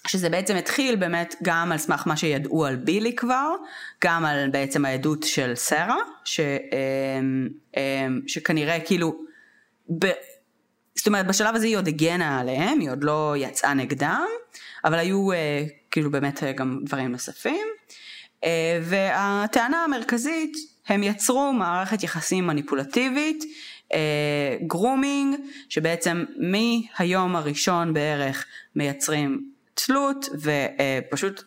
שזה 0.07 0.29
בעצם 0.29 0.55
התחיל 0.55 0.95
באמת 0.95 1.35
גם 1.43 1.71
על 1.71 1.77
סמך 1.77 2.03
מה 2.07 2.17
שידעו 2.17 2.65
על 2.65 2.75
בילי 2.75 3.15
כבר, 3.15 3.49
גם 4.03 4.25
על 4.25 4.49
בעצם 4.49 4.85
העדות 4.85 5.23
של 5.23 5.51
סרה, 5.55 5.97
ש, 6.25 6.39
אמ, 6.39 7.49
אמ, 7.77 8.21
שכנראה 8.27 8.79
כאילו, 8.79 9.15
זאת 10.95 11.07
אומרת 11.07 11.27
בשלב 11.27 11.55
הזה 11.55 11.65
היא 11.67 11.77
עוד 11.77 11.87
הגנה 11.87 12.39
עליהם, 12.39 12.79
היא 12.79 12.91
עוד 12.91 13.03
לא 13.03 13.35
יצאה 13.37 13.73
נגדם, 13.73 14.25
אבל 14.85 14.99
היו 14.99 15.31
אה, 15.31 15.63
כאילו 15.91 16.11
באמת 16.11 16.43
אה, 16.43 16.51
גם 16.51 16.79
דברים 16.85 17.11
נוספים. 17.11 17.67
אה, 18.43 18.79
והטענה 18.83 19.83
המרכזית, 19.83 20.57
הם 20.87 21.03
יצרו 21.03 21.53
מערכת 21.53 22.03
יחסים 22.03 22.47
מניפולטיבית, 22.47 23.43
גרומינג, 24.67 25.35
שבעצם 25.69 26.23
מהיום 26.37 27.35
הראשון 27.35 27.93
בערך 27.93 28.45
מייצרים 28.75 29.51
תלות 29.73 30.29
ופשוט 30.41 31.43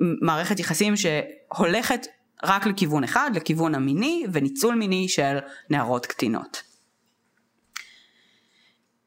מערכת 0.00 0.60
יחסים 0.60 0.94
שהולכת 0.96 2.06
רק 2.44 2.66
לכיוון 2.66 3.04
אחד, 3.04 3.30
לכיוון 3.34 3.74
המיני 3.74 4.24
וניצול 4.32 4.74
מיני 4.74 5.08
של 5.08 5.38
נערות 5.70 6.06
קטינות. 6.06 6.67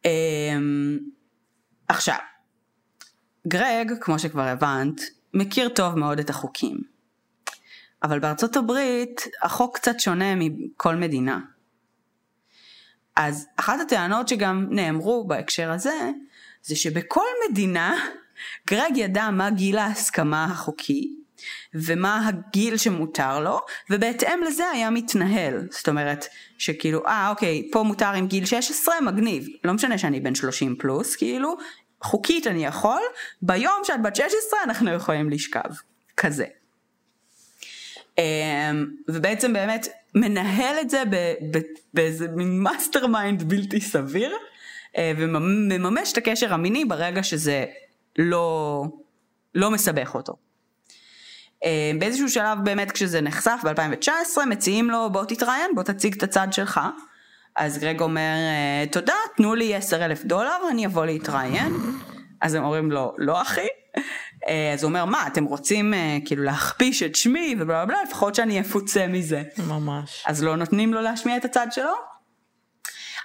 אמ, 0.06 1.00
עכשיו, 1.88 2.18
גרג, 3.48 3.92
כמו 4.02 4.20
שכבר 4.20 4.48
הבנת, 4.48 5.02
מכיר 5.34 5.70
טוב 5.70 5.96
מאוד 5.96 6.20
את 6.20 6.30
החוקים. 6.30 6.78
אבל 8.04 8.20
בארצות 8.20 8.56
הברית 8.56 9.28
החוק 9.42 9.76
קצת 9.76 10.00
שונה 10.00 10.36
מכל 10.36 10.96
מדינה. 10.96 11.40
אז 13.16 13.48
אחת 13.56 13.80
הטענות 13.80 14.28
שגם 14.28 14.68
נאמרו 14.70 15.28
בהקשר 15.28 15.72
הזה, 15.72 16.10
זה 16.64 16.76
שבכל 16.76 17.26
מדינה 17.50 17.96
גרג 18.70 18.98
ידע 18.98 19.30
מה 19.30 19.50
גיל 19.50 19.78
ההסכמה 19.78 20.44
החוקי, 20.44 21.21
ומה 21.74 22.28
הגיל 22.28 22.78
שמותר 22.78 23.40
לו, 23.40 23.60
ובהתאם 23.90 24.44
לזה 24.48 24.70
היה 24.70 24.90
מתנהל. 24.90 25.68
זאת 25.72 25.90
אומרת, 25.90 26.26
שכאילו, 26.58 27.06
אה 27.08 27.30
אוקיי, 27.30 27.70
פה 27.72 27.84
מותר 27.84 28.12
עם 28.12 28.28
גיל 28.28 28.46
16, 28.46 29.02
מגניב. 29.02 29.48
לא 29.64 29.74
משנה 29.74 29.98
שאני 29.98 30.20
בן 30.20 30.36
30 30.36 30.76
פלוס, 30.80 31.16
כאילו, 31.16 31.58
חוקית 32.04 32.48
אני 32.48 32.66
יכול, 32.66 33.02
ביום 33.42 33.82
שאת 33.84 34.02
בת 34.02 34.16
16 34.16 34.60
אנחנו 34.64 34.94
יכולים 34.94 35.30
לשכב. 35.30 35.70
כזה. 36.18 36.46
אמ, 38.18 38.88
ובעצם 39.08 39.54
באמת 39.54 39.88
מנהל 40.16 40.76
את 40.82 40.90
זה 40.90 41.04
באיזה 41.94 42.28
מין 42.28 42.60
mastermind 42.60 43.44
בלתי 43.44 43.82
סביר, 43.82 44.34
אה, 44.98 45.12
ומממש 45.18 46.14
את 46.14 46.18
הקשר 46.18 46.54
המיני 46.54 46.86
ברגע 46.86 47.24
שזה 47.24 47.66
לא, 48.18 48.84
לא 49.56 49.72
מסבך 49.72 50.16
אותו. 50.16 50.34
אה, 51.66 51.92
באיזשהו 52.00 52.30
שלב 52.30 52.58
באמת 52.64 52.92
כשזה 52.92 53.22
נחשף 53.22 53.60
ב-2019 53.64 54.46
מציעים 54.46 54.90
לו 54.90 55.10
בוא 55.12 55.26
תתראיין 55.26 55.72
בוא 55.76 55.84
תציג 55.84 56.16
את 56.16 56.24
הצד 56.24 56.48
שלך. 56.52 56.80
אז 57.56 57.78
גרג 57.78 58.02
אומר 58.02 58.22
אה, 58.22 58.86
תודה 58.92 59.14
תנו 59.38 59.56
לי 59.56 59.76
10 59.76 60.06
אלף 60.06 60.24
דולר 60.26 60.58
אני 60.72 60.86
אבוא 60.86 61.06
להתראיין. 61.06 61.74
אז 62.42 62.54
הם 62.54 62.64
אומרים 62.64 62.92
לו 62.92 63.14
לא 63.18 63.42
אחי. 63.42 63.68
אה, 64.48 64.74
אז 64.74 64.84
הוא 64.84 64.90
אומר 64.90 65.06
מה 65.06 65.28
אתם 65.28 65.44
רוצים 65.44 65.94
כאילו 66.26 66.44
להכפיש 66.44 67.04
את 67.04 67.16
שמי 67.16 67.56
ובלה 67.60 67.86
בלה 67.86 68.04
לפחות 68.04 68.36
שאני 68.36 68.62
אפוצה 68.62 69.08
מזה. 69.08 69.44
ממש. 69.68 70.24
אז 70.28 70.44
לא 70.44 70.56
נותנים 70.56 70.94
לו 70.94 71.02
להשמיע 71.02 71.38
את 71.38 71.46
הצד 71.46 71.68
שלו. 71.72 71.94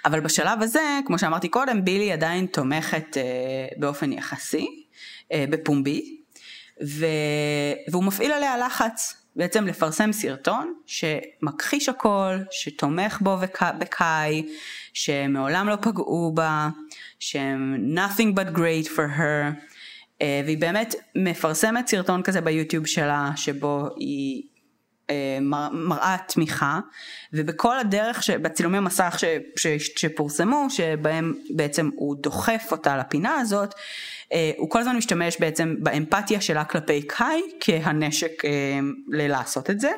אבל 0.05 0.19
בשלב 0.19 0.61
הזה 0.61 0.99
כמו 1.05 1.19
שאמרתי 1.19 1.49
קודם 1.49 1.85
בילי 1.85 2.11
עדיין 2.11 2.45
תומכת 2.45 3.17
באופן 3.77 4.13
יחסי 4.13 4.67
בפומבי 5.33 6.16
ו... 6.85 7.05
והוא 7.91 8.03
מפעיל 8.03 8.31
עליה 8.31 8.57
לחץ 8.57 9.27
בעצם 9.35 9.65
לפרסם 9.67 10.11
סרטון 10.11 10.73
שמכחיש 10.85 11.89
הכל, 11.89 12.37
שתומך 12.51 13.21
בו 13.21 13.37
בקאי, 13.79 14.45
שמעולם 14.93 15.67
לא 15.67 15.75
פגעו 15.81 16.31
בה, 16.35 16.69
שהם 17.19 17.93
nothing 17.95 18.35
but 18.39 18.57
great 18.57 18.87
for 18.87 19.19
her, 19.19 19.53
אה, 20.21 20.41
והיא 20.45 20.57
באמת 20.57 20.95
מפרסמת 21.15 21.87
סרטון 21.87 22.23
כזה 22.23 22.41
ביוטיוב 22.41 22.85
שלה, 22.85 23.31
שבו 23.35 23.87
היא 23.97 24.43
אה, 25.09 25.37
מראה 25.71 26.17
תמיכה, 26.27 26.79
ובכל 27.33 27.79
הדרך, 27.79 28.29
בצילומי 28.41 28.79
מסך 28.79 29.15
ש, 29.19 29.23
ש, 29.55 29.67
שפורסמו, 29.95 30.67
שבהם 30.69 31.33
בעצם 31.55 31.89
הוא 31.95 32.15
דוחף 32.21 32.67
אותה 32.71 32.97
לפינה 32.97 33.35
הזאת, 33.35 33.73
הוא 34.57 34.69
כל 34.69 34.79
הזמן 34.79 34.95
משתמש 34.97 35.37
בעצם 35.39 35.75
באמפתיה 35.79 36.41
שלה 36.41 36.65
כלפי 36.65 37.01
קאי 37.01 37.41
כהנשק 37.59 38.45
אה, 38.45 38.79
ללעשות 39.07 39.69
את 39.69 39.79
זה. 39.79 39.91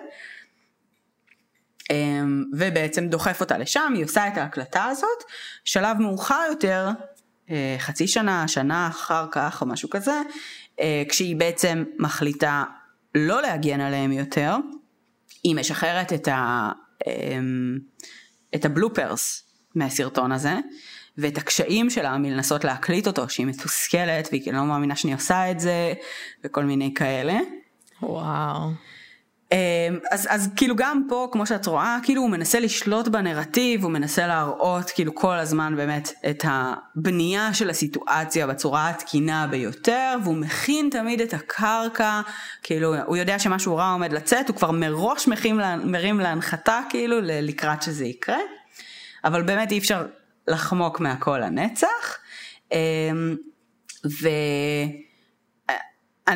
אה, 1.91 2.21
ובעצם 2.53 3.07
דוחף 3.07 3.41
אותה 3.41 3.57
לשם, 3.57 3.93
היא 3.95 4.05
עושה 4.05 4.27
את 4.27 4.37
ההקלטה 4.37 4.85
הזאת, 4.85 5.23
שלב 5.65 5.97
מאוחר 5.97 6.41
יותר, 6.49 6.89
חצי 7.77 8.07
שנה, 8.07 8.47
שנה 8.47 8.87
אחר 8.87 9.25
כך 9.31 9.61
או 9.61 9.67
משהו 9.67 9.89
כזה, 9.89 10.21
כשהיא 11.09 11.35
בעצם 11.35 11.83
מחליטה 11.99 12.63
לא 13.15 13.41
להגן 13.41 13.81
עליהם 13.81 14.11
יותר, 14.11 14.55
היא 15.43 15.55
משחררת 15.55 16.13
את, 16.13 16.27
ה, 16.27 16.71
את 18.55 18.65
הבלופרס 18.65 19.43
מהסרטון 19.75 20.31
הזה, 20.31 20.53
ואת 21.21 21.37
הקשיים 21.37 21.89
שלה 21.89 22.17
מלנסות 22.17 22.63
להקליט 22.63 23.07
אותו, 23.07 23.29
שהיא 23.29 23.45
מתוסכלת 23.45 24.27
והיא 24.31 24.53
לא 24.53 24.63
מאמינה 24.63 24.95
שאני 24.95 25.13
עושה 25.13 25.51
את 25.51 25.59
זה, 25.59 25.93
וכל 26.43 26.63
מיני 26.63 26.93
כאלה. 26.93 27.37
וואו. 28.01 28.69
אמ, 29.51 29.57
אז, 30.11 30.27
אז 30.29 30.49
כאילו 30.55 30.75
גם 30.75 31.03
פה 31.09 31.27
כמו 31.31 31.45
שאת 31.45 31.65
רואה 31.65 31.97
כאילו 32.03 32.21
הוא 32.21 32.29
מנסה 32.29 32.59
לשלוט 32.59 33.07
בנרטיב 33.07 33.83
הוא 33.83 33.91
מנסה 33.91 34.27
להראות 34.27 34.89
כאילו 34.89 35.15
כל 35.15 35.35
הזמן 35.35 35.75
באמת 35.75 36.11
את 36.29 36.45
הבנייה 36.47 37.53
של 37.53 37.69
הסיטואציה 37.69 38.47
בצורה 38.47 38.89
התקינה 38.89 39.47
ביותר 39.47 40.17
והוא 40.23 40.35
מכין 40.35 40.89
תמיד 40.91 41.21
את 41.21 41.33
הקרקע 41.33 42.21
כאילו 42.63 42.95
הוא 43.05 43.17
יודע 43.17 43.39
שמשהו 43.39 43.75
רע 43.75 43.91
עומד 43.91 44.13
לצאת 44.13 44.49
הוא 44.49 44.55
כבר 44.55 44.71
מראש 44.71 45.27
מרים, 45.27 45.59
מרים 45.85 46.19
להנחתה 46.19 46.81
כאילו 46.89 47.17
לקראת 47.21 47.81
שזה 47.81 48.05
יקרה 48.05 48.39
אבל 49.23 49.43
באמת 49.43 49.71
אי 49.71 49.77
אפשר 49.77 50.05
לחמוק 50.49 50.99
מהכל 50.99 51.39
לנצח. 51.39 52.17
אמ, 52.71 53.35
ואני 54.03 55.01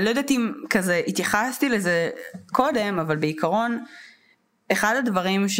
לא 0.03 0.09
יודעת 0.09 0.31
אם 0.31 0.51
כזה 0.69 1.01
התייחסתי 1.07 1.69
לזה 1.69 2.09
קודם, 2.51 2.99
אבל 2.99 3.15
בעיקרון, 3.15 3.83
אחד 4.71 4.95
הדברים 4.95 5.49
ש... 5.49 5.59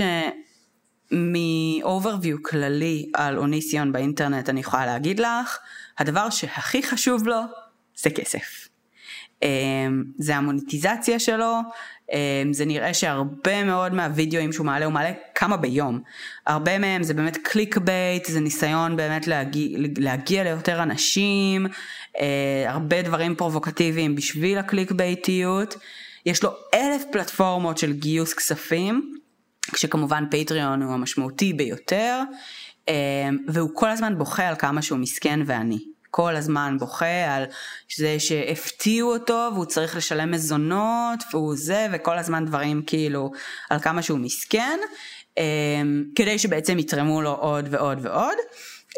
מ-overview 1.13 2.37
כללי 2.41 3.11
על 3.13 3.37
אוניסיון 3.37 3.91
באינטרנט 3.91 4.49
אני 4.49 4.59
יכולה 4.59 4.85
להגיד 4.85 5.19
לך, 5.19 5.57
הדבר 5.97 6.29
שהכי 6.29 6.83
חשוב 6.83 7.27
לו 7.27 7.41
זה 7.95 8.09
כסף. 8.09 8.67
אמ, 9.43 10.03
זה 10.17 10.35
ה 10.35 10.42
monetization 10.42 11.19
שלו, 11.19 11.59
אמ, 12.13 12.53
זה 12.53 12.65
נראה 12.65 12.93
שהרבה 12.93 13.63
מאוד 13.63 13.93
מהווידאוים 13.93 14.51
שהוא 14.51 14.65
מעלה, 14.65 14.85
הוא 14.85 14.93
מעלה 14.93 15.11
כמה 15.35 15.57
ביום. 15.57 16.01
הרבה 16.47 16.79
מהם 16.79 17.03
זה 17.03 17.13
באמת 17.13 17.37
click 17.43 17.77
bait, 17.77 18.25
זה 18.25 18.39
ניסיון 18.39 18.95
באמת 18.95 19.27
להגיע, 19.27 19.77
להגיע 19.97 20.43
ליותר 20.43 20.83
אנשים, 20.83 21.67
אה, 22.19 22.65
הרבה 22.67 23.01
דברים 23.01 23.35
פרובוקטיביים 23.35 24.15
בשביל 24.15 24.57
ה 24.57 24.63
click 24.63 24.91
bait 24.91 25.33
יות. 25.33 25.75
יש 26.25 26.43
לו 26.43 26.49
אלף 26.73 27.03
פלטפורמות 27.11 27.77
של 27.77 27.93
גיוס 27.93 28.33
כספים, 28.33 29.15
כשכמובן 29.73 30.23
Patreon 30.31 30.81
הוא 30.81 30.93
המשמעותי 30.93 31.53
ביותר, 31.53 32.21
אמ, 32.87 32.93
והוא 33.47 33.69
כל 33.73 33.89
הזמן 33.89 34.17
בוכה 34.17 34.47
על 34.47 34.55
כמה 34.55 34.81
שהוא 34.81 34.99
מסכן 34.99 35.39
ועני. 35.45 35.92
כל 36.15 36.35
הזמן 36.35 36.77
בוכה 36.79 37.35
על 37.35 37.45
זה 37.95 38.19
שהפתיעו 38.19 39.13
אותו 39.13 39.49
והוא 39.53 39.65
צריך 39.65 39.95
לשלם 39.95 40.31
מזונות 40.31 41.23
והוא 41.31 41.55
זה 41.57 41.87
וכל 41.91 42.17
הזמן 42.17 42.45
דברים 42.45 42.81
כאילו 42.87 43.31
על 43.69 43.79
כמה 43.79 44.01
שהוא 44.01 44.19
מסכן 44.19 44.79
אמ, 45.37 46.03
כדי 46.15 46.39
שבעצם 46.39 46.79
יתרמו 46.79 47.21
לו 47.21 47.31
עוד 47.31 47.67
ועוד 47.69 47.99
ועוד. 48.01 48.37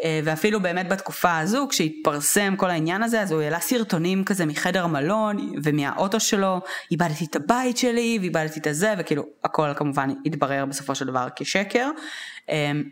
אה, 0.04 0.20
ואפילו 0.24 0.60
באמת 0.60 0.88
בתקופה 0.88 1.38
הזו 1.38 1.66
כשהתפרסם 1.70 2.54
כל 2.56 2.70
העניין 2.70 3.02
הזה 3.02 3.20
אז 3.20 3.32
הוא 3.32 3.42
העלה 3.42 3.60
סרטונים 3.60 4.24
כזה 4.24 4.46
מחדר 4.46 4.86
מלון 4.86 5.52
ומהאוטו 5.62 6.20
שלו 6.20 6.60
איבדתי 6.90 7.24
את 7.24 7.36
הבית 7.36 7.76
שלי 7.76 8.18
ואיבדתי 8.20 8.60
את 8.60 8.66
הזה 8.66 8.94
וכאילו 8.98 9.26
הכל 9.44 9.74
כמובן 9.76 10.10
התברר 10.26 10.64
בסופו 10.64 10.94
של 10.94 11.06
דבר 11.06 11.28
כשקר 11.36 11.90
אמ, 12.48 12.84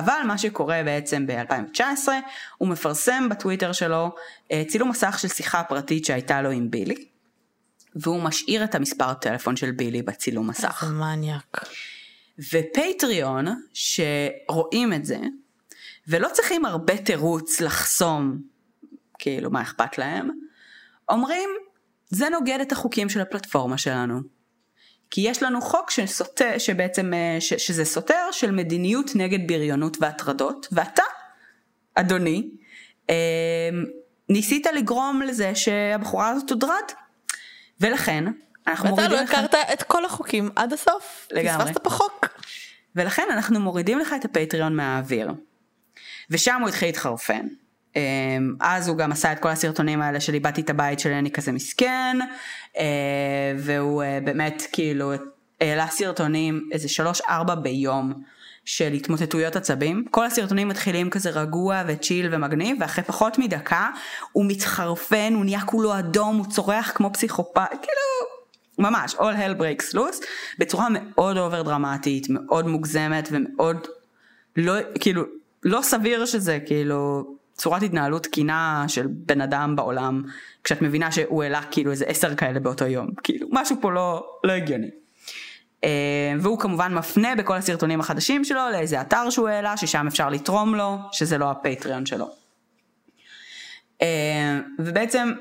אבל 0.00 0.20
מה 0.26 0.38
שקורה 0.38 0.82
בעצם 0.84 1.26
ב-2019, 1.26 2.08
הוא 2.58 2.68
מפרסם 2.68 3.28
בטוויטר 3.28 3.72
שלו 3.72 4.14
אה, 4.52 4.62
צילום 4.68 4.88
מסך 4.88 5.18
של 5.18 5.28
שיחה 5.28 5.62
פרטית 5.64 6.04
שהייתה 6.04 6.42
לו 6.42 6.50
עם 6.50 6.70
בילי, 6.70 7.06
והוא 7.96 8.22
משאיר 8.22 8.64
את 8.64 8.74
המספר 8.74 9.14
טלפון 9.14 9.56
של 9.56 9.70
בילי 9.70 10.02
בצילום 10.02 10.50
מסך. 10.50 10.82
איזה 10.82 10.94
מניאק. 10.94 11.64
ופטריון, 12.38 13.46
שרואים 13.72 14.92
את 14.92 15.04
זה, 15.04 15.18
ולא 16.08 16.28
צריכים 16.32 16.64
הרבה 16.64 16.96
תירוץ 16.96 17.60
לחסום, 17.60 18.38
כאילו 19.18 19.50
מה 19.50 19.62
אכפת 19.62 19.98
להם, 19.98 20.30
אומרים, 21.08 21.50
זה 22.08 22.28
נוגד 22.28 22.58
את 22.62 22.72
החוקים 22.72 23.08
של 23.08 23.20
הפלטפורמה 23.20 23.78
שלנו. 23.78 24.20
כי 25.10 25.20
יש 25.20 25.42
לנו 25.42 25.60
חוק 25.60 25.90
שסותר, 25.90 26.58
שבעצם, 26.58 27.14
אה, 27.14 27.40
ש, 27.40 27.54
שזה 27.54 27.84
סותר 27.84 28.32
של 28.32 28.50
מדיניות 28.50 29.10
נגד 29.14 29.48
בריונות 29.48 29.96
והטרדות, 30.00 30.68
ואתה, 30.72 31.02
אדוני, 31.94 32.50
אה, 33.10 33.14
ניסית 34.28 34.66
לגרום 34.66 35.22
לזה 35.22 35.54
שהבחורה 35.54 36.28
הזאת 36.28 36.48
תודרד. 36.48 36.84
ולכן, 37.80 38.24
אנחנו 38.66 38.88
מורידים 38.88 39.12
לך... 39.12 39.30
ואתה 39.30 39.40
לא 39.40 39.46
הכרת 39.46 39.54
את 39.72 39.82
כל 39.82 40.04
החוקים 40.04 40.50
עד 40.56 40.72
הסוף. 40.72 41.28
לגמרי. 41.32 41.64
פספסת 41.64 41.84
בחוק. 41.84 42.26
ולכן 42.96 43.28
אנחנו 43.30 43.60
מורידים 43.60 43.98
לך 43.98 44.14
את 44.20 44.24
הפטריון 44.24 44.76
מהאוויר. 44.76 45.32
ושם 46.30 46.60
הוא 46.60 46.68
התחיל 46.68 46.88
להתחרפן. 46.88 47.46
אמ, 47.96 48.54
אז 48.60 48.88
הוא 48.88 48.96
גם 48.96 49.12
עשה 49.12 49.32
את 49.32 49.38
כל 49.38 49.48
הסרטונים 49.48 50.02
האלה 50.02 50.20
של 50.20 50.34
איבדתי 50.34 50.60
את 50.60 50.70
הבית 50.70 51.00
שלי 51.00 51.18
אני 51.18 51.30
כזה 51.30 51.52
מסכן 51.52 52.16
אה, 52.78 52.84
והוא 53.58 54.02
אה, 54.02 54.18
באמת 54.24 54.62
כאילו 54.72 55.12
העלה 55.60 55.86
סרטונים 55.86 56.68
איזה 56.72 56.88
שלוש 56.88 57.20
ארבע 57.28 57.54
ביום 57.54 58.12
של 58.64 58.92
התמוטטויות 58.92 59.56
עצבים. 59.56 60.04
כל 60.10 60.26
הסרטונים 60.26 60.68
מתחילים 60.68 61.10
כזה 61.10 61.30
רגוע 61.30 61.82
וצ'יל 61.86 62.28
ומגניב, 62.30 62.76
ואחרי 62.80 63.04
פחות 63.04 63.38
מדקה 63.38 63.88
הוא 64.32 64.44
מתחרפן, 64.48 65.32
הוא 65.34 65.44
נהיה 65.44 65.60
כולו 65.60 65.98
אדום, 65.98 66.36
הוא 66.36 66.46
צורח 66.46 66.92
כמו 66.94 67.12
פסיכופת, 67.12 67.68
כאילו, 67.70 68.30
ממש, 68.78 69.14
all 69.14 69.18
hell 69.18 69.60
breaks 69.60 69.94
loose, 69.94 70.24
בצורה 70.58 70.88
מאוד 70.90 71.36
אובר 71.36 71.62
דרמטית, 71.62 72.26
מאוד 72.30 72.66
מוגזמת 72.68 73.28
ומאוד 73.32 73.86
לא, 74.56 74.72
כאילו, 75.00 75.22
לא 75.62 75.82
סביר 75.82 76.26
שזה 76.26 76.58
כאילו 76.66 77.24
צורת 77.60 77.82
התנהלות 77.82 78.22
תקינה 78.22 78.84
של 78.88 79.06
בן 79.10 79.40
אדם 79.40 79.76
בעולם, 79.76 80.22
כשאת 80.64 80.82
מבינה 80.82 81.12
שהוא 81.12 81.42
העלה 81.42 81.62
כאילו 81.70 81.90
איזה 81.90 82.04
עשר 82.04 82.34
כאלה 82.34 82.60
באותו 82.60 82.86
יום, 82.86 83.08
כאילו, 83.22 83.48
משהו 83.50 83.76
פה 83.80 83.92
לא, 83.92 84.26
לא 84.44 84.52
הגיוני. 84.52 84.90
אה, 85.84 86.32
והוא 86.40 86.58
כמובן 86.58 86.94
מפנה 86.94 87.34
בכל 87.34 87.56
הסרטונים 87.56 88.00
החדשים 88.00 88.44
שלו 88.44 88.60
לאיזה 88.72 89.00
אתר 89.00 89.30
שהוא 89.30 89.48
העלה 89.48 89.76
ששם 89.76 90.06
אפשר 90.06 90.30
לתרום 90.30 90.74
לו 90.74 90.98
שזה 91.12 91.38
לא 91.38 91.50
הפטריון 91.50 92.06
שלו. 92.06 92.28
אה, 94.02 94.60
ובעצם 94.78 95.32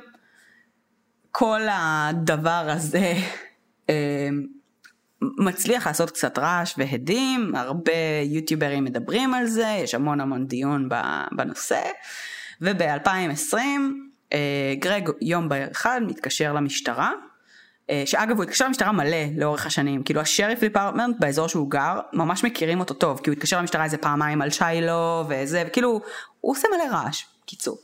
כל 1.32 1.62
הדבר 1.72 2.66
הזה 2.70 3.14
אה, 3.90 4.30
מצליח 5.22 5.88
לעשות 5.88 6.12
קצת 6.12 6.38
רעש 6.38 6.74
והדים, 6.78 7.56
הרבה 7.56 7.92
יוטיוברים 8.24 8.84
מדברים 8.84 9.34
על 9.34 9.46
זה, 9.46 9.78
יש 9.84 9.96
המון 9.96 10.22
המון 10.22 10.48
דיון 10.48 10.90
בנושא, 11.32 11.82
וב-2020 12.62 13.58
גרג 14.80 15.10
יום 15.22 15.50
אחד 15.72 16.02
מתקשר 16.08 16.54
למשטרה 16.54 17.12
אה, 17.90 18.04
שאגב 18.06 18.36
הוא 18.36 18.44
התקשר 18.44 18.66
למשטרה 18.66 18.92
מלא 18.92 19.18
לאורך 19.38 19.66
השנים, 19.66 20.04
כאילו 20.04 20.22
השריף 20.22 20.60
דיפרטמנט 20.60 21.16
באזור 21.20 21.48
שהוא 21.48 21.72
גר, 21.72 22.00
ממש 22.14 22.44
מכירים 22.44 22.80
אותו 22.80 22.94
טוב, 22.94 23.20
כי 23.24 23.30
הוא 23.30 23.36
התקשר 23.36 23.60
למשטרה 23.60 23.84
איזה 23.84 23.98
פעמיים 23.98 24.42
על 24.42 24.50
שיילו 24.50 25.24
וזה, 25.30 25.64
וכאילו, 25.68 26.02
הוא 26.42 26.52
עושה 26.52 26.68
מלא 26.76 26.96
רעש, 26.96 27.26
קיצור. 27.46 27.78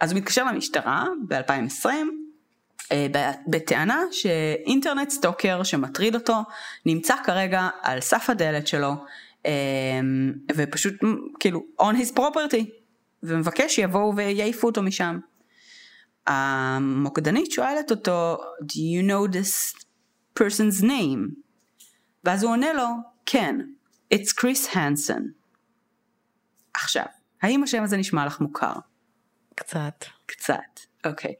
אז 0.00 0.12
הוא 0.12 0.20
מתקשר 0.20 0.44
למשטרה 0.44 1.04
ב-2020, 1.28 1.86
אה, 1.86 2.00
בטענה 3.46 4.02
שאינטרנט 4.10 5.10
סטוקר 5.10 5.62
שמטריד 5.62 6.14
אותו, 6.14 6.36
נמצא 6.86 7.14
כרגע 7.24 7.68
על 7.82 8.00
סף 8.00 8.30
הדלת 8.30 8.66
שלו, 8.66 8.92
אה, 9.46 10.00
ופשוט 10.56 10.94
כאילו 11.40 11.62
on 11.80 11.94
his 11.94 12.16
property, 12.18 12.64
ומבקש 13.22 13.74
שיבואו 13.74 14.16
ויעיפו 14.16 14.66
אותו 14.66 14.82
משם. 14.82 15.18
המוקדנית 16.26 17.50
שואלת 17.50 17.90
אותו, 17.90 18.36
do 18.62 18.76
you 18.76 19.10
know 19.10 19.34
this 19.34 19.84
person's 20.38 20.82
name? 20.82 21.34
ואז 22.24 22.42
הוא 22.42 22.52
עונה 22.52 22.72
לו, 22.72 22.86
כן, 23.26 23.56
it's 24.14 24.28
Chris 24.40 24.74
Hansen. 24.74 25.22
עכשיו, 26.74 27.04
האם 27.42 27.62
השם 27.62 27.82
הזה 27.82 27.96
נשמע 27.96 28.26
לך 28.26 28.40
מוכר? 28.40 28.72
קצת. 29.54 30.04
קצת, 30.26 30.80
אוקיי. 31.06 31.34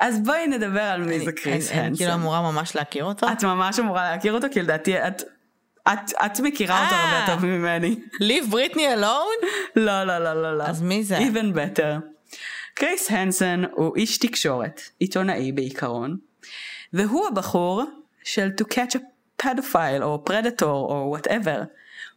אז 0.00 0.20
בואי 0.20 0.46
נדבר 0.46 0.82
על 0.82 1.02
מי 1.02 1.24
זה 1.24 1.32
קריס 1.32 1.70
הנסן. 1.70 1.78
אני 1.78 1.96
כאילו 1.96 2.14
אמורה 2.14 2.52
ממש 2.52 2.76
להכיר 2.76 3.04
אותו? 3.04 3.26
את 3.32 3.44
ממש 3.44 3.78
אמורה 3.78 4.10
להכיר 4.10 4.32
אותו, 4.32 4.46
כי 4.52 4.62
לדעתי 4.62 4.98
את... 4.98 5.22
את, 5.92 6.12
את 6.26 6.40
מכירה 6.40 6.84
אותו 6.84 6.94
הרבה 6.94 7.20
אה. 7.20 7.26
טוב 7.26 7.46
ממני. 7.46 7.96
Leave 8.14 8.52
Britney 8.52 8.98
alone? 8.98 9.46
לא, 9.76 10.04
לא, 10.04 10.18
לא, 10.18 10.42
לא, 10.42 10.58
לא. 10.58 10.64
אז 10.64 10.82
מי 10.82 11.04
זה? 11.04 11.18
Even 11.18 11.56
better. 11.56 12.14
Chris 12.74 13.10
Hansen 13.10 13.64
הוא 13.72 13.96
איש 13.96 14.18
תקשורת, 14.18 14.80
עיתונאי 14.98 15.52
בעיקרון, 15.52 16.16
והוא 16.92 17.26
הבחור 17.28 17.84
של 18.24 18.50
to 18.60 18.64
catch 18.74 18.96
a 18.96 18.98
pedophile 19.42 20.02
או 20.02 20.24
predator 20.28 20.64
או 20.64 21.16
whatever. 21.18 21.64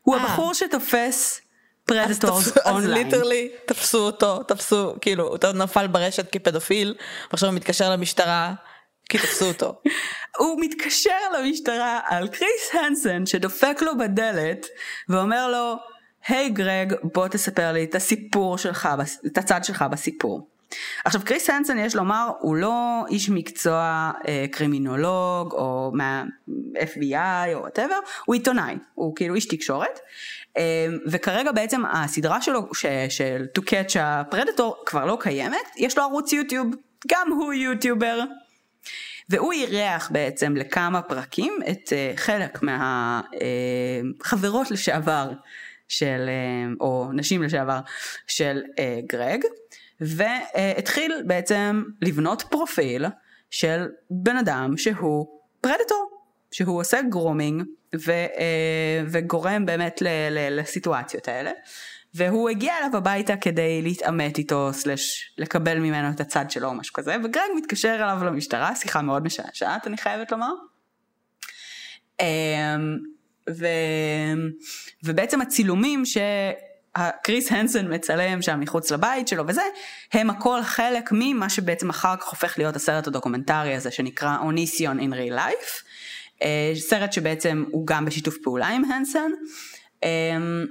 הוא 0.02 0.16
אה. 0.16 0.22
הבחור 0.22 0.54
שתופס 0.54 1.42
predators 1.88 2.48
אז 2.48 2.58
online. 2.66 3.06
literally 3.06 3.50
תפסו 3.66 3.98
אותו, 3.98 4.44
תפסו, 4.44 4.96
כאילו, 5.02 5.28
הוא 5.28 5.54
נפל 5.54 5.88
ברשת 5.88 6.32
כפדופיל, 6.32 6.96
ועכשיו 7.32 7.50
הוא 7.50 7.56
מתקשר 7.56 7.90
למשטרה, 7.90 8.54
כי 9.10 9.18
תפסו 9.18 9.46
אותו. 9.46 9.82
הוא 10.40 10.62
מתקשר 10.62 11.18
למשטרה 11.40 12.00
על 12.06 12.28
Chris 12.28 12.70
Hansen 12.74 13.26
שדופק 13.26 13.82
לו 13.82 13.98
בדלת 13.98 14.66
ואומר 15.10 15.52
לו, 15.52 15.76
היי 16.28 16.48
hey, 16.48 16.50
גרג, 16.50 16.94
בוא 17.14 17.28
תספר 17.28 17.72
לי 17.72 17.84
את 17.84 17.96
הסיפור 17.96 18.58
שלך, 18.58 18.90
את 19.28 19.38
הצד 19.38 19.64
שלך 19.64 19.86
בסיפור. 19.92 20.48
עכשיו 21.06 21.22
Chris 21.26 21.50
Hansen 21.50 21.78
יש 21.80 21.96
לומר 21.96 22.30
הוא 22.40 22.56
לא 22.56 23.06
איש 23.10 23.30
מקצוע 23.30 24.12
אה, 24.28 24.46
קרימינולוג 24.52 25.54
או 25.54 25.92
מה-FBI 25.94 27.54
או 27.54 27.60
whatever, 27.60 28.00
הוא 28.26 28.36
עיתונאי, 28.36 28.76
הוא 28.94 29.16
כאילו 29.16 29.36
איש 29.36 29.46
תקשורת 29.46 30.00
וכרגע 31.06 31.52
בעצם 31.52 31.82
הסדרה 31.86 32.42
שלו 32.42 32.74
ש, 32.74 32.86
של 33.10 33.46
To 33.58 33.62
Catch 33.62 33.94
a 33.96 34.34
Predator 34.34 34.86
כבר 34.86 35.06
לא 35.06 35.18
קיימת, 35.20 35.58
יש 35.78 35.98
לו 35.98 36.04
ערוץ 36.04 36.34
יוטיוב, 36.34 36.68
גם 37.08 37.32
הוא 37.32 37.54
יוטיובר. 37.54 38.20
והוא 39.30 39.54
אירח 39.54 40.10
בעצם 40.12 40.56
לכמה 40.56 41.02
פרקים 41.02 41.60
את 41.72 41.88
uh, 41.88 42.18
חלק 42.18 42.60
מהחברות 44.22 44.68
uh, 44.68 44.74
לשעבר 44.74 45.32
של, 45.88 46.30
uh, 46.30 46.76
או 46.80 47.10
נשים 47.14 47.44
לשעבר 47.44 47.80
של 48.28 48.62
גרג, 49.08 49.44
והתחיל 50.02 51.24
בעצם 51.26 51.84
לבנות 52.02 52.44
פרופיל 52.50 53.06
של 53.50 53.88
בן 54.10 54.38
אדם 54.38 54.78
שהוא 54.78 55.28
predator, 55.62 56.07
שהוא 56.52 56.80
עושה 56.80 57.02
grooming 57.10 57.64
ו, 57.96 58.12
וגורם 59.08 59.66
באמת 59.66 60.02
ל, 60.02 60.08
ל, 60.08 60.60
לסיטואציות 60.60 61.28
האלה. 61.28 61.52
והוא 62.14 62.50
הגיע 62.50 62.78
אליו 62.78 62.98
הביתה 62.98 63.38
כדי 63.38 63.82
להתעמת 63.82 64.38
איתו, 64.38 64.70
סלש 64.74 65.34
לקבל 65.38 65.80
ממנו 65.80 66.10
את 66.10 66.20
הצד 66.20 66.52
שלו 66.52 66.68
או 66.68 66.74
משהו 66.74 66.94
כזה, 66.94 67.16
וגרג 67.24 67.50
מתקשר 67.58 67.96
אליו 67.96 68.18
למשטרה, 68.26 68.76
שיחה 68.76 69.02
מאוד 69.02 69.24
משעשעת 69.24 69.88
אני 69.88 69.98
חייבת 69.98 70.32
לומר. 70.32 70.54
אמ, 72.20 72.26
ו... 73.50 73.68
ובעצם 75.04 75.42
הצילומים 75.42 76.04
שקריס 76.06 77.52
הנסון 77.52 77.94
מצלם 77.94 78.42
שם 78.42 78.60
מחוץ 78.60 78.92
לבית 78.92 79.28
שלו 79.28 79.44
וזה, 79.48 79.62
הם 80.14 80.30
הכל 80.30 80.64
חלק 80.64 81.10
ממה 81.12 81.50
שבעצם 81.50 81.90
אחר 81.90 82.16
כך 82.16 82.28
הופך 82.28 82.58
להיות 82.58 82.76
הסרט 82.76 83.08
הדוקומנטרי 83.08 83.76
הזה 83.76 83.92
שנקרא 83.92 84.38
אוניסיון 84.42 85.14
real 85.14 85.34
life, 85.34 85.38
אה, 85.38 85.87
סרט 86.76 87.14
שבעצם 87.14 87.64
הוא 87.72 87.88
גם 87.88 88.06
בשיתוף 88.06 88.38
פעולה 88.44 88.68
עם 88.68 88.92
הנסון. 88.92 89.34
אמ, 90.04 90.66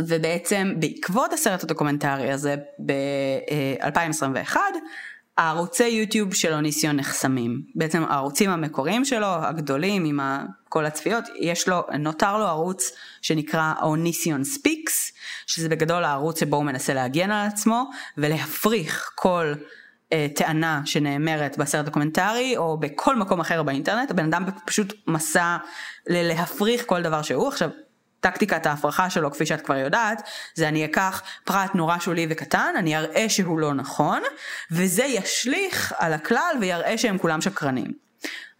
ובעצם 0.00 0.74
בעקבות 0.78 1.32
הסרט 1.32 1.64
הדוקומנטרי 1.64 2.32
הזה 2.32 2.56
ב-2021 2.86 4.56
הערוצי 5.36 5.88
יוטיוב 5.88 6.34
של 6.34 6.52
Onision 6.52 6.96
נחסמים. 6.96 7.62
בעצם 7.74 8.02
הערוצים 8.08 8.50
המקוריים 8.50 9.04
שלו, 9.04 9.26
הגדולים 9.26 10.04
עם 10.04 10.20
כל 10.68 10.86
הצפיות, 10.86 11.24
יש 11.40 11.68
לו, 11.68 11.82
נותר 11.98 12.38
לו 12.38 12.44
ערוץ 12.44 12.92
שנקרא 13.22 13.72
Onision 13.82 14.44
Speaks, 14.44 15.12
שזה 15.46 15.68
בגדול 15.68 16.04
הערוץ 16.04 16.40
שבו 16.40 16.56
הוא 16.56 16.64
מנסה 16.64 16.94
להגן 16.94 17.30
על 17.30 17.46
עצמו 17.46 17.90
ולהפריך 18.18 19.10
כל 19.14 19.54
טענה 20.34 20.82
שנאמרת 20.84 21.58
בסרט 21.58 21.84
דוקומנטרי 21.84 22.56
או 22.56 22.76
בכל 22.76 23.16
מקום 23.16 23.40
אחר 23.40 23.62
באינטרנט, 23.62 24.10
הבן 24.10 24.24
אדם 24.24 24.44
פשוט 24.66 24.92
מסע 25.06 25.56
ללהפריך 26.06 26.82
כל 26.86 27.02
דבר 27.02 27.22
שהוא. 27.22 27.48
עכשיו, 27.48 27.70
טקטיקת 28.20 28.66
ההפרחה 28.66 29.10
שלו, 29.10 29.30
כפי 29.30 29.46
שאת 29.46 29.60
כבר 29.60 29.76
יודעת, 29.76 30.22
זה 30.54 30.68
אני 30.68 30.84
אקח 30.84 31.22
פרט 31.44 31.74
נורא 31.74 31.98
שולי 31.98 32.26
וקטן, 32.30 32.74
אני 32.78 32.96
אראה 32.96 33.28
שהוא 33.28 33.58
לא 33.58 33.74
נכון, 33.74 34.22
וזה 34.70 35.04
ישליך 35.04 35.94
על 35.98 36.12
הכלל 36.12 36.56
ויראה 36.60 36.98
שהם 36.98 37.18
כולם 37.18 37.40
שקרנים. 37.40 37.92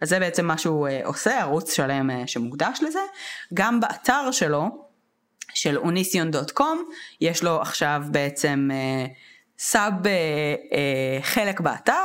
אז 0.01 0.09
זה 0.09 0.19
בעצם 0.19 0.45
מה 0.45 0.57
שהוא 0.57 0.87
uh, 0.87 0.91
עושה, 1.05 1.41
ערוץ 1.41 1.73
שלם 1.73 2.09
uh, 2.09 2.27
שמוקדש 2.27 2.79
לזה. 2.81 2.99
גם 3.53 3.79
באתר 3.79 4.31
שלו, 4.31 4.85
של 5.53 5.77
אוניסיון.קום, 5.77 6.83
יש 7.21 7.43
לו 7.43 7.61
עכשיו 7.61 8.01
בעצם 8.11 8.69
סאב 9.59 9.93
uh, 10.03 10.05
uh, 10.05 11.23
חלק 11.23 11.59
באתר, 11.59 12.03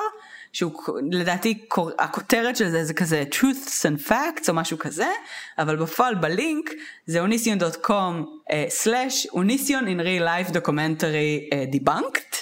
שהוא 0.53 0.72
לדעתי 1.11 1.66
הכותרת 1.98 2.57
של 2.57 2.70
זה 2.70 2.84
זה 2.84 2.94
כזה 2.94 3.24
truths 3.32 3.82
and 3.82 4.09
facts 4.09 4.48
או 4.48 4.55
משהו 4.55 4.78
כזה 4.78 5.09
אבל 5.59 5.76
בפועל 5.76 6.14
בלינק 6.14 6.70
זה 7.07 7.24
onision.com 7.24 8.24
סלאש 8.68 9.26
onision 9.26 9.84
in 9.84 10.01
real 10.01 10.22
life 10.22 10.53
documentary 10.55 11.51
uh, 11.53 11.76
debunked 11.76 12.36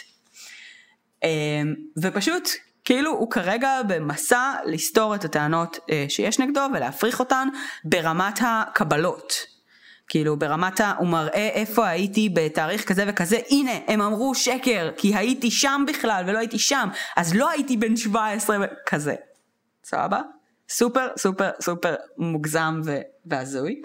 ופשוט 2.02 2.48
כאילו 2.84 3.10
הוא 3.10 3.30
כרגע 3.30 3.80
במסע 3.88 4.54
לסתור 4.66 5.14
את 5.14 5.24
הטענות 5.24 5.78
שיש 6.08 6.38
נגדו 6.38 6.60
ולהפריך 6.74 7.20
אותן 7.20 7.48
ברמת 7.84 8.38
הקבלות. 8.40 9.57
כאילו 10.08 10.36
ברמת 10.36 10.80
ה... 10.80 10.94
הוא 10.98 11.08
מראה 11.08 11.48
איפה 11.48 11.88
הייתי 11.88 12.28
בתאריך 12.28 12.88
כזה 12.88 13.04
וכזה, 13.08 13.38
הנה 13.50 13.72
הם 13.86 14.00
אמרו 14.00 14.34
שקר 14.34 14.90
כי 14.96 15.14
הייתי 15.14 15.50
שם 15.50 15.84
בכלל 15.88 16.24
ולא 16.26 16.38
הייתי 16.38 16.58
שם, 16.58 16.88
אז 17.16 17.34
לא 17.34 17.50
הייתי 17.50 17.76
בן 17.76 17.96
17 17.96 18.66
כזה. 18.86 19.14
סבבה? 19.84 20.20
סופר 20.68 21.08
סופר 21.16 21.50
סופר 21.60 21.94
מוגזם 22.18 22.80
ו... 22.84 22.98
והזוי. 23.26 23.82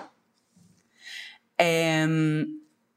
אמ, 1.59 2.43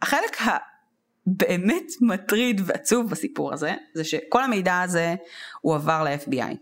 החלק 0.02 0.36
הבאמת 0.40 1.84
מטריד 2.00 2.60
ועצוב 2.64 3.10
בסיפור 3.10 3.52
הזה, 3.52 3.74
זה 3.94 4.04
שכל 4.04 4.42
המידע 4.42 4.80
הזה 4.80 5.14
הועבר 5.60 6.04
ל-FBI. 6.04 6.56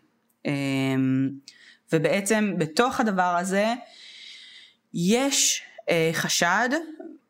אמ, 0.47 1.31
ובעצם 1.93 2.55
בתוך 2.59 3.01
הדבר 3.01 3.37
הזה 3.39 3.75
יש 4.95 5.63
חשד 6.13 6.69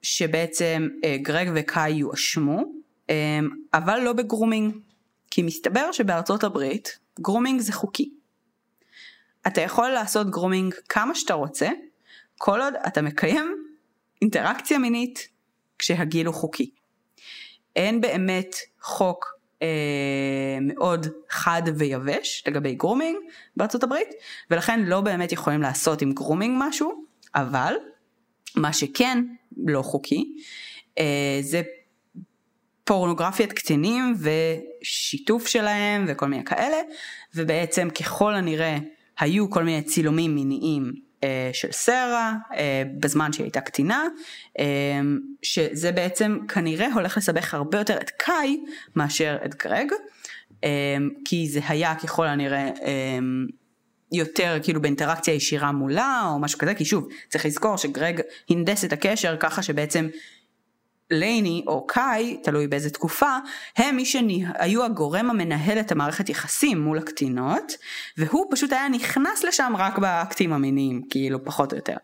שבעצם 0.05 0.89
אה, 1.05 1.17
גרג 1.23 1.51
וקאי 1.55 1.91
יואשמו, 1.91 2.65
אה, 3.11 3.41
אבל 3.75 4.01
לא 4.01 4.13
ב 4.13 4.19
grooming, 4.19 4.75
כי 5.31 5.43
מסתבר 5.43 5.93
שבארצות 5.93 6.45
הברית 6.45 6.99
grooming 7.21 7.61
זה 7.61 7.73
חוקי. 7.73 8.11
אתה 9.47 9.61
יכול 9.61 9.89
לעשות 9.89 10.31
grooming 10.31 10.75
כמה 10.89 11.15
שאתה 11.15 11.35
רוצה, 11.35 11.69
כל 12.39 12.61
עוד 12.61 12.75
אתה 12.87 13.03
מקיים 13.03 13.67
אינטראקציה 14.23 14.79
מינית 14.79 15.29
כשהגיל 15.79 16.27
הוא 16.27 16.35
חוקי. 16.35 16.71
אין 17.77 18.01
באמת 18.01 18.57
חוק 18.83 19.39
אה, 19.63 20.59
מאוד 20.61 21.07
חד 21.31 21.63
ויבש 21.79 22.45
לגבי 22.47 22.75
grooming 22.75 23.19
בארצות 23.57 23.83
הברית, 23.83 24.09
ולכן 24.51 24.85
לא 24.85 25.01
באמת 25.01 25.33
יכולים 25.33 25.63
לעשות 25.63 26.03
עם 26.03 26.13
grooming 26.13 26.57
משהו, 26.59 27.05
אבל 27.35 27.75
מה 28.57 28.73
שכן 28.73 29.25
לא 29.67 29.83
חוקי 29.83 30.25
אה, 30.99 31.39
זה 31.41 31.63
פורנוגרפיית 32.85 33.53
קטינים 33.53 34.15
ושיתוף 34.19 35.47
שלהם 35.47 36.05
וכל 36.09 36.27
מיני 36.27 36.45
כאלה, 36.45 36.77
ובעצם 37.35 37.89
ככל 37.91 38.35
הנראה 38.35 38.79
היו 39.19 39.51
כל 39.51 39.65
מיני 39.65 39.83
צילומים 39.83 40.35
מיניים 40.35 40.93
אה, 41.25 41.51
של 41.53 41.73
סרה 41.73 42.35
אה, 42.57 42.83
בזמן 43.01 43.33
שהיא 43.33 43.45
הייתה 43.45 43.61
קטינה, 43.61 44.07
אה, 44.59 44.65
שזה 45.43 45.93
בעצם 45.93 46.39
כנראה 46.49 46.93
הולך 46.95 47.17
לסבך 47.17 47.55
הרבה 47.55 47.79
יותר 47.79 47.97
את 47.97 48.11
קאי 48.11 48.61
מאשר 48.97 49.37
את 49.45 49.55
גרג, 49.55 49.93
כי 51.25 51.49
זה 51.49 51.61
היה 51.69 51.95
ככל 51.95 52.27
הנראה 52.27 52.71
יותר 54.15 54.59
כאילו 54.63 54.83
באינטראקציה 54.83 55.35
ישירה 55.35 55.73
מולה 55.73 56.23
או 56.27 56.39
משהו 56.39 56.59
כזה, 56.59 56.75
כי 56.75 56.85
שוב 56.85 57.09
צריך 57.29 57.47
לזכור 57.47 57.77
שגרג 57.77 58.21
הנדס 58.51 58.85
את 58.85 58.93
הקשר 58.93 59.37
ככה 59.41 59.63
שבעצם 59.63 60.09
לייני 61.11 61.65
או 61.67 61.87
קאי, 61.87 62.37
תלוי 62.43 62.67
באיזה 62.67 62.91
תקופה, 62.91 63.37
הם 63.77 63.97
מי 63.97 64.05
שהיו 64.05 64.85
הגורם 64.85 65.31
המנהל 65.31 65.81
את 65.81 65.93
המערכת 65.93 66.29
יחסים 66.29 66.81
מול 66.81 66.99
הקטינות, 66.99 67.73
והוא 68.19 68.47
פשוט 68.51 68.73
היה 68.73 68.89
נכנס 68.89 69.45
לשם 69.45 69.73
רק 69.79 69.99
באקטים 69.99 70.53
המיניים, 70.53 71.03
כאילו 71.11 71.45
פחות 71.45 71.73
או 71.73 71.77
יותר. 71.77 71.97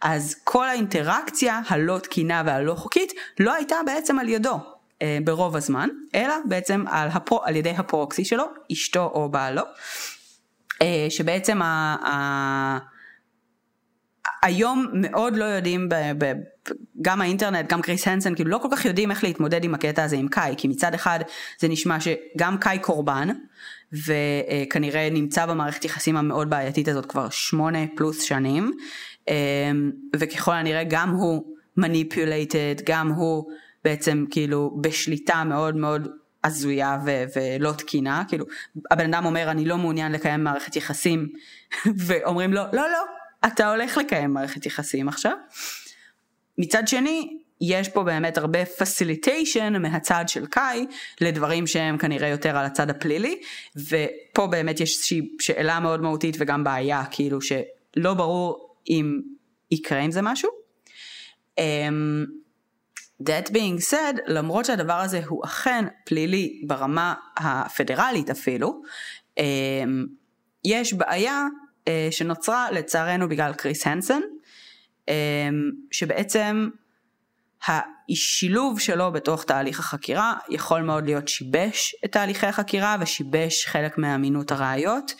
אז 0.00 0.36
כל 0.44 0.68
האינטראקציה 0.68 1.60
הלא 1.68 1.98
תקינה 1.98 2.42
והלא 2.46 2.74
חוקית 2.74 3.12
לא 3.40 3.54
הייתה 3.54 3.76
בעצם 3.86 4.18
על 4.18 4.28
ידו 4.28 4.58
אה, 5.02 5.18
ברוב 5.24 5.56
הזמן, 5.56 5.88
אלא 6.14 6.34
בעצם 6.44 6.84
על, 6.88 7.08
הפרו, 7.12 7.44
על 7.44 7.56
ידי 7.56 7.70
הפרוקסי 7.70 8.24
שלו, 8.24 8.44
אשתו 8.72 9.10
או 9.14 9.28
בעלו, 9.28 9.62
שבעצם 11.08 11.62
ה... 11.62 11.96
ה 12.06 12.96
היום 14.42 14.86
מאוד 14.94 15.36
לא 15.36 15.44
יודעים, 15.44 15.88
ב, 15.88 15.94
ב, 16.18 16.32
גם 17.02 17.20
האינטרנט, 17.20 17.72
גם 17.72 17.82
קריס 17.82 18.08
הנסן, 18.08 18.34
כאילו 18.34 18.50
לא 18.50 18.58
כל 18.58 18.68
כך 18.72 18.84
יודעים 18.84 19.10
איך 19.10 19.24
להתמודד 19.24 19.64
עם 19.64 19.74
הקטע 19.74 20.04
הזה 20.04 20.16
עם 20.16 20.28
קאי, 20.28 20.54
כי 20.56 20.68
מצד 20.68 20.94
אחד 20.94 21.20
זה 21.60 21.68
נשמע 21.68 21.96
שגם 22.00 22.58
קאי 22.58 22.78
קורבן, 22.78 23.28
וכנראה 23.92 25.08
נמצא 25.10 25.46
במערכת 25.46 25.84
יחסים 25.84 26.16
המאוד 26.16 26.50
בעייתית 26.50 26.88
הזאת 26.88 27.06
כבר 27.06 27.30
שמונה 27.30 27.78
פלוס 27.96 28.22
שנים, 28.22 28.72
אמ, 29.28 29.90
וככל 30.16 30.52
הנראה 30.52 30.84
גם 30.84 31.10
הוא 31.10 31.44
מניפולייטד, 31.76 32.74
גם 32.86 33.08
הוא 33.08 33.50
בעצם 33.84 34.24
כאילו 34.30 34.78
בשליטה 34.80 35.44
מאוד 35.44 35.76
מאוד 35.76 36.08
הזויה 36.46 36.98
ו- 37.06 37.24
ולא 37.36 37.72
תקינה, 37.72 38.22
כאילו 38.28 38.46
הבן 38.90 39.14
אדם 39.14 39.26
אומר 39.26 39.50
אני 39.50 39.64
לא 39.64 39.78
מעוניין 39.78 40.12
לקיים 40.12 40.44
מערכת 40.44 40.76
יחסים, 40.76 41.28
ואומרים 42.06 42.52
לו 42.52 42.62
לא 42.72 42.90
לא 42.90 42.98
אתה 43.46 43.70
הולך 43.70 43.98
לקיים 43.98 44.32
מערכת 44.32 44.66
יחסים 44.66 45.08
עכשיו. 45.08 45.32
מצד 46.58 46.88
שני, 46.88 47.38
יש 47.60 47.88
פה 47.88 48.02
באמת 48.02 48.38
הרבה 48.38 48.66
פסיליטיישן 48.66 49.82
מהצד 49.82 50.24
של 50.28 50.46
קאי 50.46 50.86
לדברים 51.20 51.66
שהם 51.66 51.98
כנראה 51.98 52.28
יותר 52.28 52.56
על 52.56 52.64
הצד 52.64 52.90
הפלילי 52.90 53.40
ופה 53.76 54.46
באמת 54.46 54.80
יש 54.80 54.96
איזושהי 54.96 55.20
שאלה 55.40 55.80
מאוד 55.80 56.00
מהותית 56.00 56.36
וגם 56.38 56.64
בעיה 56.64 57.04
כאילו 57.10 57.38
שלא 57.40 58.14
ברור 58.14 58.76
אם 58.88 59.20
יקרה 59.70 59.98
עם 59.98 60.10
זה 60.10 60.22
משהו. 60.22 60.50
Um, 61.60 61.62
that 63.22 63.50
being 63.50 63.90
said 63.90 64.20
למרות 64.26 64.64
שהדבר 64.64 65.00
הזה 65.00 65.20
הוא 65.26 65.44
אכן 65.44 65.84
פלילי 66.04 66.62
ברמה 66.66 67.14
הפדרלית 67.36 68.30
אפילו 68.30 68.82
um, 69.40 69.42
יש 70.64 70.92
בעיה 70.92 71.46
אה, 71.88 72.08
שנוצרה 72.10 72.70
לצערנו 72.70 73.28
בגלל 73.28 73.52
קריס 73.52 73.86
הנסן, 73.86 74.20
אה, 75.08 75.48
שבעצם 75.90 76.68
השילוב 77.68 78.80
שלו 78.80 79.12
בתוך 79.12 79.44
תהליך 79.44 79.80
החקירה 79.80 80.34
יכול 80.48 80.80
מאוד 80.80 81.04
להיות 81.04 81.28
שיבש 81.28 81.96
את 82.04 82.12
תהליכי 82.12 82.46
החקירה 82.46 82.96
ושיבש 83.00 83.66
חלק 83.66 83.98
מאמינות 83.98 84.52
הראיות. 84.52 85.14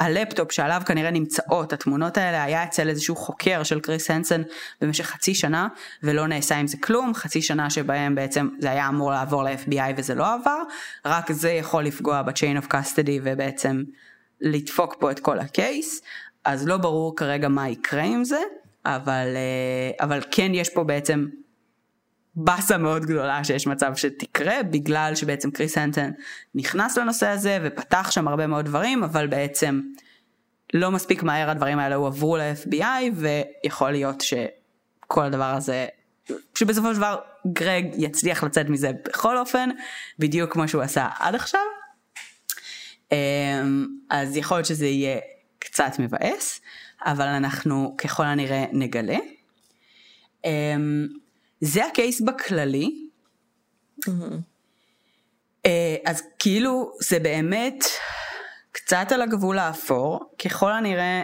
הלפטופ 0.00 0.52
שעליו 0.52 0.82
כנראה 0.86 1.10
נמצאות 1.10 1.72
התמונות 1.72 2.16
האלה 2.16 2.42
היה 2.44 2.64
אצל 2.64 2.88
איזשהו 2.88 3.16
חוקר 3.16 3.62
של 3.62 3.80
קריס 3.80 4.10
הנסן 4.10 4.42
במשך 4.80 5.04
חצי 5.04 5.34
שנה 5.34 5.68
ולא 6.02 6.26
נעשה 6.26 6.56
עם 6.56 6.66
זה 6.66 6.76
כלום, 6.76 7.14
חצי 7.14 7.42
שנה 7.42 7.70
שבהם 7.70 8.14
בעצם 8.14 8.48
זה 8.58 8.70
היה 8.70 8.88
אמור 8.88 9.10
לעבור 9.10 9.42
ל-FBI 9.42 9.92
וזה 9.96 10.14
לא 10.14 10.34
עבר, 10.34 10.62
רק 11.04 11.32
זה 11.32 11.50
יכול 11.50 11.84
לפגוע 11.84 12.22
ב-chain 12.22 12.62
of 12.62 12.66
custody 12.66 13.20
ובעצם 13.22 13.82
לדפוק 14.40 14.96
פה 14.98 15.10
את 15.10 15.20
כל 15.20 15.38
הקייס, 15.38 16.02
אז 16.44 16.68
לא 16.68 16.76
ברור 16.76 17.16
כרגע 17.16 17.48
מה 17.48 17.68
יקרה 17.68 18.02
עם 18.02 18.24
זה, 18.24 18.40
אבל, 18.84 19.26
אה, 19.36 20.06
אבל 20.06 20.20
כן 20.30 20.50
יש 20.54 20.68
פה 20.68 20.84
בעצם 20.84 21.26
באסה 22.40 22.78
מאוד 22.78 23.06
גדולה 23.06 23.44
שיש 23.44 23.66
מצב 23.66 23.92
שתקרה, 23.96 24.62
בגלל 24.62 25.14
שבעצם 25.14 25.50
קריס 25.50 25.78
הנטון 25.78 26.12
נכנס 26.54 26.98
לנושא 26.98 27.26
הזה 27.26 27.58
ופתח 27.62 28.10
שם 28.10 28.28
הרבה 28.28 28.46
מאוד 28.46 28.64
דברים, 28.64 29.04
אבל 29.04 29.26
בעצם 29.26 29.80
לא 30.74 30.90
מספיק 30.90 31.22
מהר 31.22 31.50
הדברים 31.50 31.78
האלה 31.78 31.94
הועברו 31.94 32.36
ל-FBI, 32.36 33.12
ויכול 33.14 33.90
להיות 33.90 34.20
שכל 34.20 35.24
הדבר 35.24 35.54
הזה, 35.54 35.86
שבסופו 36.54 36.92
של 36.92 36.96
דבר 36.96 37.16
גרג 37.52 37.84
יצליח 37.96 38.44
לצאת 38.44 38.68
מזה 38.68 38.90
בכל 39.04 39.38
אופן, 39.38 39.70
בדיוק 40.18 40.52
כמו 40.52 40.68
שהוא 40.68 40.82
עשה 40.82 41.08
עד 41.18 41.34
עכשיו. 41.34 41.60
אמ, 43.12 43.86
אז 44.10 44.36
יכול 44.36 44.56
להיות 44.56 44.66
שזה 44.66 44.86
יהיה 44.86 45.18
קצת 45.58 45.92
מבאס, 45.98 46.60
אבל 47.04 47.26
אנחנו 47.26 47.94
ככל 47.98 48.24
הנראה 48.24 48.64
נגלה. 48.72 49.18
זה 51.60 51.86
ה 51.86 51.93
case 51.93 52.20
בכללי. 52.20 53.08
אה, 55.66 55.96
אז 56.06 56.22
כאילו 56.38 56.92
זה 57.00 57.18
באמת 57.18 57.84
קצת 58.72 59.12
על 59.12 59.22
הגבול 59.22 59.58
האפור, 59.58 60.20
ככל 60.38 60.72
הנראה 60.72 61.22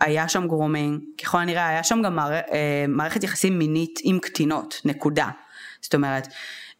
היה 0.00 0.28
שם 0.28 0.46
grooming, 0.46 1.00
ככל 1.22 1.38
הנראה 1.38 1.68
היה 1.68 1.84
שם 1.84 2.02
גם 2.02 2.18
אה, 2.18 2.84
מערכת 2.88 3.24
יחסים 3.24 3.58
מינית 3.58 4.00
עם 4.02 4.18
קטינות, 4.18 4.80
נקודה. 4.84 5.28
זאת 5.80 5.94
אומרת, 5.94 6.28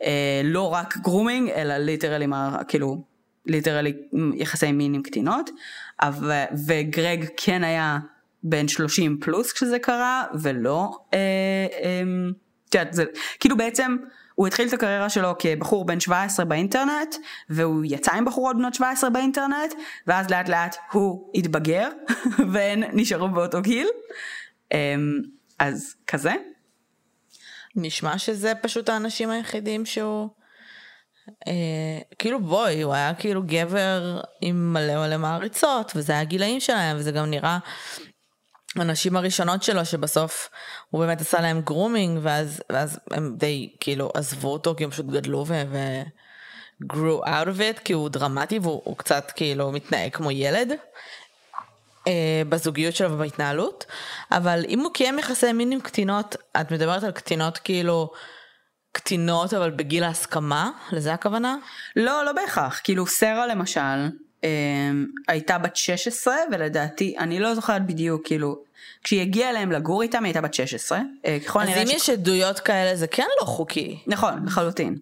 אה, 0.02 0.40
לא 0.44 0.72
רק 0.72 0.96
grooming, 0.96 1.50
אלא 1.50 1.76
literally, 1.76 2.26
כאילו, 2.68 3.04
literally 3.46 3.92
יחסי 4.34 4.72
מין 4.72 4.94
עם 4.94 5.02
קטינות, 5.02 5.50
וגרג 6.66 7.24
כן 7.36 7.64
היה 7.64 7.98
בן 8.42 8.68
30 8.68 9.18
פלוס 9.20 9.52
כשזה 9.52 9.78
קרה, 9.78 10.24
ולא, 10.42 10.98
אה, 11.14 11.18
אה, 11.82 12.02
זה, 12.90 13.04
כאילו 13.40 13.56
בעצם 13.56 13.96
הוא 14.34 14.46
התחיל 14.46 14.68
את 14.68 14.72
הקריירה 14.72 15.08
שלו 15.08 15.34
כבחור 15.38 15.86
בן 15.86 16.00
17 16.00 16.44
באינטרנט, 16.44 17.14
והוא 17.50 17.84
יצא 17.84 18.12
עם 18.12 18.24
בחורות 18.24 18.56
בנות 18.56 18.74
17 18.74 19.10
באינטרנט, 19.10 19.74
ואז 20.06 20.30
לאט 20.30 20.48
לאט 20.48 20.76
הוא 20.92 21.30
התבגר, 21.34 21.88
והן 22.52 22.84
נשארו 22.92 23.28
באותו 23.28 23.62
גיל, 23.62 23.86
אה, 24.72 24.94
אז 25.58 25.94
כזה. 26.06 26.32
נשמע 27.76 28.18
שזה 28.18 28.52
פשוט 28.62 28.88
האנשים 28.88 29.30
היחידים 29.30 29.86
שהוא 29.86 30.28
אה, 31.46 31.98
כאילו 32.18 32.40
בואי 32.40 32.82
הוא 32.82 32.94
היה 32.94 33.14
כאילו 33.14 33.42
גבר 33.46 34.20
עם 34.40 34.72
מלא 34.72 35.06
מלא 35.06 35.16
מעריצות 35.16 35.92
וזה 35.96 36.12
היה 36.12 36.20
הגילאים 36.20 36.60
שלהם 36.60 36.96
וזה 36.96 37.12
גם 37.12 37.30
נראה 37.30 37.58
הנשים 38.80 39.16
הראשונות 39.16 39.62
שלו 39.62 39.84
שבסוף 39.84 40.50
הוא 40.90 41.00
באמת 41.00 41.20
עשה 41.20 41.40
להם 41.40 41.60
גרומינג 41.60 42.20
ואז 42.22 42.62
ואז 42.72 42.98
הם 43.10 43.34
די 43.36 43.72
כאילו 43.80 44.10
עזבו 44.14 44.52
אותו 44.52 44.74
כי 44.74 44.84
הם 44.84 44.90
פשוט 44.90 45.06
גדלו 45.06 45.44
ו... 45.46 45.62
ו... 45.70 45.78
grew 46.84 47.26
out 47.26 47.46
of 47.46 47.58
it 47.58 47.80
כי 47.84 47.92
הוא 47.92 48.08
דרמטי 48.08 48.58
והוא 48.58 48.96
קצת 48.96 49.32
כאילו 49.36 49.72
מתנהג 49.72 50.12
כמו 50.12 50.30
ילד. 50.30 50.72
אה, 52.06 52.42
בזוגיות 52.48 52.96
שלו 52.96 53.12
ובהתנהלות, 53.12 53.86
אבל 54.32 54.64
אם 54.68 54.80
הוא 54.80 54.92
קיים 54.94 55.18
יחסי 55.18 55.52
מין 55.52 55.72
עם 55.72 55.80
קטינות, 55.80 56.36
את 56.60 56.70
מדברת 56.70 57.02
על 57.02 57.10
קטינות 57.10 57.58
כאילו 57.58 58.10
קטינות 58.92 59.54
אבל 59.54 59.70
בגיל 59.70 60.04
ההסכמה? 60.04 60.70
לזה 60.92 61.14
הכוונה? 61.14 61.56
לא, 61.96 62.24
לא 62.24 62.32
בהכרח. 62.32 62.80
כאילו 62.84 63.06
סרה 63.06 63.46
למשל, 63.46 64.08
הייתה 65.28 65.58
בת 65.58 65.76
16 65.76 66.34
ולדעתי, 66.52 67.14
אני 67.18 67.40
לא 67.40 67.54
זוכרת 67.54 67.86
בדיוק, 67.86 68.26
כאילו, 68.26 68.58
כשהיא 69.04 69.20
הגיעה 69.20 69.50
אליהם 69.50 69.72
לגור 69.72 70.02
איתם 70.02 70.18
היא 70.24 70.28
הייתה 70.28 70.40
בת 70.40 70.54
16. 70.54 71.00
אה, 71.26 71.38
ככל 71.46 71.60
אז 71.62 71.68
אם 71.68 71.86
ש- 71.86 71.90
יש 71.90 72.10
עדויות 72.10 72.60
כאלה 72.60 72.96
זה 72.96 73.06
כן 73.06 73.26
לא 73.40 73.46
חוקי, 73.46 73.98
נכון, 74.06 74.32
לחלוטין. 74.46 74.96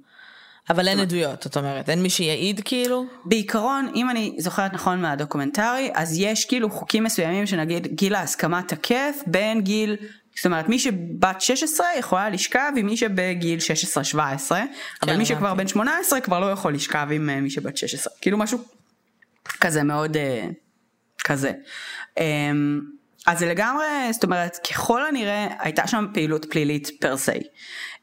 אבל 0.71 0.89
אין 0.89 1.01
עדויות, 1.01 1.47
את 1.47 1.57
אומרת, 1.57 1.89
אין 1.91 2.03
מי 2.03 2.11
שיעיד 2.11 2.61
כאילו? 2.65 3.07
בעיקרון, 3.25 3.93
אם 3.95 4.11
אני 4.11 4.35
זוכרת 4.39 4.73
נכון 4.73 5.01
מהדוקומנטרי, 5.03 5.91
אז 5.95 6.19
יש 6.19 6.45
כאילו 6.45 6.71
חוקים 6.71 7.05
מסוימים 7.05 7.47
שנגיד 7.47 7.87
גיל 7.87 8.15
ההסכמה 8.15 8.63
תקף 8.63 9.17
בין 9.27 9.61
גיל, 9.61 9.97
זאת 10.37 10.47
אומרת 10.47 10.69
מי 10.69 10.79
שבת 10.79 11.41
16 11.41 11.87
יכולה 11.99 12.31
לשכב 12.31 12.73
עם 12.77 12.87
מי 12.87 12.97
שבגיל 12.97 13.59
16-17, 14.15 14.17
אבל 15.03 15.17
מי 15.17 15.27
שכבר 15.27 15.49
הבנתי. 15.49 15.63
בן 15.63 15.69
18 15.69 16.21
כבר 16.21 16.41
לא 16.41 16.47
יכול 16.47 16.75
לשכב 16.75 17.09
עם 17.13 17.31
אה, 17.31 17.41
מי 17.41 17.51
שבת 17.51 17.77
16, 17.77 18.13
כאילו 18.21 18.39
משהו 18.39 18.59
כזה 19.61 19.83
מאוד 19.83 20.17
אה, 20.17 20.47
כזה. 21.25 21.53
אמ, 22.21 22.81
אז 23.27 23.39
זה 23.39 23.47
לגמרי, 23.47 23.87
זאת 24.13 24.25
אומרת, 24.25 24.57
ככל 24.71 25.07
הנראה 25.07 25.47
הייתה 25.59 25.87
שם 25.87 26.07
פעילות 26.15 26.47
פלילית 26.51 26.91
פר 27.01 27.17
סי. 27.17 27.31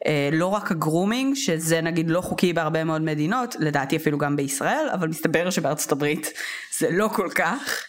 אה, 0.06 0.30
לא 0.32 0.48
רק 0.48 0.72
הגרומינג, 0.72 1.36
שזה 1.36 1.82
נגיד 1.82 2.10
לא 2.10 2.22
חוקי 2.22 2.54
בהרבה 2.54 2.84
מאוד 2.84 3.02
מדינות, 3.02 3.56
לדעתי 3.60 3.96
אפילו 3.96 4.18
גם 4.18 4.36
בישראל, 4.36 4.88
אבל 4.94 5.08
מסתבר 5.08 5.50
שבארצות 5.50 5.92
הברית 5.92 6.32
זה 6.80 6.88
לא 6.92 7.08
כל 7.08 7.30
כך. 7.36 7.86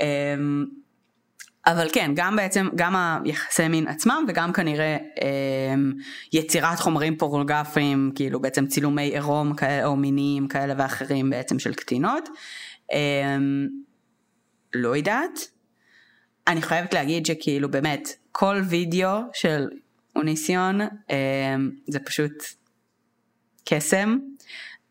אמ, 0.00 0.64
אבל 1.66 1.88
כן, 1.92 2.10
גם 2.14 2.36
בעצם, 2.36 2.68
גם 2.74 3.20
היחסי 3.24 3.68
מין 3.68 3.88
עצמם 3.88 4.24
וגם 4.28 4.52
כנראה 4.52 4.96
אמ, 4.96 5.92
יצירת 6.32 6.80
חומרים 6.80 7.16
פורנוגרפיים, 7.16 8.12
כאילו 8.14 8.40
בעצם 8.40 8.66
צילומי 8.66 9.02
עירום 9.02 9.54
כאלה 9.54 9.86
או 9.86 9.96
מיניים 9.96 10.48
כאלה 10.48 10.74
ואחרים 10.78 11.30
בעצם 11.30 11.58
של 11.58 11.74
קטינות. 11.74 12.28
אמ, 12.92 13.68
לא 14.74 14.96
יודעת. 14.96 15.38
אני 16.46 16.62
חייבת 16.62 16.94
להגיד 16.94 17.26
שכאילו 17.26 17.70
באמת, 17.70 18.08
כל 18.32 18.60
וידאו 18.68 19.18
של 19.32 19.68
אוניסיון 20.16 20.80
אמ, 20.80 21.70
זה 21.88 21.98
פשוט 22.00 22.32
קסם. 23.64 24.18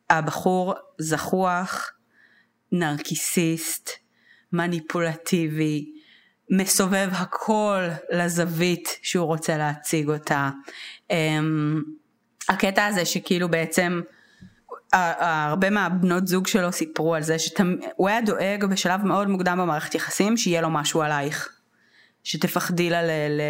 הבחור 0.09 0.73
זחוח, 0.97 1.91
נרקיסיסט, 2.71 3.89
מניפולטיבי, 4.53 5.91
מסובב 6.49 7.09
הכל 7.11 7.79
לזווית 8.11 8.97
שהוא 9.01 9.25
רוצה 9.25 9.57
להציג 9.57 10.09
אותה. 10.09 10.49
אמ, 11.09 11.81
הקטע 12.49 12.85
הזה 12.85 13.05
שכאילו 13.05 13.49
בעצם 13.49 14.01
הרבה 14.93 15.69
מהבנות 15.69 16.27
זוג 16.27 16.47
שלו 16.47 16.71
סיפרו 16.71 17.15
על 17.15 17.23
זה 17.23 17.39
שהוא 17.39 18.09
היה 18.09 18.21
דואג 18.21 18.65
בשלב 18.65 19.05
מאוד 19.05 19.27
מוקדם 19.27 19.57
במערכת 19.61 19.95
יחסים 19.95 20.37
שיהיה 20.37 20.61
לו 20.61 20.69
משהו 20.69 21.01
עלייך. 21.01 21.49
שתפחדי 22.23 23.01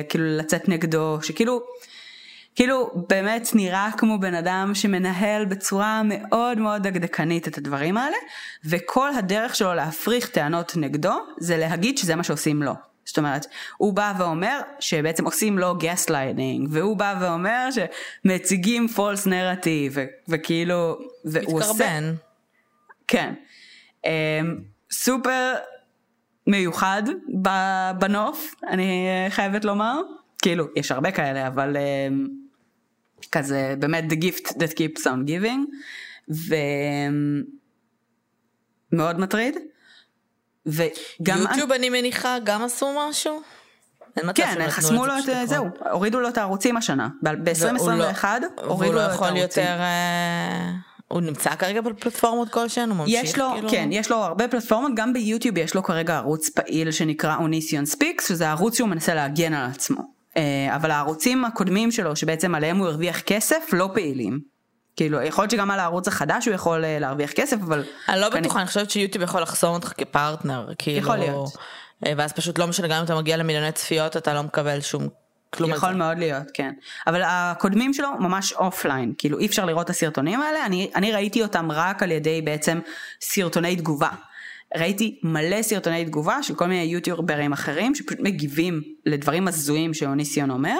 כאילו 0.09 0.25
לצאת 0.25 0.69
נגדו, 0.69 1.19
שכאילו, 1.21 1.61
כאילו 2.55 3.05
באמת 3.09 3.49
נראה 3.53 3.89
כמו 3.97 4.19
בן 4.19 4.33
אדם 4.33 4.71
שמנהל 4.73 5.45
בצורה 5.45 6.01
מאוד 6.05 6.57
מאוד 6.57 6.87
דקדקנית 6.87 7.47
את 7.47 7.57
הדברים 7.57 7.97
האלה, 7.97 8.17
וכל 8.65 9.15
הדרך 9.15 9.55
שלו 9.55 9.73
להפריך 9.73 10.29
טענות 10.29 10.73
נגדו 10.75 11.13
זה 11.37 11.57
להגיד 11.57 11.97
שזה 11.97 12.15
מה 12.15 12.23
שעושים 12.23 12.63
לו. 12.63 12.73
זאת 13.09 13.17
אומרת, 13.17 13.45
הוא 13.77 13.93
בא 13.93 14.13
ואומר 14.19 14.59
שבעצם 14.79 15.25
עושים 15.25 15.57
לו 15.57 15.75
גסט 15.77 16.09
לייטינג, 16.09 16.67
והוא 16.71 16.97
בא 16.97 17.15
ואומר 17.21 17.69
שמציגים 17.71 18.87
false 18.87 19.27
narrative, 19.27 19.97
וכאילו, 20.27 20.97
והוא 21.25 21.59
עושה... 21.59 21.73
מתקרבן. 21.73 22.13
כן. 23.07 23.33
אמ, 24.05 24.11
סופר 24.91 25.53
מיוחד 26.47 27.03
בנוף, 27.99 28.55
אני 28.67 29.07
אה, 29.07 29.29
חייבת 29.29 29.65
לומר. 29.65 30.01
כאילו, 30.41 30.65
יש 30.75 30.91
הרבה 30.91 31.11
כאלה, 31.11 31.47
אבל 31.47 31.77
אמ, 31.77 32.27
כזה 33.31 33.75
באמת 33.79 34.03
the 34.11 34.15
gift 34.15 34.47
that 34.47 34.73
keeps 34.73 35.01
on 35.03 35.27
giving. 35.27 35.59
ומאוד 38.91 39.19
מטריד. 39.19 39.55
וגם... 40.65 41.41
יוטיוב 41.41 41.71
אני 41.71 41.89
מניחה 41.89 42.37
גם 42.43 42.63
עשו 42.63 43.09
משהו? 43.09 43.41
כן, 44.35 44.69
חסמו 44.69 45.05
לו 45.05 45.13
את, 45.17 45.47
זהו. 45.49 45.65
הורידו 45.91 46.19
לו 46.19 46.29
את 46.29 46.37
הערוצים 46.37 46.77
השנה. 46.77 47.07
ב-2021 47.23 47.73
והוא 47.77 47.91
לא- 47.97 48.05
הורידו 48.63 48.67
והוא 48.67 48.85
לו 48.85 48.91
לא 48.93 49.05
את 49.05 49.13
יכול 49.13 49.27
הערוצים. 49.27 49.41
יותר... 49.41 49.79
אה, 49.79 50.71
הוא 51.07 51.21
נמצא 51.21 51.55
כרגע 51.55 51.81
בפלטפורמות 51.81 52.49
כלשהן? 52.49 52.89
הוא 52.89 52.97
ממשיך 52.97 53.23
יש 53.23 53.37
לו, 53.37 53.51
כאילו? 53.53 53.69
כן, 53.69 53.89
יש 53.91 54.11
לו 54.11 54.17
הרבה 54.17 54.47
פלטפורמות, 54.47 54.91
גם 54.95 55.13
ביוטיוב 55.13 55.57
יש 55.57 55.75
לו 55.75 55.83
כרגע 55.83 56.17
ערוץ 56.17 56.49
פעיל 56.49 56.91
שנקרא 56.91 57.35
אוניסיון 57.35 57.85
ספיקס, 57.85 58.27
שזה 58.27 58.49
ערוץ 58.49 58.77
שהוא 58.77 58.89
מנסה 58.89 59.13
להגן 59.13 59.53
על 59.53 59.71
עצמו. 59.71 60.01
אה, 60.37 60.75
אבל 60.75 60.91
הערוצים 60.91 61.45
הקודמים 61.45 61.91
שלו, 61.91 62.15
שבעצם 62.15 62.55
עליהם 62.55 62.77
הוא 62.77 62.87
הרוויח 62.87 63.19
כסף, 63.19 63.63
לא 63.73 63.89
פעילים. 63.93 64.39
כאילו, 64.99 65.21
יכול 65.21 65.41
להיות 65.41 65.51
שגם 65.51 65.71
על 65.71 65.79
הערוץ 65.79 66.07
החדש 66.07 66.45
הוא 66.45 66.55
יכול 66.55 66.85
אה, 66.85 66.99
להרוויח 66.99 67.31
כסף, 67.31 67.57
אבל... 67.63 67.83
אני 68.09 68.21
לא 68.21 68.29
בטוחה, 68.29 68.59
אני 68.59 68.67
חושבת 68.67 68.89
שיוטיוב 68.89 69.23
יכול 69.23 69.41
לחסום 69.41 69.73
אותך 69.73 69.93
כפרטנר, 69.97 70.69
כאילו... 70.77 70.97
יכול 70.97 71.17
להיות. 71.17 71.49
אה, 72.05 72.13
ואז 72.17 72.33
פשוט 72.33 72.59
לא 72.59 72.67
משנה, 72.67 72.87
גם 72.87 72.97
אם 72.97 73.03
אתה 73.03 73.15
מגיע 73.15 73.37
למיליוני 73.37 73.71
צפיות, 73.71 74.17
אתה 74.17 74.33
לא 74.33 74.43
מקבל 74.43 74.81
שום 74.81 75.07
כלום 75.49 75.71
יכול. 75.71 75.93
מאוד 75.93 76.17
להיות, 76.17 76.43
כן. 76.53 76.73
אבל 77.07 77.21
הקודמים 77.25 77.93
שלו 77.93 78.09
ממש 78.19 78.53
offline, 78.53 79.13
כאילו 79.17 79.39
אי 79.39 79.45
אפשר 79.45 79.65
לראות 79.65 79.85
את 79.85 79.89
הסרטונים 79.89 80.41
האלה, 80.41 80.65
אני, 80.65 80.91
אני 80.95 81.11
ראיתי 81.11 81.43
אותם 81.43 81.71
רק 81.71 82.03
על 82.03 82.11
ידי 82.11 82.41
בעצם 82.41 82.79
סרטוני 83.21 83.75
תגובה. 83.75 84.09
ראיתי 84.77 85.19
מלא 85.23 85.61
סרטוני 85.61 86.05
תגובה 86.05 86.43
של 86.43 86.55
כל 86.55 86.65
מיני 86.65 86.83
יוטיוברים 86.83 87.53
אחרים 87.53 87.95
שפשוט 87.95 88.19
מגיבים 88.19 88.81
לדברים 89.05 89.47
הזויים 89.47 89.93
ש 89.93 90.06
Onision 90.06 90.51
אומר 90.51 90.79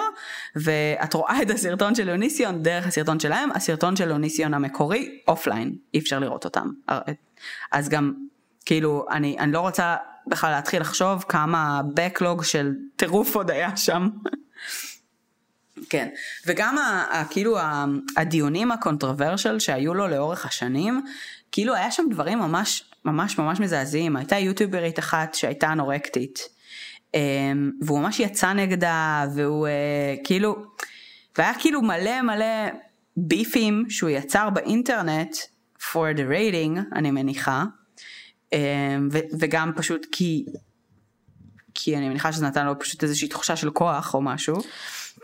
ואת 0.55 1.13
רואה 1.13 1.41
את 1.41 1.49
הסרטון 1.49 1.95
של 1.95 2.09
Onision 2.09 2.63
דרך 2.63 2.87
הסרטון 2.87 3.19
שלהם 3.19 3.49
הסרטון 3.51 3.95
של 3.95 4.11
Onision 4.11 4.53
המקורי 4.53 5.19
offline 5.27 5.75
אי 5.93 5.99
אפשר 5.99 6.19
לראות 6.19 6.45
אותם 6.45 6.69
אז 7.71 7.89
גם 7.89 8.13
כאילו 8.65 9.05
אני, 9.11 9.35
אני 9.39 9.51
לא 9.51 9.59
רוצה 9.59 9.95
בכלל 10.27 10.51
להתחיל 10.51 10.81
לחשוב 10.81 11.25
כמה 11.29 11.81
backlog 11.95 12.43
של 12.43 12.73
טירוף 12.95 13.35
עוד 13.35 13.51
היה 13.51 13.77
שם. 13.77 14.09
כן, 15.89 16.09
וגם 16.47 16.77
ה, 16.77 17.05
ה, 17.11 17.25
כאילו 17.25 17.59
ה, 17.59 17.85
הדיונים 18.17 18.71
ה 18.71 18.78
controversial 18.78 19.59
שהיו 19.59 19.93
לו 19.93 20.07
לאורך 20.07 20.45
השנים, 20.45 21.01
כאילו 21.51 21.75
היה 21.75 21.91
שם 21.91 22.03
דברים 22.11 22.39
ממש 22.39 22.88
ממש 23.05 23.37
ממש 23.37 23.59
מזעזעים, 23.59 24.15
הייתה 24.15 24.37
יוטיוברית 24.37 24.99
אחת 24.99 25.33
שהייתה 25.33 25.71
אנורקטית, 25.71 26.39
אמ, 27.13 27.71
והוא 27.81 27.99
ממש 27.99 28.19
יצא 28.19 28.53
נגדה, 28.53 29.25
והוא 29.35 29.67
אה, 29.67 30.15
כאילו, 30.23 30.55
והיה 31.37 31.53
כאילו 31.59 31.81
מלא 31.81 32.21
מלא 32.21 32.45
ביפים 33.17 33.85
שהוא 33.89 34.09
יצר 34.09 34.49
באינטרנט, 34.49 35.35
for 35.79 36.17
the 36.17 36.31
rating, 36.31 36.95
אני 36.95 37.11
מניחה, 37.11 37.63
אמ, 38.53 39.09
וגם 39.39 39.71
פשוט 39.75 40.05
כי, 40.11 40.45
כי 41.73 41.97
אני 41.97 42.09
מניחה 42.09 42.31
שזה 42.31 42.45
נתן 42.45 42.65
לו 42.65 42.79
פשוט 42.79 43.03
איזושהי 43.03 43.27
תחושה 43.27 43.55
של 43.55 43.69
כוח 43.69 44.13
או 44.13 44.21
משהו. 44.21 44.55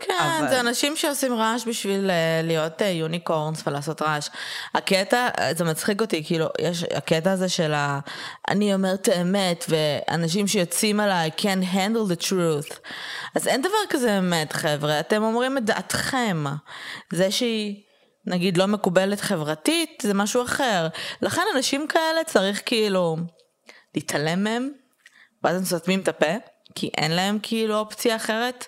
כן, 0.00 0.14
אבל- 0.40 0.48
זה 0.48 0.60
אנשים 0.60 0.96
שעושים 0.96 1.34
רעש 1.34 1.64
בשביל 1.66 2.10
אה, 2.10 2.40
להיות 2.42 2.82
אה, 2.82 2.88
יוניקורנס 2.88 3.62
ולעשות 3.66 4.02
רעש. 4.02 4.28
הקטע, 4.74 5.28
אה, 5.40 5.54
זה 5.54 5.64
מצחיק 5.64 6.00
אותי, 6.00 6.24
כאילו, 6.24 6.46
יש 6.60 6.82
הקטע 6.82 7.32
הזה 7.32 7.48
של 7.48 7.74
ה... 7.74 7.98
אני 8.48 8.74
אומר 8.74 8.94
את 8.94 9.08
האמת, 9.08 9.64
ואנשים 9.68 10.46
שיוצאים 10.46 11.00
עליי 11.00 11.30
can't 11.38 11.74
handle 11.74 12.12
the 12.12 12.24
truth. 12.24 12.76
אז 13.34 13.48
אין 13.48 13.62
דבר 13.62 13.78
כזה 13.90 14.18
אמת, 14.18 14.52
חבר'ה, 14.52 15.00
אתם 15.00 15.22
אומרים 15.22 15.58
את 15.58 15.64
דעתכם. 15.64 16.44
זה 17.12 17.30
שהיא... 17.30 17.82
נגיד 18.28 18.56
לא 18.56 18.66
מקובלת 18.66 19.20
חברתית, 19.20 20.02
זה 20.02 20.14
משהו 20.14 20.42
אחר. 20.42 20.88
לכן 21.22 21.42
אנשים 21.56 21.86
כאלה 21.88 22.24
צריך 22.26 22.62
כאילו 22.66 23.16
להתעלם 23.94 24.44
מהם, 24.44 24.70
ואז 25.44 25.56
הם 25.56 25.64
סותמים 25.64 26.00
את 26.00 26.08
הפה, 26.08 26.32
כי 26.74 26.90
אין 26.96 27.10
להם 27.12 27.38
כאילו 27.42 27.78
אופציה 27.78 28.16
אחרת, 28.16 28.66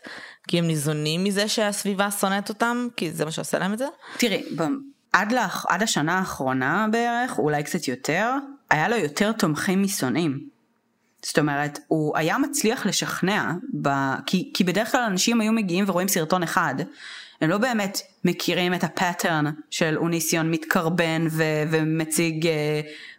כי 0.49 0.59
הם 0.59 0.66
ניזונים 0.66 1.24
מזה 1.24 1.49
שהסביבה 1.49 2.11
שונאת 2.11 2.49
אותם, 2.49 2.88
כי 2.96 3.12
זה 3.12 3.24
מה 3.24 3.30
שעושה 3.30 3.59
להם 3.59 3.72
את 3.72 3.78
זה. 3.78 3.86
תראי, 4.18 4.42
עד, 5.12 5.32
לאח, 5.32 5.66
עד 5.68 5.82
השנה 5.82 6.18
האחרונה 6.18 6.86
בערך, 6.92 7.38
אולי 7.38 7.62
קצת 7.62 7.88
יותר, 7.88 8.32
היה 8.70 8.88
לו 8.88 8.96
יותר 8.96 9.32
תומכים 9.32 9.82
משונאים. 9.82 10.57
זאת 11.23 11.39
אומרת, 11.39 11.79
הוא 11.89 12.16
היה 12.16 12.39
מצליח 12.39 12.87
לשכנע, 12.87 13.53
ב... 13.83 13.89
כי, 14.27 14.51
כי 14.55 14.64
בדרך 14.64 14.93
כלל 14.93 15.01
אנשים 15.01 15.41
היו 15.41 15.53
מגיעים 15.53 15.85
ורואים 15.89 16.09
סרטון 16.09 16.43
אחד, 16.43 16.75
הם 17.41 17.51
לא 17.51 17.59
באמת 17.59 18.01
מכירים 18.25 18.75
את 18.75 18.85
הפאטרן 18.85 19.45
של 19.71 19.97
אוניסיון 19.97 20.51
מתקרבן 20.51 21.27
ו- 21.31 21.62
ומציג 21.71 22.47
uh, 22.47 22.49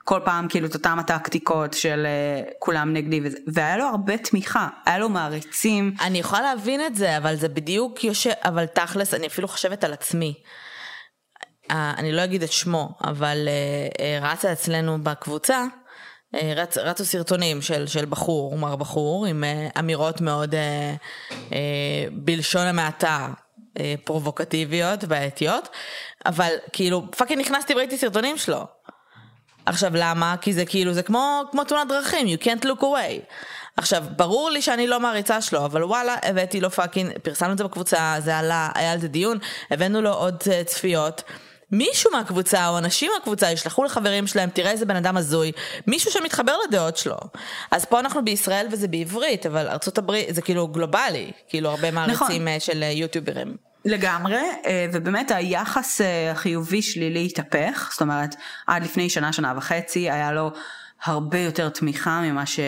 כל 0.03 0.19
פעם 0.25 0.47
כאילו 0.47 0.67
את 0.67 0.73
אותם 0.73 0.99
הטקטיקות 0.99 1.73
של 1.73 2.07
uh, 2.07 2.51
כולם 2.59 2.93
נגדי 2.93 3.21
וזה, 3.23 3.37
והיה 3.47 3.77
לו 3.77 3.85
הרבה 3.85 4.17
תמיכה, 4.17 4.67
היה 4.85 4.97
לו 4.97 5.09
מעריצים. 5.09 5.93
אני 6.01 6.19
יכולה 6.19 6.41
להבין 6.41 6.85
את 6.85 6.95
זה, 6.95 7.17
אבל 7.17 7.35
זה 7.35 7.49
בדיוק 7.49 8.03
יושב, 8.03 8.31
אבל 8.43 8.65
תכלס, 8.65 9.13
אני 9.13 9.27
אפילו 9.27 9.47
חושבת 9.47 9.83
על 9.83 9.93
עצמי. 9.93 10.33
Uh, 11.69 11.73
אני 11.97 12.11
לא 12.11 12.23
אגיד 12.23 12.43
את 12.43 12.51
שמו, 12.51 12.89
אבל 13.03 13.47
uh, 13.47 13.97
uh, 13.97 14.25
רצה 14.25 14.51
אצלנו 14.51 15.03
בקבוצה, 15.03 15.65
רצ, 16.33 16.77
רצו 16.77 17.05
סרטונים 17.05 17.61
של, 17.61 17.87
של 17.87 18.05
בחור, 18.05 18.57
מר 18.57 18.75
בחור, 18.75 19.25
עם 19.25 19.43
uh, 19.43 19.79
אמירות 19.79 20.21
מאוד 20.21 20.53
uh, 20.53 20.57
uh, 21.49 21.53
בלשון 22.11 22.67
המעטה. 22.67 23.27
אה, 23.79 23.95
פרובוקטיביות 24.03 25.03
בעייתיות, 25.03 25.69
אבל 26.25 26.53
כאילו 26.73 27.11
fucking 27.17 27.41
נכנסתי 27.41 27.73
וראיתי 27.73 27.97
סרטונים 27.97 28.37
שלו. 28.37 28.65
עכשיו 29.65 29.91
למה? 29.95 30.35
כי 30.41 30.53
זה 30.53 30.65
כאילו, 30.65 30.93
זה 30.93 31.03
כמו, 31.03 31.41
כמו 31.51 31.63
תאונת 31.63 31.87
דרכים, 31.87 32.27
you 32.27 32.43
can't 32.43 32.65
look 32.65 32.81
away. 32.81 33.33
עכשיו, 33.77 34.03
ברור 34.15 34.49
לי 34.49 34.61
שאני 34.61 34.87
לא 34.87 34.99
מעריצה 34.99 35.41
שלו, 35.41 35.65
אבל 35.65 35.83
וואלה, 35.83 36.15
הבאתי 36.23 36.61
לו 36.61 36.71
fucking, 36.71 37.11
פרסמנו 37.23 37.53
את 37.53 37.57
זה 37.57 37.63
בקבוצה, 37.63 38.15
זה 38.19 38.37
עלה, 38.37 38.69
היה 38.75 38.91
על 38.91 38.99
זה 38.99 39.07
דיון, 39.07 39.37
הבאנו 39.71 40.01
לו 40.01 40.13
עוד 40.13 40.35
uh, 40.35 40.63
צפיות. 40.65 41.23
מישהו 41.71 42.11
מהקבוצה 42.11 42.67
או 42.67 42.77
אנשים 42.77 43.11
מהקבוצה 43.15 43.51
ישלחו 43.51 43.83
לחברים 43.83 44.27
שלהם, 44.27 44.49
תראה 44.49 44.71
איזה 44.71 44.85
בן 44.85 44.95
אדם 44.95 45.17
הזוי, 45.17 45.51
מישהו 45.87 46.11
שמתחבר 46.11 46.55
לדעות 46.67 46.97
שלו. 46.97 47.17
אז 47.71 47.85
פה 47.85 47.99
אנחנו 47.99 48.25
בישראל 48.25 48.67
וזה 48.71 48.87
בעברית, 48.87 49.45
אבל 49.45 49.67
ארצות 49.67 49.97
הברית 49.97 50.35
זה 50.35 50.41
כאילו 50.41 50.67
גלובלי, 50.67 51.31
כאילו 51.47 51.69
הרבה 51.69 51.91
מעריצים 51.91 52.47
נכון. 52.47 52.59
של 52.59 52.83
יוטיוברים. 52.83 53.55
לגמרי, 53.85 54.41
ובאמת 54.93 55.31
היחס 55.31 56.01
החיובי 56.31 56.81
שלילי 56.81 57.25
התהפך, 57.25 57.89
זאת 57.91 58.01
אומרת, 58.01 58.35
עד 58.67 58.83
לפני 58.83 59.09
שנה, 59.09 59.33
שנה 59.33 59.53
וחצי, 59.57 60.11
היה 60.11 60.31
לו 60.31 60.51
הרבה 61.03 61.39
יותר 61.39 61.69
תמיכה 61.69 62.21
ממה 62.21 62.45
ש... 62.45 62.59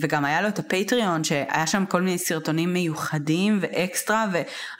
וגם 0.00 0.24
היה 0.24 0.42
לו 0.42 0.48
את 0.48 0.58
הפטריון 0.58 1.24
שהיה 1.24 1.66
שם 1.66 1.84
כל 1.86 2.02
מיני 2.02 2.18
סרטונים 2.18 2.72
מיוחדים 2.72 3.58
ואקסטרה 3.60 4.26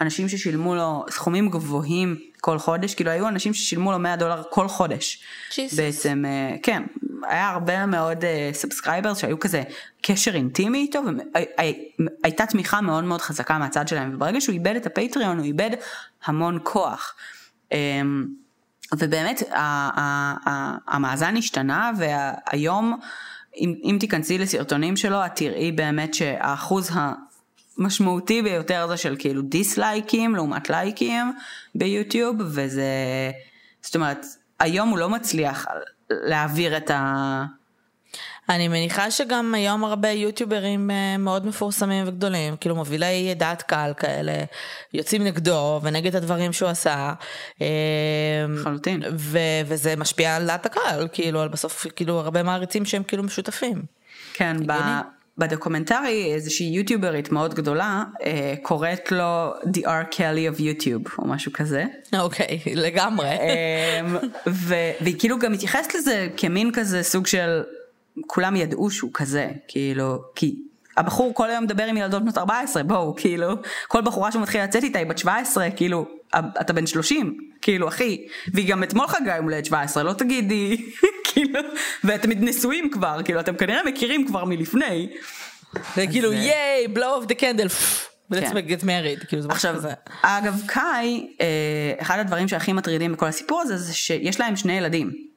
ואנשים 0.00 0.28
ששילמו 0.28 0.74
לו 0.74 1.04
סכומים 1.10 1.50
גבוהים 1.50 2.16
כל 2.40 2.58
חודש, 2.58 2.94
כאילו 2.94 3.10
היו 3.10 3.28
אנשים 3.28 3.54
ששילמו 3.54 3.92
לו 3.92 3.98
100 3.98 4.16
דולר 4.16 4.42
כל 4.50 4.68
חודש. 4.68 5.22
Jesus. 5.50 5.76
בעצם, 5.76 6.24
כן, 6.62 6.82
היה 7.22 7.48
הרבה 7.48 7.86
מאוד 7.86 8.24
subscribers 8.52 9.18
uh, 9.18 9.20
שהיו 9.20 9.38
כזה 9.38 9.62
קשר 10.02 10.34
אינטימי 10.34 10.78
איתו, 10.78 11.00
והייתה 12.22 12.46
תמיכה 12.46 12.80
מאוד 12.80 13.04
מאוד 13.04 13.20
חזקה 13.20 13.58
מהצד 13.58 13.88
שלהם, 13.88 14.14
וברגע 14.14 14.40
שהוא 14.40 14.52
איבד 14.52 14.76
את 14.76 14.86
ה 14.86 14.93
Patreon 14.93 15.38
הוא 15.38 15.46
איבד 15.46 15.70
המון 16.24 16.58
כוח. 16.62 17.14
ובאמת 18.98 19.42
המאזן 20.86 21.36
השתנה 21.36 21.90
והיום 21.98 23.00
אם, 23.56 23.74
אם 23.84 23.96
תיכנסי 24.00 24.38
לסרטונים 24.38 24.96
שלו 24.96 25.26
את 25.26 25.36
תראי 25.36 25.72
באמת 25.72 26.14
שהאחוז 26.14 26.90
המשמעותי 27.78 28.42
ביותר 28.42 28.86
זה 28.88 28.96
של 28.96 29.16
כאילו 29.18 29.42
דיסלייקים 29.42 30.34
לעומת 30.34 30.70
לייקים 30.70 31.32
ביוטיוב 31.74 32.36
וזה 32.40 32.82
זאת 33.82 33.94
אומרת 33.94 34.26
היום 34.60 34.88
הוא 34.88 34.98
לא 34.98 35.08
מצליח 35.08 35.66
להעביר 36.10 36.76
את 36.76 36.90
ה... 36.90 37.44
אני 38.50 38.68
מניחה 38.68 39.10
שגם 39.10 39.54
היום 39.54 39.84
הרבה 39.84 40.10
יוטיוברים 40.10 40.90
אה, 40.90 41.16
מאוד 41.18 41.46
מפורסמים 41.46 42.08
וגדולים, 42.08 42.56
כאילו 42.56 42.76
מובילי 42.76 43.34
דעת 43.36 43.62
קהל 43.62 43.94
כאלה, 43.94 44.32
יוצאים 44.94 45.24
נגדו 45.24 45.80
ונגד 45.82 46.16
הדברים 46.16 46.52
שהוא 46.52 46.68
עשה. 46.68 47.12
אה, 47.62 47.66
לחלוטין. 48.48 49.02
וזה 49.66 49.96
משפיע 49.96 50.36
על 50.36 50.46
דעת 50.46 50.66
הקהל, 50.66 51.08
כאילו, 51.12 51.40
על 51.40 51.48
בסוף, 51.48 51.86
כאילו, 51.96 52.20
הרבה 52.20 52.42
מעריצים 52.42 52.84
שהם 52.84 53.02
כאילו 53.02 53.22
משותפים. 53.22 53.82
כן, 54.34 54.56
ב- 54.66 55.00
בדוקומנטרי 55.38 56.32
איזושהי 56.34 56.66
יוטיוברית 56.66 57.32
מאוד 57.32 57.54
גדולה 57.54 58.04
אה, 58.22 58.54
קוראת 58.62 59.12
לו 59.12 59.52
The 59.64 59.80
R 59.80 60.14
Kelly 60.14 60.56
of 60.56 60.60
YouTube 60.60 61.10
או 61.18 61.26
משהו 61.26 61.52
כזה. 61.52 61.84
אוקיי, 62.18 62.60
okay, 62.64 62.70
לגמרי. 62.74 63.28
אה, 63.28 64.00
והיא 64.46 65.14
כאילו 65.18 65.38
גם 65.38 65.52
מתייחסת 65.52 65.94
לזה 65.94 66.28
כמין 66.36 66.72
כזה 66.72 67.02
סוג 67.02 67.26
של 67.26 67.62
כולם 68.26 68.56
ידעו 68.56 68.90
שהוא 68.90 69.10
כזה, 69.14 69.48
כאילו, 69.68 70.22
כי 70.34 70.56
הבחור 70.96 71.34
כל 71.34 71.50
היום 71.50 71.64
מדבר 71.64 71.84
עם 71.84 71.96
ילדות 71.96 72.22
בנות 72.22 72.38
14, 72.38 72.82
בואו, 72.82 73.14
כאילו, 73.16 73.54
כל 73.88 74.00
בחורה 74.00 74.32
שהוא 74.32 74.42
מתחיל 74.42 74.62
לצאת 74.62 74.84
איתה 74.84 74.98
היא 74.98 75.06
בת 75.06 75.18
17, 75.18 75.70
כאילו, 75.70 76.06
אתה 76.60 76.72
בן 76.72 76.86
30, 76.86 77.38
כאילו, 77.62 77.88
אחי, 77.88 78.26
והיא 78.54 78.68
גם 78.68 78.82
אתמול 78.82 79.06
חגגה 79.06 79.36
יום 79.36 79.44
הולדת 79.44 79.64
17, 79.64 80.02
לא 80.02 80.12
תגידי, 80.12 80.90
כאילו, 81.28 81.60
ואתם 82.04 82.30
נשואים 82.30 82.90
כבר, 82.90 83.20
כאילו, 83.24 83.40
אתם 83.40 83.56
כנראה 83.56 83.80
מכירים 83.86 84.26
כבר 84.26 84.44
מלפני. 84.44 85.08
זה 85.96 86.06
כאילו, 86.06 86.32
ייי, 86.32 86.86
blow 86.94 87.24
of 87.24 87.28
the 87.28 87.34
candle. 87.40 87.70
let's 88.32 88.52
get 88.52 88.82
married, 88.82 89.26
כאילו 89.28 89.42
זה 89.42 89.48
כזה. 89.48 89.92
אגב, 90.22 90.62
קאי, 90.66 91.26
אה, 91.40 91.46
אחד 91.98 92.18
הדברים 92.18 92.48
שהכי 92.48 92.72
מטרידים 92.72 93.12
בכל 93.12 93.26
הסיפור 93.26 93.60
הזה, 93.60 93.76
זה 93.76 93.94
שיש 93.94 94.40
להם 94.40 94.56
שני 94.56 94.72
ילדים. 94.72 95.29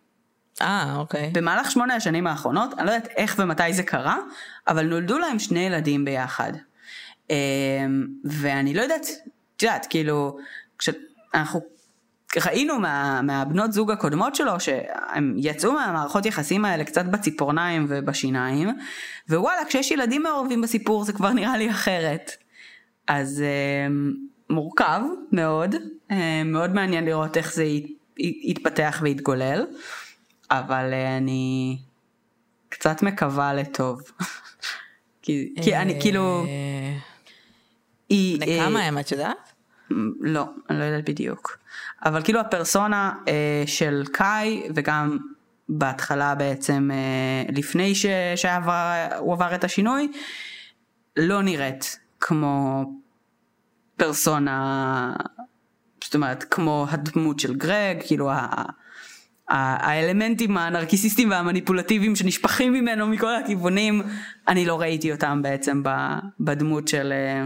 אה, 0.62 0.96
אוקיי. 0.96 1.30
במהלך 1.34 1.72
שמונה 1.72 1.96
השנים 1.96 2.28
האחרונות, 2.28 2.74
אני 2.74 2.88
לא 2.88 2.92
יודעת 2.92 3.10
איך 3.18 3.36
ומתי 3.40 3.74
זה 3.74 3.84
קרה, 3.84 4.18
אבל 4.68 4.86
נולדו 4.86 5.20
להם 5.20 5.40
שני 5.40 5.60
ילדים 5.60 6.06
ביחד. 6.06 6.54
אמ, 7.30 8.08
ואני 8.26 8.74
לא 8.74 8.82
יודעת, 8.82 9.06
את 9.56 9.64
יודעת, 9.64 9.88
כאילו, 9.90 10.38
כשאנחנו 10.78 11.62
ראינו 12.46 12.80
מה, 12.80 13.22
מהבנות 13.22 13.74
זוג 13.74 13.92
הקודמות 13.92 14.36
שלו, 14.36 14.60
שהם 14.60 15.36
יצאו 15.38 15.72
מהמערכות 15.72 16.26
יחסים 16.26 16.66
האלה 16.66 16.84
קצת 16.84 17.06
בציפורניים 17.06 17.86
ובשיניים, 17.90 18.70
ווואלה, 19.30 19.66
כשיש 19.66 19.92
ילדים 19.92 20.24
מעורבים 20.24 20.62
בסיפור 20.62 21.04
זה 21.04 21.14
כבר 21.14 21.34
נראה 21.34 21.58
לי 21.58 21.70
אחרת. 21.70 22.32
אז 23.08 23.44
אמ, 23.88 24.14
מורכב 24.50 25.02
מאוד, 25.32 25.76
אמ, 26.12 26.18
מאוד 26.46 26.74
מעניין 26.74 27.06
לראות 27.06 27.38
איך 27.38 27.54
זה 27.54 27.66
יתפתח 28.18 29.00
ויתגולל. 29.02 29.66
אבל 30.60 30.94
אה, 30.94 31.18
אני 31.18 31.78
קצת 32.70 33.04
מקווה 33.04 33.54
לטוב. 33.54 34.02
כי, 35.24 35.54
כי 35.64 35.76
אני 35.76 36.02
כאילו... 36.02 36.46
היא... 38.10 38.40
לכמה 38.40 38.80
אה, 38.80 38.88
הם 38.88 39.00
את 39.00 39.12
יודעת? 39.12 39.54
לא, 40.20 40.46
אני 40.70 40.80
לא 40.80 40.84
יודעת 40.84 41.10
בדיוק. 41.10 41.58
אבל 42.06 42.24
כאילו 42.24 42.40
הפרסונה 42.40 43.14
אה, 43.28 43.64
של 43.66 44.04
קאי 44.12 44.64
וגם 44.76 45.18
בהתחלה 45.70 46.36
בעצם 46.36 46.90
אה, 46.94 47.54
לפני 47.56 47.96
שהוא 47.96 49.34
עבר 49.34 49.56
את 49.56 49.64
השינוי, 49.64 50.12
לא 51.18 51.42
נראית 51.42 52.00
כמו 52.20 52.86
פרסונה, 53.98 55.14
זאת 56.04 56.16
אומרת 56.16 56.44
כמו 56.44 56.88
הדמות 56.90 57.40
של 57.40 57.56
גרג, 57.56 57.98
כאילו 58.08 58.32
האלמנטים 59.50 60.58
הנרקיסיסטיים 60.58 61.32
והמניפולטיביים 61.32 62.16
שנשפכים 62.16 62.74
ממנו 62.74 63.08
מכל 63.08 63.36
הכיוונים, 63.36 64.02
אני 64.48 64.66
לא 64.66 64.82
ראיתי 64.82 65.12
אותם 65.12 65.42
בעצם 65.42 65.84
בדמות 66.40 66.88
של, 66.88 67.14
אה, 67.14 67.46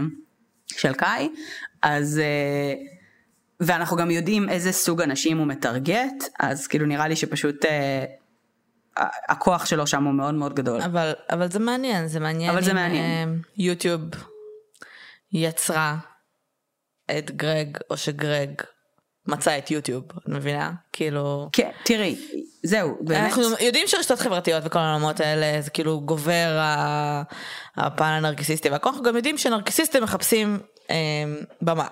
של 0.66 0.92
קאי, 0.92 1.28
אז 1.82 2.18
אה, 2.18 2.74
ואנחנו 3.60 3.96
גם 3.96 4.10
יודעים 4.10 4.48
איזה 4.48 4.72
סוג 4.72 5.02
אנשים 5.02 5.38
הוא 5.38 5.46
מטרגט, 5.46 6.24
אז 6.40 6.66
כאילו 6.66 6.86
נראה 6.86 7.08
לי 7.08 7.16
שפשוט 7.16 7.64
אה, 7.64 8.04
הכוח 9.28 9.66
שלו 9.66 9.86
שם 9.86 10.04
הוא 10.04 10.14
מאוד 10.14 10.34
מאוד 10.34 10.54
גדול. 10.54 10.82
אבל, 10.82 11.12
אבל 11.30 11.50
זה 11.50 11.58
מעניין, 11.58 12.08
זה 12.08 12.20
מעניין. 12.20 12.50
אבל 12.50 12.62
זה 12.62 12.74
מעניין. 12.74 13.42
יוטיוב 13.56 14.00
יצרה 15.32 15.96
את 17.18 17.30
גרג, 17.30 17.78
או 17.90 17.96
שגרג 17.96 18.50
מצא 19.28 19.58
את 19.58 19.70
יוטיוב, 19.70 20.04
את 20.18 20.28
מבינה? 20.28 20.72
כאילו... 20.92 21.48
כן, 21.52 21.70
תראי, 21.82 22.16
זהו, 22.62 22.96
באמת. 23.00 23.24
אנחנו 23.24 23.42
יודעים 23.60 23.88
שרשתות 23.88 24.18
חברתיות 24.18 24.62
וכל 24.66 24.78
העולמות 24.78 25.20
האלה 25.20 25.62
זה 25.62 25.70
כאילו 25.70 26.00
גובר 26.00 26.60
הפן 27.76 28.04
הנרקסיסטי 28.04 28.70
והכל, 28.70 28.88
אנחנו 28.88 29.02
גם 29.02 29.16
יודעים 29.16 29.38
שנרקסיסטים 29.38 30.02
מחפשים 30.02 30.58
אה, 30.90 30.96
במה. 31.62 31.86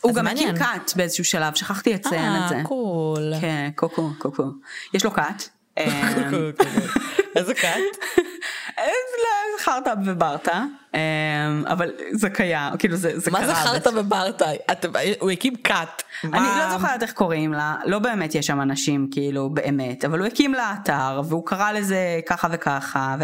הוא 0.00 0.14
גם 0.14 0.26
הקים 0.26 0.56
קאט 0.56 0.92
באיזשהו 0.96 1.24
שלב, 1.24 1.54
שכחתי 1.54 1.92
לציין 1.92 2.42
את 2.42 2.48
זה. 2.48 2.56
אה, 2.56 2.64
קול. 2.64 3.32
כן, 3.40 3.70
קוקו, 3.74 4.10
קוקו. 4.18 4.44
יש 4.94 5.04
לו 5.04 5.10
קאט. 5.18 5.48
איזה 7.36 7.54
קאט? 7.54 7.80
לא, 8.78 9.62
חרטא 9.64 9.94
אמ, 10.94 10.98
אבל 11.66 11.90
זה 12.12 12.30
קיים, 12.30 12.76
כאילו 12.78 12.96
זה, 12.96 13.18
זה 13.18 13.30
קרה. 13.30 13.40
מה 13.40 13.46
זה 13.46 13.54
חרטא 13.54 13.90
וברטה? 13.94 14.46
הוא 15.20 15.30
הקים 15.30 15.54
כת. 15.64 16.02
אני 16.24 16.46
לא 16.58 16.70
זוכרת 16.70 17.02
איך 17.02 17.12
קוראים 17.12 17.52
לה, 17.52 17.76
לא 17.84 17.98
באמת 17.98 18.34
יש 18.34 18.46
שם 18.46 18.60
אנשים 18.60 19.08
כאילו 19.10 19.50
באמת, 19.50 20.04
אבל 20.04 20.18
הוא 20.18 20.26
הקים 20.26 20.54
לה 20.54 20.74
אתר 20.82 21.22
והוא 21.28 21.46
קרא 21.46 21.72
לזה 21.72 22.20
ככה 22.26 22.48
וככה, 22.50 23.16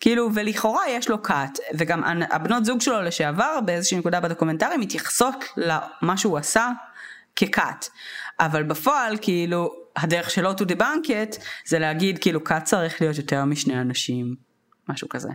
כאילו, 0.00 0.30
ולכאורה 0.34 0.82
יש 0.88 1.08
לו 1.08 1.22
כת, 1.22 1.58
וגם 1.74 2.02
הבנות 2.30 2.64
זוג 2.64 2.80
שלו 2.80 3.02
לשעבר 3.02 3.60
באיזושהי 3.64 3.98
נקודה 3.98 4.20
בדוקומנטרי 4.20 4.76
מתייחסות 4.76 5.44
למה 5.56 6.16
שהוא 6.16 6.38
עשה 6.38 6.68
ככת. 7.36 7.88
אבל 8.40 8.62
בפועל, 8.62 9.16
כאילו, 9.20 9.83
הדרך 9.96 10.30
שלו 10.30 10.52
to 10.52 10.64
debunk 10.64 11.06
it, 11.06 11.40
זה 11.66 11.78
להגיד, 11.78 12.18
כאילו, 12.18 12.44
כת 12.44 12.64
צריך 12.64 13.00
להיות 13.00 13.16
יותר 13.16 13.44
משני 13.44 13.80
אנשים, 13.80 14.34
משהו 14.88 15.08
כזה. 15.08 15.28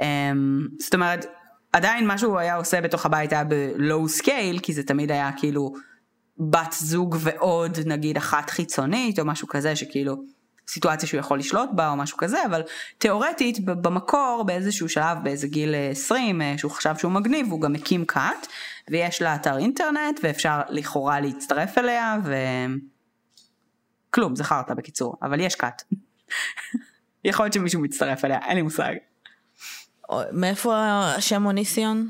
Um, 0.00 0.02
זאת 0.78 0.94
אומרת, 0.94 1.26
עדיין 1.72 2.06
מה 2.06 2.18
שהוא 2.18 2.38
היה 2.38 2.54
עושה 2.54 2.80
בתוך 2.80 3.06
הבית 3.06 3.32
היה 3.32 3.44
ב-low 3.44 4.22
scale, 4.22 4.60
כי 4.62 4.72
זה 4.72 4.82
תמיד 4.82 5.10
היה 5.10 5.30
כאילו 5.36 5.72
בת 6.38 6.72
זוג 6.72 7.16
ועוד 7.20 7.78
נגיד 7.86 8.16
אחת 8.16 8.50
חיצונית 8.50 9.18
או 9.18 9.24
משהו 9.24 9.48
כזה 9.48 9.76
שכאילו 9.76 10.16
סיטואציה 10.68 11.08
שהוא 11.08 11.18
יכול 11.18 11.38
לשלוט 11.38 11.70
בה 11.72 11.90
או 11.90 11.96
משהו 11.96 12.16
כזה, 12.16 12.46
אבל 12.46 12.62
תיאורטית 12.98 13.64
במקור 13.64 14.44
באיזשהו 14.46 14.88
שלב 14.88 15.18
באיזה 15.22 15.46
גיל 15.48 15.74
20 15.90 16.42
אה, 16.42 16.54
שהוא 16.58 16.72
חשב 16.72 16.94
שהוא 16.98 17.12
מגניב 17.12 17.50
הוא 17.50 17.60
גם 17.60 17.74
הקים 17.74 18.04
כת 18.04 18.46
ויש 18.90 19.22
לה 19.22 19.34
אתר 19.34 19.58
אינטרנט 19.58 20.20
ואפשר 20.22 20.60
לכאורה 20.68 21.20
להצטרף 21.20 21.78
אליה 21.78 22.16
ו... 22.24 22.34
כלום, 24.10 24.36
זכרת 24.36 24.70
בקיצור, 24.70 25.16
אבל 25.22 25.40
יש 25.40 25.54
כת. 25.54 25.82
יכול 27.24 27.44
להיות 27.44 27.52
שמישהו 27.52 27.80
מצטרף 27.80 28.24
אליה, 28.24 28.38
אין 28.46 28.56
לי 28.56 28.62
מושג. 28.62 28.94
מאיפה 30.32 30.76
השם 31.16 31.46
אוניסיון? 31.46 32.08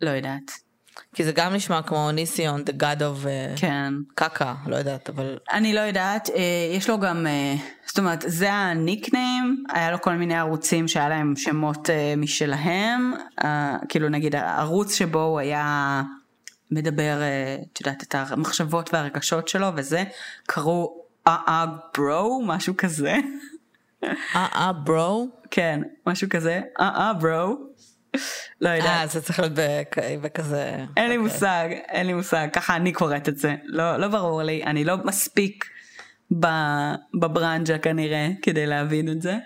לא 0.00 0.10
יודעת. 0.10 0.66
כי 1.14 1.24
זה 1.24 1.32
גם 1.32 1.54
נשמע 1.54 1.82
כמו 1.82 2.06
אוניסיון, 2.06 2.60
the 2.60 2.82
god 2.82 3.00
of 3.00 3.26
אה, 3.26 3.54
כן. 3.56 3.94
קקה, 4.14 4.54
לא 4.66 4.76
יודעת, 4.76 5.10
אבל... 5.10 5.38
אני 5.52 5.74
לא 5.74 5.80
יודעת, 5.80 6.30
אה, 6.30 6.76
יש 6.76 6.90
לו 6.90 7.00
גם, 7.00 7.26
אה, 7.26 7.54
זאת 7.86 7.98
אומרת, 7.98 8.24
זה 8.26 8.52
הניקניים, 8.52 9.64
היה 9.72 9.90
לו 9.90 10.00
כל 10.00 10.14
מיני 10.14 10.36
ערוצים 10.36 10.88
שהיה 10.88 11.08
להם 11.08 11.36
שמות 11.36 11.90
משלהם, 12.16 13.12
כאילו 13.88 14.08
נגיד 14.08 14.34
הערוץ 14.34 14.94
שבו 14.94 15.22
הוא 15.22 15.38
היה 15.38 16.02
מדבר, 16.70 17.18
את 17.72 17.80
יודעת, 17.80 18.02
את 18.02 18.14
המחשבות 18.14 18.94
והרגשות 18.94 19.48
שלו 19.48 19.66
וזה, 19.76 20.04
קראו 20.46 21.06
אה 21.26 21.66
ברו, 21.98 22.42
משהו 22.46 22.76
כזה. 22.76 23.16
אה 24.34 24.72
ברו? 24.84 25.28
כן, 25.50 25.80
משהו 26.06 26.28
כזה, 26.30 26.60
אה 26.80 27.12
ברו. 27.20 27.56
לא 28.60 28.68
יודעת. 28.68 29.00
אה, 29.00 29.06
זה 29.06 29.22
צריך 29.22 29.38
להיות 29.38 29.52
בכזה... 30.22 30.76
אין 30.96 31.08
לי 31.08 31.16
אוקיי. 31.16 31.32
מושג, 31.32 31.68
אין 31.88 32.06
לי 32.06 32.12
מושג, 32.12 32.48
ככה 32.52 32.76
אני 32.76 32.92
קוראת 32.92 33.28
את 33.28 33.38
זה. 33.38 33.54
לא, 33.64 33.96
לא 33.96 34.08
ברור 34.08 34.42
לי, 34.42 34.64
אני 34.64 34.84
לא 34.84 34.96
מספיק 35.04 35.64
בברנג'ה 37.20 37.78
כנראה 37.78 38.28
כדי 38.42 38.66
להבין 38.66 39.08
את 39.08 39.22
זה. 39.22 39.36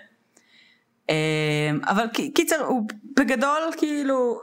אמ, 1.09 1.15
אבל 1.83 2.05
קיצר, 2.35 2.65
הוא 2.65 2.87
בגדול 3.17 3.61
כאילו, 3.77 4.39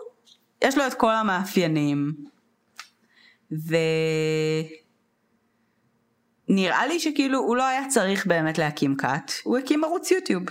יש 0.64 0.78
לו 0.78 0.86
את 0.86 0.94
כל 0.94 1.14
המאפיינים. 1.14 2.14
ונראה 6.48 6.86
לי 6.86 7.00
שכאילו 7.00 7.38
הוא 7.38 7.56
לא 7.56 7.66
היה 7.66 7.82
צריך 7.88 8.26
באמת 8.26 8.58
להקים 8.58 8.96
כת, 8.96 9.32
הוא 9.42 9.58
הקים 9.58 9.84
ערוץ 9.84 10.10
יוטיוב. 10.10 10.42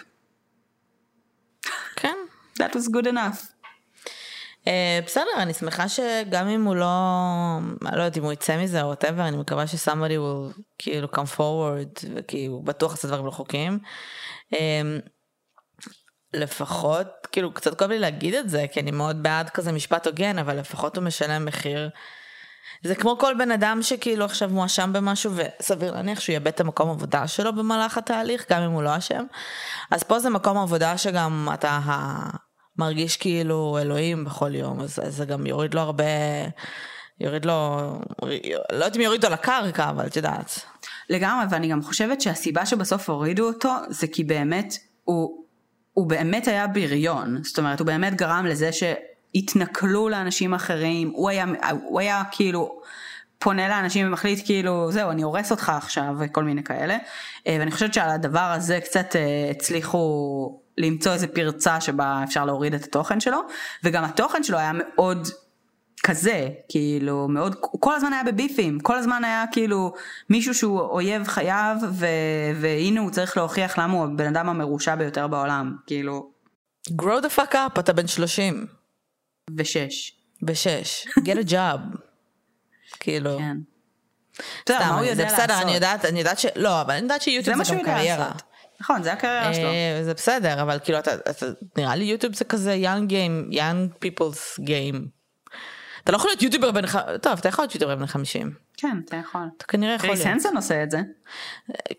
כן. 1.96 2.18
That 2.60 2.74
was 2.76 2.90
good 2.90 3.06
enough. 3.06 3.58
Uh, 4.64 5.06
בסדר, 5.06 5.32
אני 5.38 5.54
שמחה 5.54 5.90
שגם 5.90 6.48
אם 6.48 6.64
הוא 6.64 6.76
לא, 6.76 6.88
אני 7.86 7.98
לא 7.98 8.04
יודעת 8.04 8.18
אם 8.18 8.24
הוא 8.24 8.34
יצא 8.34 8.64
מזה 8.64 8.82
או 8.82 8.94
whatever, 8.94 9.20
אני 9.20 9.38
מקווה 9.38 9.68
ש-somebody 9.68 10.18
will 10.18 10.62
כאילו 10.78 11.08
come 11.14 11.38
forward, 11.38 12.06
וכי 12.16 12.46
הוא 12.46 12.64
בטוח 12.64 12.92
עושה 12.92 13.08
דברים 13.08 13.26
לא 13.26 13.32
חוקיים. 13.32 13.80
Uh, 14.54 14.58
לפחות, 16.34 17.08
כאילו 17.32 17.54
קצת 17.54 17.80
כואב 17.80 17.90
לי 17.90 18.00
להגיד 18.00 18.34
את 18.34 18.50
זה, 18.50 18.66
כי 18.72 18.80
אני 18.80 18.92
מאוד 18.92 19.24
בעד 19.24 19.50
כזה 19.50 19.72
משפט 19.72 20.08
הוגן, 20.08 20.40
אבל 20.40 20.60
לפחות 20.60 20.98
הוא 20.98 21.04
משלם 21.04 21.46
מחיר. 21.46 21.90
זה 22.84 22.96
כמו 22.96 23.18
כל 23.18 23.34
בן 23.38 23.52
אדם 23.52 23.80
שכאילו 23.82 24.26
עכשיו 24.26 24.50
מואשם 24.50 24.94
במשהו 24.94 25.32
וסביר 25.36 25.92
להניח 25.92 26.20
שהוא 26.20 26.34
יאבד 26.34 26.48
את 26.48 26.60
המקום 26.60 26.90
עבודה 26.90 27.28
שלו 27.28 27.56
במהלך 27.56 27.98
התהליך, 27.98 28.46
גם 28.52 28.62
אם 28.62 28.72
הוא 28.72 28.84
לא 28.84 28.98
אשם. 28.98 29.24
אז 29.92 30.04
פה 30.04 30.20
זה 30.20 30.30
מקום 30.30 30.58
עבודה 30.58 30.98
שגם 30.98 31.50
אתה 31.54 31.80
מרגיש 32.78 33.18
כאילו 33.18 33.78
אלוהים 33.82 34.26
בכל 34.26 34.56
יום, 34.56 34.80
אז 34.80 35.00
זה 35.08 35.26
גם 35.26 35.46
יוריד 35.46 35.74
לו 35.74 35.82
הרבה, 35.82 36.04
יוריד 37.20 37.46
לו, 37.46 37.78
לא 38.22 38.30
יודעת 38.72 38.96
אם 38.96 39.02
יוריד 39.02 39.24
אותו 39.24 39.34
לקרקע, 39.34 39.90
אבל 39.90 40.06
את 40.06 40.16
יודעת. 40.16 40.60
לגמרי, 41.10 41.46
ואני 41.50 41.68
גם 41.68 41.82
חושבת 41.82 42.22
שהסיבה 42.22 42.66
שבסוף 42.66 43.10
הורידו 43.10 43.48
אותו, 43.48 43.74
זה 43.90 44.08
כי 44.08 44.24
באמת 44.24 44.74
הוא, 45.04 45.46
הוא 45.94 46.10
באמת 46.10 46.48
היה 46.48 46.68
בריון, 46.68 47.44
זאת 47.44 47.60
אומרת, 47.60 47.80
הוא 47.80 47.86
באמת 47.86 48.16
גרם 48.16 48.46
לזה 48.46 48.70
שהתנכלו 49.38 50.10
לאנשים 50.10 50.54
אחרים, 50.54 51.12
הוא 51.16 51.30
היה, 51.30 51.46
הוא 51.84 52.00
היה 52.00 52.24
כאילו... 52.32 52.82
פונה 53.40 53.68
לאנשים 53.68 54.08
ומחליט 54.08 54.46
כאילו 54.46 54.92
זהו 54.92 55.12
אני 55.12 55.22
הורס 55.22 55.52
אותך 55.52 55.70
עכשיו 55.70 56.16
וכל 56.20 56.44
מיני 56.44 56.64
כאלה 56.64 56.98
אה, 57.48 57.58
ואני 57.60 57.72
חושבת 57.72 57.94
שעל 57.94 58.10
הדבר 58.10 58.40
הזה 58.40 58.80
קצת 58.82 59.16
אה, 59.16 59.52
הצליחו 59.52 60.60
למצוא 60.78 61.14
איזה 61.14 61.28
פרצה 61.28 61.82
שבה 61.82 62.22
אפשר 62.24 62.46
להוריד 62.46 62.74
את 62.74 62.84
התוכן 62.84 63.20
שלו, 63.20 63.40
וגם 63.84 64.04
התוכן 64.04 64.44
שלו 64.44 64.58
היה 64.58 64.72
מאוד 64.74 65.28
כזה, 66.04 66.50
כאילו 66.70 67.28
מאוד, 67.28 67.56
הוא 67.62 67.82
כל 67.82 67.96
הזמן 67.96 68.14
היה 68.14 68.24
בביפים, 68.24 68.80
כל 68.80 68.98
הזמן 68.98 69.24
היה 69.24 69.46
כאילו 69.52 69.94
מישהו 70.30 70.54
שהוא 70.54 70.80
אויב 70.80 71.28
חייו, 71.28 71.76
ו, 71.92 72.06
והנה 72.62 73.00
הוא 73.00 73.12
צריך 73.12 73.38
להוכיח 73.38 73.78
למה 73.78 73.94
הוא 73.94 74.04
הבן 74.04 74.28
אדם 74.28 74.50
המרושע 74.50 74.96
ביותר 74.96 75.28
בעולם, 75.28 75.76
כאילו. 75.88 76.30
grow 76.90 77.22
the 77.22 77.38
fuck 77.38 77.54
up, 77.54 77.80
אתה 77.80 77.94
בן 77.94 78.08
30. 78.08 78.77
ושש. 79.58 80.12
בשש, 80.42 81.08
get 81.20 81.48
a 81.48 81.50
job. 81.50 81.98
כאילו. 83.00 83.38
כן. 83.38 83.58
סתם, 84.62 85.00
זה 85.14 85.26
בסדר, 85.26 85.62
אני 85.62 85.72
יודעת, 85.72 86.06
אני 86.06 86.20
יודעת 86.20 86.40
ש... 86.40 86.46
לא, 86.56 86.82
אבל 86.82 86.94
אני 86.94 87.02
יודעת 87.02 87.22
שיוטיוב 87.22 87.64
זה 87.64 87.76
גם 87.76 87.84
קריירה. 87.84 88.32
נכון, 88.82 89.04
זה 89.04 89.14
הקריירה 89.14 89.54
שלו. 89.54 89.68
אה, 89.68 90.00
זה 90.04 90.14
בסדר, 90.14 90.62
אבל 90.62 90.80
כאילו, 90.84 91.00
אתה, 91.00 91.16
אתה, 91.16 91.46
נראה 91.78 91.96
לי 91.96 92.06
יוטיוב 92.06 92.36
זה 92.36 92.46
כזה 92.46 92.78
young 92.84 93.12
game, 93.12 93.54
young 93.54 94.06
people's 94.06 94.60
game. 94.60 94.98
אתה 96.04 96.12
לא 96.12 96.18
יכול 96.18 96.30
להיות 96.30 96.42
יוטיובר 96.42 96.72
בן, 96.72 96.82
טוב, 97.22 97.40
אתה 97.40 97.50
יכול 97.50 97.64
להיות 97.64 97.74
יוטיובר 97.74 97.96
בן 97.96 98.06
50. 98.06 98.54
כן, 98.78 98.98
אתה 99.06 99.16
יכול. 99.16 99.42
אתה 99.58 99.66
כנראה 99.66 99.94
יכול 99.94 100.10
להיות. 100.10 100.22
קריס 100.22 100.34
הנסון 100.34 100.56
עושה 100.56 100.84
את 100.84 100.92
זה. 100.92 101.02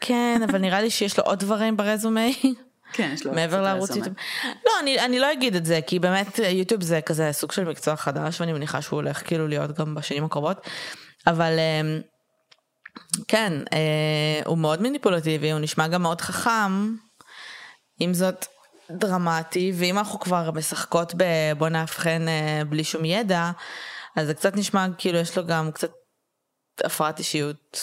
כן, 0.00 0.40
אבל 0.50 0.58
נראה 0.58 0.80
לי 0.80 0.90
שיש 0.90 1.18
לו 1.18 1.24
עוד 1.24 1.38
דברים 1.38 1.76
ברזומי. 1.76 2.54
כן, 2.92 3.10
יש 3.14 3.26
לו 3.26 3.32
מעבר 3.32 3.62
לערוץ 3.62 3.96
יוטיוב. 3.96 4.16
לא, 4.44 4.72
אני, 4.80 5.00
אני 5.00 5.18
לא 5.18 5.32
אגיד 5.32 5.54
את 5.54 5.64
זה, 5.64 5.80
כי 5.86 5.98
באמת 5.98 6.38
יוטיוב 6.38 6.82
זה 6.82 7.00
כזה 7.00 7.32
סוג 7.32 7.52
של 7.52 7.64
מקצוע 7.64 7.96
חדש, 7.96 8.40
ואני 8.40 8.52
מניחה 8.52 8.82
שהוא 8.82 8.96
הולך 8.96 9.22
כאילו 9.26 9.48
להיות 9.48 9.78
גם 9.78 9.94
בשנים 9.94 10.24
הקרובות. 10.24 10.66
אבל... 11.26 11.58
אמ, 11.58 12.00
כן, 13.28 13.52
אה, 13.72 14.40
הוא 14.46 14.58
מאוד 14.58 14.82
מניפולטיבי, 14.82 15.52
הוא 15.52 15.60
נשמע 15.60 15.88
גם 15.88 16.02
מאוד 16.02 16.20
חכם, 16.20 16.94
עם 18.00 18.14
זאת 18.14 18.46
דרמטי, 18.90 19.72
ואם 19.74 19.98
אנחנו 19.98 20.20
כבר 20.20 20.50
משחקות 20.50 21.12
בבוא 21.16 21.68
נאבחן 21.68 22.28
אה, 22.28 22.62
בלי 22.68 22.84
שום 22.84 23.04
ידע, 23.04 23.50
אז 24.16 24.26
זה 24.26 24.34
קצת 24.34 24.56
נשמע 24.56 24.86
כאילו 24.98 25.18
יש 25.18 25.38
לו 25.38 25.46
גם 25.46 25.72
קצת 25.72 25.90
הפרעת 26.84 27.18
אישיות. 27.18 27.80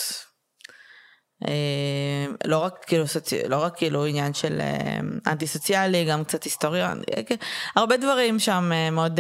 אה, 1.48 2.26
לא 2.46 2.58
רק 2.58 2.74
כאילו 2.88 3.08
סוצי... 3.08 3.48
לא 3.48 3.64
רק 3.64 3.78
כאילו 3.78 4.06
עניין 4.06 4.34
של 4.34 4.62
אה, 4.62 5.00
אנטי 5.28 5.48
סוציאלי 5.48 6.06
גם 6.06 6.24
קצת 6.24 6.44
היסטוריון 6.44 7.02
אה, 7.18 7.36
הרבה 7.76 7.98
דברים 7.98 8.40
שם 8.40 8.72
מאוד 8.92 9.20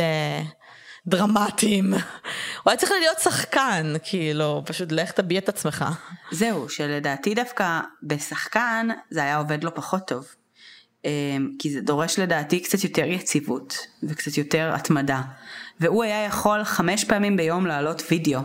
דרמטיים. 1.07 1.93
הוא 2.63 2.71
היה 2.71 2.77
צריך 2.77 2.91
להיות 2.99 3.19
שחקן, 3.19 3.93
כאילו, 4.03 4.63
פשוט 4.65 4.91
לך 4.91 5.11
תביע 5.11 5.39
את 5.39 5.49
עצמך. 5.49 5.85
זהו, 6.31 6.69
שלדעתי 6.69 7.35
דווקא 7.35 7.79
בשחקן 8.03 8.87
זה 9.09 9.23
היה 9.23 9.37
עובד 9.37 9.63
לו 9.63 9.75
פחות 9.75 10.07
טוב. 10.07 10.25
כי 11.59 11.71
זה 11.71 11.81
דורש 11.81 12.19
לדעתי 12.19 12.59
קצת 12.59 12.83
יותר 12.83 13.05
יציבות 13.05 13.77
וקצת 14.03 14.37
יותר 14.37 14.71
התמדה. 14.73 15.21
והוא 15.79 16.03
היה 16.03 16.25
יכול 16.25 16.63
חמש 16.63 17.03
פעמים 17.03 17.37
ביום 17.37 17.65
להעלות 17.65 18.03
וידאו. 18.11 18.39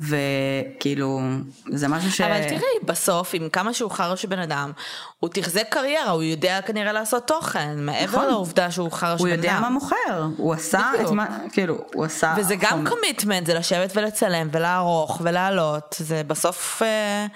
וכאילו 0.00 1.20
זה 1.68 1.88
משהו 1.88 2.12
ש... 2.12 2.20
אבל 2.20 2.48
תראי 2.48 2.78
בסוף 2.84 3.30
עם 3.34 3.48
כמה 3.48 3.74
שהוא 3.74 3.90
חרא 3.90 4.16
של 4.16 4.28
בן 4.28 4.38
אדם 4.38 4.72
הוא 5.20 5.30
תחזק 5.32 5.66
קריירה 5.70 6.10
הוא 6.10 6.22
יודע 6.22 6.60
כנראה 6.66 6.92
לעשות 6.92 7.26
תוכן 7.26 7.74
מעבר 7.76 8.04
נכון. 8.04 8.28
לעובדה 8.28 8.70
שהוא 8.70 8.92
חרא 8.92 9.18
של 9.18 9.24
בן 9.24 9.30
אדם. 9.30 9.38
הוא 9.38 9.46
יודע 9.46 9.60
מה 9.60 9.70
מוכר 9.70 10.26
הוא 10.36 10.54
עשה 10.54 10.90
בדיוק. 10.94 11.08
את 11.08 11.14
מה 11.14 11.26
כאילו 11.52 11.78
הוא 11.94 12.04
עשה 12.04 12.34
וזה 12.38 12.56
גם 12.56 12.86
קומיטמנט 12.88 13.46
זה 13.46 13.54
לשבת 13.54 13.96
ולצלם 13.96 14.48
ולערוך 14.52 15.20
ולעלות 15.24 15.96
זה 15.98 16.22
בסוף 16.26 16.82
אה, 16.82 17.26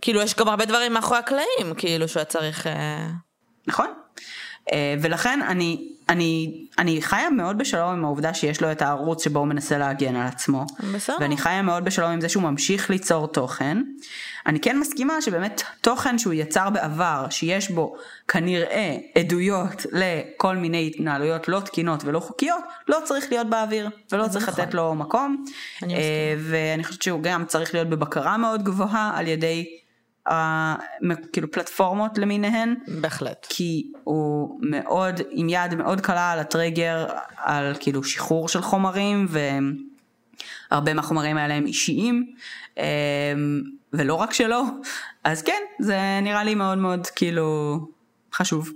כאילו 0.00 0.20
יש 0.20 0.34
גם 0.34 0.48
הרבה 0.48 0.64
דברים 0.64 0.92
מאחורי 0.92 1.18
הקלעים 1.18 1.74
כאילו 1.76 2.08
שהוא 2.08 2.24
צריך. 2.24 2.66
אה... 2.66 3.06
נכון. 3.66 3.86
אה, 4.72 4.94
ולכן 5.00 5.40
אני, 5.48 5.88
אני, 6.08 6.64
אני 6.78 7.02
חיה 7.02 7.30
מאוד 7.30 7.58
בשלום 7.58 7.92
עם 7.92 8.04
העובדה 8.04 8.34
שיש 8.34 8.62
לו 8.62 8.72
את 8.72 8.82
הערוץ 8.82 9.24
שבו 9.24 9.38
הוא 9.38 9.46
מנסה 9.46 9.78
להגן 9.78 10.16
על 10.16 10.26
עצמו. 10.26 10.66
בסדר. 10.94 11.16
ואני 11.20 11.36
חיה 11.36 11.62
מאוד 11.62 11.84
בשלום 11.84 12.10
עם 12.10 12.20
זה 12.20 12.28
שהוא 12.28 12.42
ממשיך 12.42 12.90
ליצור 12.90 13.26
תוכן. 13.26 13.82
אני 14.46 14.60
כן 14.60 14.78
מסכימה 14.78 15.22
שבאמת 15.22 15.62
תוכן 15.80 16.18
שהוא 16.18 16.32
יצר 16.32 16.70
בעבר, 16.70 17.26
שיש 17.30 17.70
בו 17.70 17.96
כנראה 18.28 18.96
עדויות 19.14 19.86
לכל 19.92 20.56
מיני 20.56 20.86
התנהלויות 20.86 21.48
לא 21.48 21.60
תקינות 21.60 22.04
ולא 22.04 22.20
חוקיות, 22.20 22.64
לא 22.88 22.98
צריך 23.04 23.26
להיות 23.30 23.46
באוויר, 23.46 23.88
ולא 24.12 24.28
צריך 24.28 24.48
נכון. 24.48 24.64
לתת 24.64 24.74
לו 24.74 24.94
מקום. 24.94 25.44
אני 25.82 25.94
אה, 25.94 26.00
מסכימה. 26.36 26.50
ואני 26.50 26.84
חושבת 26.84 27.02
שהוא 27.02 27.22
גם 27.22 27.44
צריך 27.44 27.74
להיות 27.74 27.88
בבקרה 27.88 28.36
מאוד 28.36 28.62
גבוהה 28.62 29.12
על 29.14 29.28
ידי 29.28 29.79
כאילו 31.32 31.50
פלטפורמות 31.50 32.18
למיניהן. 32.18 32.74
בהחלט. 33.00 33.46
כי 33.48 33.92
הוא 34.04 34.58
מאוד 34.62 35.20
עם 35.30 35.48
יד 35.48 35.74
מאוד 35.74 36.00
קלה 36.00 36.32
על 36.32 36.38
הטריגר 36.38 37.06
על 37.36 37.74
כאילו 37.80 38.04
שחרור 38.04 38.48
של 38.48 38.62
חומרים 38.62 39.26
והרבה 40.70 40.94
מהחומרים 40.94 41.36
האלה 41.36 41.54
הם 41.54 41.66
אישיים 41.66 42.34
אמ, 42.76 42.82
ולא 43.92 44.14
רק 44.14 44.32
שלו 44.32 44.62
אז 45.24 45.42
כן 45.42 45.62
זה 45.80 45.98
נראה 46.22 46.44
לי 46.44 46.54
מאוד 46.54 46.78
מאוד 46.78 47.06
כאילו 47.06 47.78
חשוב. 48.34 48.70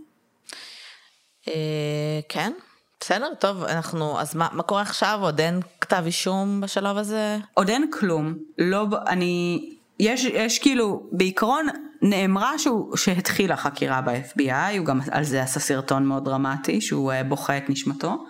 אה, 1.49 2.21
כן, 2.29 2.53
בסדר, 3.01 3.35
טוב, 3.39 3.65
אנחנו, 3.65 4.21
אז 4.21 4.35
מה, 4.35 4.49
מה 4.53 4.63
קורה 4.63 4.83
עכשיו? 4.83 5.19
עוד 5.23 5.41
אין 5.41 5.61
כתב 5.81 6.03
אישום 6.07 6.61
בשלב 6.61 6.97
הזה? 6.97 7.39
עוד 7.55 7.69
אין 7.69 7.91
כלום 7.93 8.35
לא 8.59 8.87
אני 9.07 9.61
יש 10.01 10.25
יש 10.25 10.59
כאילו 10.59 11.03
בעיקרון 11.13 11.67
נאמרה 12.03 12.59
שהוא 12.59 12.97
שהתחילה 12.97 13.57
חקירה 13.57 14.01
ב-FBI 14.01 14.79
הוא 14.79 14.87
גם 14.87 15.01
על 15.11 15.25
זה 15.25 15.43
עשה 15.43 15.61
סרטון 15.61 16.07
מאוד 16.07 16.25
דרמטי 16.25 16.81
שהוא 16.81 17.13
אה, 17.13 17.25
בוכה 17.25 17.57
את 17.57 17.71
נשמתו. 17.71 18.25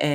אמ, 0.00 0.06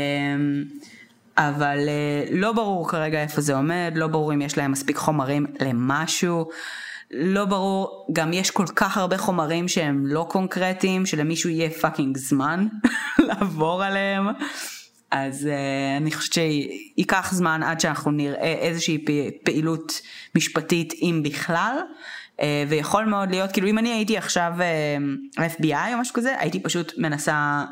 אבל 1.38 1.77
אה, 1.88 2.26
לא 2.31 2.51
ברור 2.51 2.89
כרגע 2.89 3.22
איפה 3.22 3.41
זה 3.41 3.55
עומד 3.55 3.91
לא 3.95 4.07
ברור 4.07 4.34
אם 4.34 4.41
יש 4.41 4.57
להם 4.57 4.72
מספיק 4.72 4.97
חומרים 4.97 5.45
למשהו. 5.59 6.49
לא 7.11 7.45
ברור, 7.45 8.07
גם 8.13 8.34
יש 8.34 8.51
כל 8.51 8.65
כך 8.76 8.97
הרבה 8.97 9.17
חומרים 9.17 9.67
שהם 9.67 10.05
לא 10.05 10.26
קונקרטיים, 10.30 11.05
שלמישהו 11.05 11.49
יהיה 11.49 11.69
fucking 11.69 12.18
זמן 12.17 12.67
לעבור 13.27 13.84
עליהם. 13.84 14.27
אז 15.16 15.46
uh, 15.46 16.02
אני 16.02 16.12
חושבת 16.12 16.34
שייקח 16.34 17.34
זמן 17.34 17.64
עד 17.64 17.80
שאנחנו 17.80 18.12
נראה 18.12 18.54
איזושהי 18.54 19.06
פעילות 19.44 20.02
משפטית 20.36 20.94
אם 21.02 21.22
בכלל. 21.24 21.78
Uh, 22.38 22.42
ויכול 22.70 23.06
מאוד 23.06 23.30
להיות, 23.30 23.52
כאילו 23.52 23.68
אם 23.68 23.78
אני 23.78 23.90
הייתי 23.90 24.18
עכשיו 24.18 24.54
uh, 24.58 25.40
FBI 25.40 25.94
או 25.94 25.98
משהו 25.98 26.14
כזה, 26.14 26.40
הייתי 26.40 26.60
פשוט 26.60 26.94
מנסה 26.98 27.66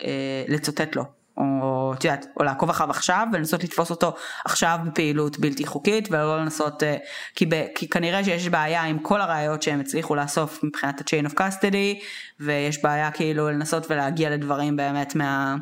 uh, 0.00 0.04
לצוטט 0.48 0.96
לו. 0.96 1.04
או 1.36 1.92
את 1.98 2.04
יודעת, 2.04 2.26
או 2.36 2.44
לעקוב 2.44 2.70
אחריו 2.70 2.90
עכשיו 2.90 3.26
ולנסות 3.32 3.64
לתפוס 3.64 3.90
אותו 3.90 4.14
עכשיו 4.44 4.78
בפעילות 4.86 5.38
בלתי 5.38 5.66
חוקית 5.66 6.08
ולא 6.10 6.38
לנסות, 6.40 6.82
אה, 6.82 6.96
כי, 7.34 7.46
ב, 7.46 7.64
כי 7.74 7.88
כנראה 7.88 8.24
שיש 8.24 8.48
בעיה 8.48 8.82
עם 8.82 8.98
כל 8.98 9.20
הראיות 9.20 9.62
שהם 9.62 9.80
הצליחו 9.80 10.14
לאסוף 10.14 10.64
מבחינת 10.64 11.00
ה-chain 11.00 11.30
of 11.30 11.34
custody 11.34 12.04
ויש 12.40 12.82
בעיה 12.82 13.10
כאילו 13.10 13.50
לנסות 13.50 13.90
ולהגיע 13.90 14.30
לדברים 14.30 14.76
באמת 14.76 15.14
מה, 15.14 15.56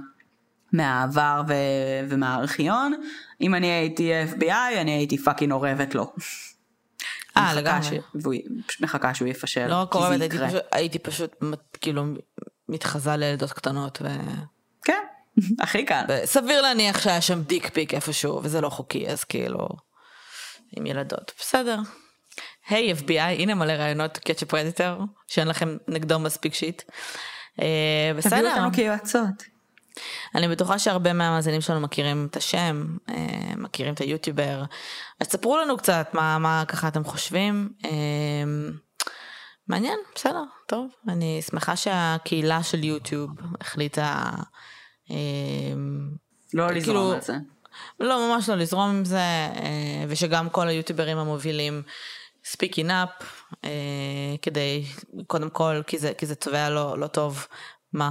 מהעבר 0.74 1.42
ו, 1.48 1.54
ומהארכיון. 2.08 2.94
אם 3.40 3.54
אני 3.54 3.66
הייתי 3.66 4.10
FBI 4.38 4.52
אני 4.80 4.90
הייתי 4.90 5.18
fucking 5.18 5.52
אורבת 5.52 5.94
לו. 5.94 6.12
אה, 7.36 7.54
לגמרי. 7.54 7.82
ש- 7.82 7.92
והוא- 8.14 8.34
מחכה 8.80 9.14
שהוא 9.14 9.28
יפשל. 9.28 9.66
לא 9.66 9.74
רק 9.74 9.92
קורבת, 9.92 10.20
הייתי. 10.20 10.38
פשוט, 10.38 10.62
הייתי 10.72 10.98
פשוט 10.98 11.36
כאילו 11.80 12.04
מתחזה 12.68 13.16
לילדות 13.16 13.52
קטנות, 13.52 13.98
ו... 14.02 14.08
כן, 14.84 15.02
הכי 15.62 15.84
קל. 15.84 16.04
סביר 16.24 16.60
להניח 16.62 17.00
שהיה 17.00 17.20
שם 17.20 17.42
dick 17.42 17.70
pic 17.70 17.94
איפשהו, 17.94 18.40
וזה 18.42 18.60
לא 18.60 18.68
חוקי, 18.68 19.08
אז 19.08 19.24
כאילו, 19.24 19.68
עם 20.76 20.86
ילדות, 20.86 21.32
בסדר. 21.38 21.78
hey, 22.68 22.96
FBI, 22.96 23.20
הנה 23.20 23.54
מלא 23.54 23.72
רעיונות 23.72 24.18
catch 24.18 24.48
a 24.48 24.53
predator, 24.53 24.98
שאין 25.26 25.48
לכם 25.48 25.76
נגדו 25.88 26.18
מספיק 26.18 26.54
shit. 26.54 26.82
תביאו 27.56 28.16
בסדר, 28.16 28.50
אותנו 28.50 28.72
כיועצות. 28.72 29.53
אני 30.34 30.48
בטוחה 30.48 30.78
שהרבה 30.78 31.12
מהמאזינים 31.12 31.60
שלנו 31.60 31.80
מכירים 31.80 32.26
את 32.30 32.36
השם, 32.36 32.96
אה, 33.08 33.54
מכירים 33.56 33.94
את 33.94 34.00
היוטיובר, 34.00 34.62
אז 35.20 35.26
ספרו 35.26 35.56
לנו 35.56 35.76
קצת 35.76 36.08
מה, 36.12 36.38
מה 36.38 36.64
ככה 36.68 36.88
אתם 36.88 37.04
חושבים. 37.04 37.68
אה, 37.84 37.90
מעניין, 39.68 39.98
בסדר, 40.14 40.42
טוב, 40.66 40.90
אני 41.08 41.42
שמחה 41.42 41.76
שהקהילה 41.76 42.62
של 42.62 42.84
יוטיוב 42.84 43.30
החליטה, 43.60 44.30
אה, 45.10 45.16
לא 46.54 46.68
כאילו- 46.68 46.80
לזרום 46.80 47.12
על 47.12 47.20
זה. 47.20 47.36
לא 48.00 48.28
ממש 48.28 48.48
לא 48.48 48.54
לזרום 48.54 48.90
עם 48.90 49.04
זה, 49.04 49.48
ושגם 50.08 50.50
כל 50.50 50.68
היוטיוברים 50.68 51.18
המובילים 51.18 51.82
speaking 52.46 52.88
up, 52.88 53.24
כדי, 54.42 54.84
קודם 55.26 55.50
כל, 55.50 55.82
כי 55.86 55.98
זה, 55.98 56.12
כי 56.18 56.26
זה 56.26 56.34
צובע 56.34 56.70
לא, 56.70 56.98
לא 56.98 57.06
טוב, 57.06 57.46
מה? 57.92 58.10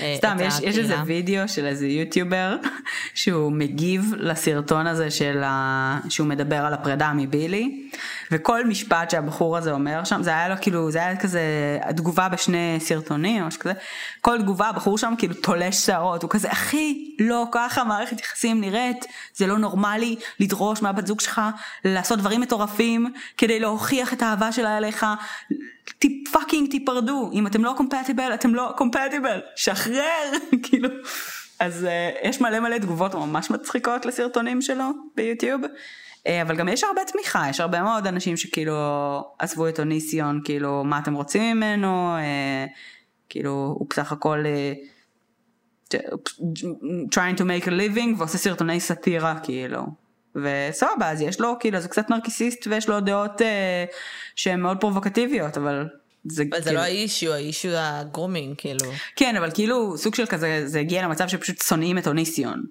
אה, 0.00 0.14
סתם, 0.16 0.36
יש, 0.40 0.54
יש 0.62 0.78
איזה. 0.78 0.96
וידאו 1.06 1.48
של 1.48 1.66
איזה 1.66 1.86
יוטיובר 1.86 2.56
שהוא 3.14 3.52
מגיב 3.52 4.14
לסרטון 4.16 4.86
הזה 4.86 5.10
של 5.10 5.42
ה... 5.44 5.98
שהוא 6.08 6.26
מדבר 6.26 6.56
על 6.56 6.74
הפרידה 6.74 7.12
מבילי 7.12 7.90
וכל 8.30 8.64
משפט 8.64 9.10
שהבחור 9.10 9.56
הזה 9.56 9.72
אומר 9.72 10.04
שם 10.04 10.22
זה 10.22 10.30
היה 10.30 10.48
לו 10.48 10.54
כאילו 10.60 10.90
זה 10.90 10.98
היה 10.98 11.16
כזה 11.16 11.40
התגובה 11.82 12.28
בשני 12.28 12.76
סרטונים 12.80 13.42
או 13.42 13.46
משהו 13.46 13.60
כזה. 13.60 13.72
כל 14.20 14.42
תגובה 14.42 14.68
הבחור 14.68 14.98
שם 14.98 15.14
כאילו 15.18 15.34
תולש 15.34 15.76
שערות 15.76 16.22
הוא 16.22 16.30
כזה 16.30 16.52
אחי 16.52 17.14
לא 17.18 17.46
ככה 17.52 17.84
מערכת 17.84 18.20
יחסים 18.20 18.60
נראית 18.60 19.04
זה 19.34 19.46
לא 19.46 19.58
נורמלי 19.58 20.16
לדרוש 20.40 20.82
מהבת 20.82 21.06
זוג 21.06 21.20
שלך 21.20 21.40
לעשות 21.84 22.18
דברים 22.18 22.40
מטורפים 22.40 23.12
כדי 23.36 23.60
להוכיח 23.60 24.12
את 24.12 24.22
האהבה 24.22 24.52
שלה 24.52 24.78
אליך. 24.78 25.06
פאקינג 26.32 26.70
תיפרדו. 26.70 27.30
אם 27.32 27.46
אתם 27.46 27.64
לא 27.64 27.74
קומפטיבל 27.76 28.34
אתם 28.34 28.54
לא 28.54 28.72
קומפטיבל 28.76 29.40
שחרר. 29.56 30.32
כאילו 30.62 30.88
אז 31.58 31.86
uh, 31.86 32.28
יש 32.28 32.40
מלא 32.40 32.60
מלא 32.60 32.78
תגובות 32.78 33.14
ממש 33.14 33.50
מצחיקות 33.50 34.06
לסרטונים 34.06 34.62
שלו 34.62 34.84
ביוטיוב 35.16 35.60
אבל 36.28 36.56
גם 36.56 36.68
יש 36.68 36.84
הרבה 36.84 37.00
תמיכה 37.04 37.46
יש 37.50 37.60
הרבה 37.60 37.82
מאוד 37.82 38.06
אנשים 38.06 38.36
שכאילו 38.36 38.74
עזבו 39.38 39.68
את 39.68 39.80
אוניסיון 39.80 40.40
כאילו 40.44 40.84
מה 40.84 40.98
אתם 40.98 41.14
רוצים 41.14 41.56
ממנו 41.56 42.16
uh, 42.16 42.70
כאילו 43.28 43.74
הוא 43.78 43.86
בסך 43.90 44.12
הכל 44.12 44.44
uh, 45.92 45.96
trying 47.14 47.38
to 47.38 47.42
make 47.42 47.66
a 47.66 47.70
living 47.70 48.18
ועושה 48.18 48.38
סרטוני 48.38 48.80
סאטירה 48.80 49.40
כאילו 49.42 49.82
וסבבה 50.34 51.10
אז 51.10 51.20
יש 51.20 51.40
לו 51.40 51.56
כאילו 51.60 51.80
זה 51.80 51.88
קצת 51.88 52.10
נרקיסיסט 52.10 52.66
ויש 52.66 52.88
לו 52.88 53.00
דעות 53.00 53.42
אה, 53.42 53.84
שהן 54.36 54.60
מאוד 54.60 54.80
פרובוקטיביות 54.80 55.56
אבל 55.56 55.88
זה 56.24 56.42
אבל 56.50 56.58
זה 56.58 56.64
כאילו, 56.64 56.76
לא 56.76 56.84
האישיו, 56.84 57.32
האישיו 57.32 57.72
הגרומינג, 57.74 58.54
כאילו. 58.58 58.92
כן 59.16 59.36
אבל 59.36 59.50
כאילו 59.50 59.98
סוג 59.98 60.14
של 60.14 60.26
כזה 60.26 60.62
זה 60.66 60.80
הגיע 60.80 61.02
למצב 61.02 61.28
שפשוט 61.28 61.62
שונאים 61.62 61.98
את 61.98 62.06
אוניסיון. 62.06 62.64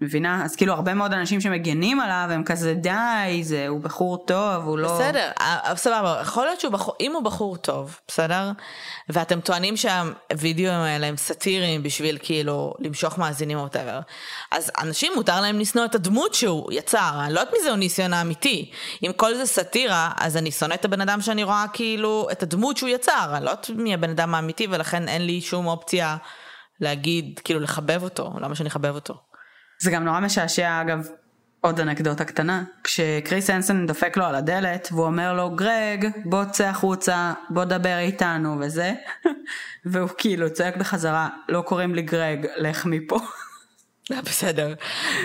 מבינה? 0.00 0.44
אז 0.44 0.56
כאילו 0.56 0.72
הרבה 0.72 0.94
מאוד 0.94 1.12
אנשים 1.12 1.40
שמגנים 1.40 2.00
עליו 2.00 2.28
הם 2.30 2.44
כזה 2.44 2.74
די 2.74 3.40
זה 3.42 3.68
הוא 3.68 3.80
בחור 3.80 4.24
טוב 4.26 4.64
הוא 4.64 4.78
לא 4.78 4.94
בסדר, 4.94 5.30
אה, 5.40 5.76
סבבה, 5.76 6.18
יכול 6.20 6.44
להיות 6.44 6.60
שהוא 6.60 6.72
בחור, 6.72 6.94
אם 7.00 7.12
הוא 7.12 7.22
בחור 7.22 7.56
טוב, 7.56 7.98
בסדר? 8.08 8.50
ואתם 9.08 9.40
טוענים 9.40 9.76
שהווידאוים 9.76 10.80
האלה 10.80 11.06
הם 11.06 11.16
סאטיריים 11.16 11.82
בשביל 11.82 12.18
כאילו 12.22 12.74
למשוך 12.78 13.18
מאזינים 13.18 13.56
או 13.56 13.62
whatever, 13.62 14.00
אז 14.50 14.70
אנשים 14.82 15.12
מותר 15.16 15.40
להם 15.40 15.58
לשנוא 15.58 15.84
את 15.84 15.94
הדמות 15.94 16.34
שהוא 16.34 16.72
יצר, 16.72 17.20
אני 17.24 17.34
לא 17.34 17.40
יודעת 17.40 17.54
מי 17.54 17.62
זה 17.64 17.72
הניסיון 17.72 18.12
האמיתי. 18.12 18.70
אם 19.02 19.12
כל 19.16 19.34
זה 19.34 19.46
סאטירה, 19.46 20.10
אז 20.16 20.36
אני 20.36 20.50
שונא 20.50 20.74
את 20.74 20.84
הבן 20.84 21.00
אדם 21.00 21.20
שאני 21.20 21.44
רואה 21.44 21.64
כאילו, 21.72 22.28
את 22.32 22.42
הדמות 22.42 22.76
שהוא 22.76 22.88
יצר, 22.88 23.30
אני 23.36 23.44
לא 23.44 23.50
יודעת 23.50 23.70
מי 23.70 23.94
הבן 23.94 24.10
אדם 24.10 24.34
האמיתי 24.34 24.66
ולכן 24.70 25.08
אין 25.08 25.26
לי 25.26 25.40
שום 25.40 25.66
אופציה 25.66 26.16
להגיד, 26.80 27.40
כאילו 27.44 27.60
לחבב 27.60 28.02
אותו, 28.02 28.32
למה 28.40 28.54
שאני 28.54 28.68
אחבב 28.68 28.94
אותו? 28.94 29.33
זה 29.78 29.90
גם 29.90 30.04
נורא 30.04 30.20
משעשע 30.20 30.80
אגב 30.80 31.08
עוד 31.60 31.80
אנקדוטה 31.80 32.24
קטנה 32.24 32.62
כשקריס 32.84 33.50
הנסון 33.50 33.86
דופק 33.86 34.16
לו 34.16 34.24
על 34.24 34.34
הדלת 34.34 34.88
והוא 34.92 35.04
אומר 35.06 35.32
לו 35.32 35.50
גרג 35.50 36.08
בוא 36.24 36.44
צא 36.44 36.64
החוצה 36.66 37.32
בוא 37.50 37.64
דבר 37.64 37.98
איתנו 37.98 38.56
וזה 38.60 38.92
והוא 39.86 40.08
כאילו 40.18 40.52
צועק 40.52 40.76
בחזרה 40.76 41.28
לא 41.48 41.60
קוראים 41.60 41.94
לי 41.94 42.02
גרג 42.02 42.46
לך 42.56 42.86
מפה. 42.86 43.18
אה, 44.12 44.22
בסדר. 44.22 44.74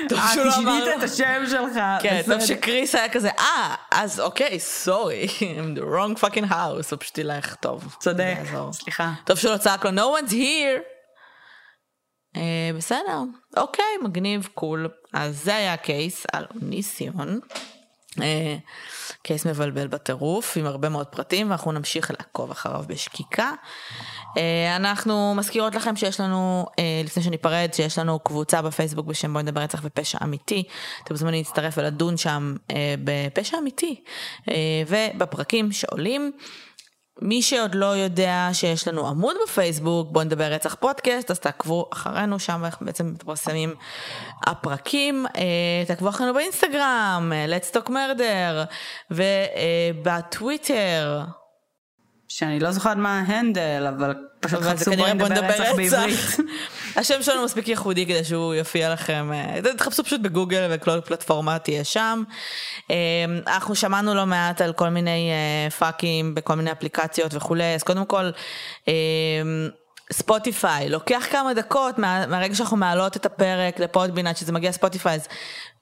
טוב 0.09 0.19
אה, 0.19 0.27
שהוא 0.33 0.45
לא 0.45 0.51
שינית 0.51 0.67
אמר- 0.67 0.95
את 0.97 1.03
השם 1.03 1.43
שלך. 1.49 1.79
כן, 2.01 2.21
טוב. 2.25 2.39
שקריס 2.39 2.95
היה 2.95 3.09
כזה, 3.09 3.29
אה, 3.39 3.75
אז 3.91 4.19
אוקיי, 4.19 4.59
סורי, 4.59 5.27
I'm 5.39 5.79
the 5.79 5.81
wrong 5.81 6.21
fucking 6.23 6.49
house, 6.51 6.53
הוא 6.89 6.97
פשוט 6.99 7.17
ילך 7.17 7.55
טוב. 7.55 7.95
צודק. 7.99 8.35
סליחה. 8.71 9.11
טוב 9.23 9.37
שהוא 9.37 9.51
לא 9.51 9.57
צעק 9.57 9.85
לו, 9.85 9.91
no 9.91 10.19
one's 10.19 10.31
here. 10.31 10.98
אה, 12.39 12.71
בסדר, 12.77 13.21
אוקיי, 13.57 13.85
מגניב, 14.03 14.49
קול. 14.53 14.87
אז 15.13 15.43
זה 15.43 15.55
היה 15.55 15.73
הקייס 15.73 16.25
על 16.33 16.45
ניסיון. 16.61 17.39
אה, 18.21 18.55
קייס 19.23 19.47
מבלבל 19.47 19.87
בטירוף 19.87 20.57
עם 20.57 20.65
הרבה 20.65 20.89
מאוד 20.89 21.07
פרטים 21.07 21.49
ואנחנו 21.49 21.71
נמשיך 21.71 22.11
לעקוב 22.11 22.51
אחריו 22.51 22.83
בשקיקה. 22.87 23.51
אה, 24.37 24.75
אנחנו 24.75 25.33
מזכירות 25.35 25.75
לכם 25.75 25.95
שיש 25.95 26.19
לנו, 26.19 26.65
לפני 27.05 27.23
שניפרד, 27.23 27.69
שיש 27.73 27.97
לנו 27.97 28.19
קבוצה 28.19 28.61
בפייסבוק 28.61 29.05
בשם 29.05 29.33
בואי 29.33 29.43
נדבר 29.43 29.61
רצח 29.61 29.81
ופשע 29.83 30.17
אמיתי. 30.23 30.63
אתם 31.03 31.13
מוזמנים 31.13 31.37
להצטרף 31.37 31.77
ולדון 31.77 32.17
שם 32.17 32.55
בפשע 33.03 33.57
אמיתי 33.57 34.03
ובפרקים 34.87 35.71
שעולים. 35.71 36.31
מי 37.21 37.41
שעוד 37.41 37.75
לא 37.75 37.85
יודע 37.85 38.49
שיש 38.53 38.87
לנו 38.87 39.07
עמוד 39.07 39.35
בפייסבוק, 39.43 40.11
בואו 40.11 40.23
נדבר 40.23 40.43
רצח 40.43 40.75
פודקאסט, 40.75 41.31
אז 41.31 41.39
תעקבו 41.39 41.89
אחרינו, 41.93 42.39
שם 42.39 42.65
אנחנו 42.65 42.85
בעצם 42.85 43.11
מתפרסמים 43.11 43.75
הפרקים. 44.47 45.25
אה, 45.35 45.83
תעקבו 45.87 46.09
אחרינו 46.09 46.33
באינסטגרם, 46.33 47.31
אה, 47.35 47.45
let's 47.45 47.75
talk 47.75 47.89
murder, 47.89 48.65
ובטוויטר. 49.11 51.23
שאני 52.29 52.59
לא 52.59 52.71
זוכרת 52.71 52.97
מה 52.97 53.19
ההנדל, 53.19 53.87
אבל 53.97 54.13
פשוט 54.39 54.59
חפשו 54.61 54.91
בואי 54.91 55.13
נדבר 55.13 55.35
רצח 55.35 55.63
בעברית. 55.75 56.19
השם 56.95 57.23
שלנו 57.23 57.43
מספיק 57.43 57.67
ייחודי 57.67 58.05
כדי 58.05 58.23
שהוא 58.23 58.53
יופיע 58.53 58.93
לכם, 58.93 59.29
אה, 59.33 59.73
תחפשו 59.77 60.03
פשוט 60.03 60.21
בגוגל 60.21 60.67
וכל 60.71 61.01
פלטפורמה 61.01 61.59
תהיה 61.59 61.83
שם. 61.83 62.23
אה, 62.91 62.95
אנחנו 63.47 63.75
שמענו 63.75 64.15
לא 64.15 64.25
מעט 64.25 64.61
על 64.61 64.73
כל 64.73 64.89
מיני 64.89 65.31
אה, 65.31 65.69
פאקים 65.69 66.35
בכל 66.35 66.55
מיני 66.55 66.71
אפליקציות 66.71 67.33
וכולי, 67.33 67.75
אז 67.75 67.83
קודם 67.83 68.05
כל, 68.05 68.29
ספוטיפיי, 70.11 70.89
לוקח 70.89 71.27
כמה 71.31 71.53
דקות 71.53 71.97
מה, 71.97 72.27
מהרגע 72.27 72.55
שאנחנו 72.55 72.77
מעלות 72.77 73.17
את 73.17 73.25
הפרק 73.25 73.79
לפודבין 73.79 74.27
עד 74.27 74.37
שזה 74.37 74.51
מגיע 74.51 74.71
ספוטיפיי, 74.71 75.15
אז 75.15 75.27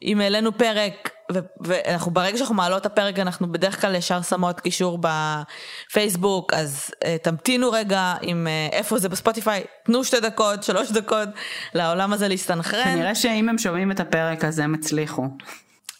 אם 0.04 0.22
העלינו 0.22 0.58
פרק 0.58 1.10
ו- 1.34 1.40
ואנחנו 1.62 2.12
ברגע 2.12 2.38
שאנחנו 2.38 2.56
מעלות 2.56 2.82
את 2.82 2.86
הפרק 2.86 3.20
אנחנו 3.20 3.52
בדרך 3.52 3.82
כלל 3.82 3.96
ישר 3.96 4.22
שמות 4.22 4.60
קישור 4.60 5.00
בפייסבוק 5.02 6.54
אז 6.54 6.92
uh, 6.92 7.08
תמתינו 7.24 7.72
רגע 7.72 8.14
עם 8.22 8.48
uh, 8.48 8.76
איפה 8.76 9.00
זה 9.00 9.10
בספוטיפיי 9.10 9.64
תנו 9.84 10.04
שתי 10.04 10.20
דקות 10.20 10.64
שלוש 10.64 10.92
דקות 10.92 11.30
לעולם 11.74 12.14
הזה 12.14 12.28
להסתנכרן. 12.28 12.84
כנראה 12.84 13.16
שאם 13.16 13.50
הם 13.50 13.58
שומעים 13.58 13.92
את 13.92 14.00
הפרק 14.00 14.44
הזה 14.44 14.64
הם 14.64 14.74
הצליחו. 14.74 15.28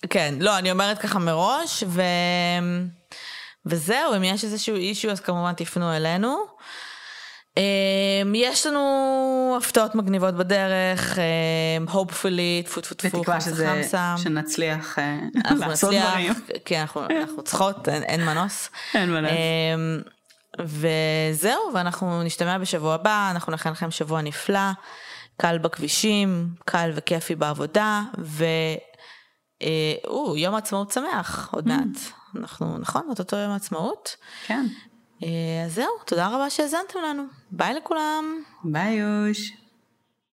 כן 0.10 0.34
לא 0.40 0.58
אני 0.58 0.72
אומרת 0.72 0.98
ככה 0.98 1.20
מראש 1.20 1.84
ו... 1.88 2.02
וזהו 3.66 4.16
אם 4.16 4.24
יש 4.24 4.44
איזשהו 4.44 4.76
אישו 4.76 5.10
אז 5.10 5.20
כמובן 5.20 5.54
תפנו 5.54 5.94
אלינו. 5.94 6.38
Um, 7.58 8.30
יש 8.36 8.66
לנו 8.66 9.56
הפתעות 9.58 9.96
מגניבות 9.96 10.34
בדרך, 10.34 11.18
um, 11.18 11.92
hopefully, 11.92 12.66
טפו 12.66 12.82
טפו 12.82 12.96
טפו, 12.96 13.18
בתקווה 13.20 13.42
שזה, 13.42 13.68
חמסה. 13.68 14.16
שנצליח 14.18 14.98
uh, 14.98 15.54
לעשות 15.54 15.94
דברים. 15.94 16.34
כן, 16.66 16.82
אנחנו, 16.82 17.44
צריכות, 17.44 17.90
אין, 17.90 18.26
מנוס. 18.26 18.70
אין 18.94 19.12
מנוס. 19.12 19.32
Um, 19.32 20.10
וזהו, 20.60 21.62
ואנחנו 21.74 22.24
נשתמע 22.24 22.58
בשבוע 22.58 22.94
הבא, 22.94 23.32
אנחנו 23.32 23.54
נכין 23.54 23.72
לכם 23.72 23.92
שבוע 23.92 24.22
נפלא, 24.22 24.72
קל 25.38 25.58
בכבישים, 25.58 26.50
קל 26.66 26.92
וכיפי 26.96 27.36
בעבודה, 27.36 28.02
ו... 28.20 28.46
Uh, 29.64 30.38
יום 30.38 30.56
העצמאות 30.56 30.92
שמח 30.92 31.50
עוד 31.52 31.66
mm. 31.66 31.70
מעט. 31.70 31.98
אנחנו, 32.36 32.78
נכון? 32.78 33.02
אותו 33.20 33.36
יום 33.36 33.52
העצמאות. 33.52 34.16
כן. 34.46 34.66
אה, 35.24 35.64
אז 35.66 35.74
זהו, 35.74 35.92
תודה 36.06 36.28
רבה 36.28 36.50
שהאזנתם 36.50 37.00
לנו. 37.00 37.24
ביי 37.52 37.74
לכולם. 37.74 38.44
ביי 38.64 38.94
יוש. 38.94 39.67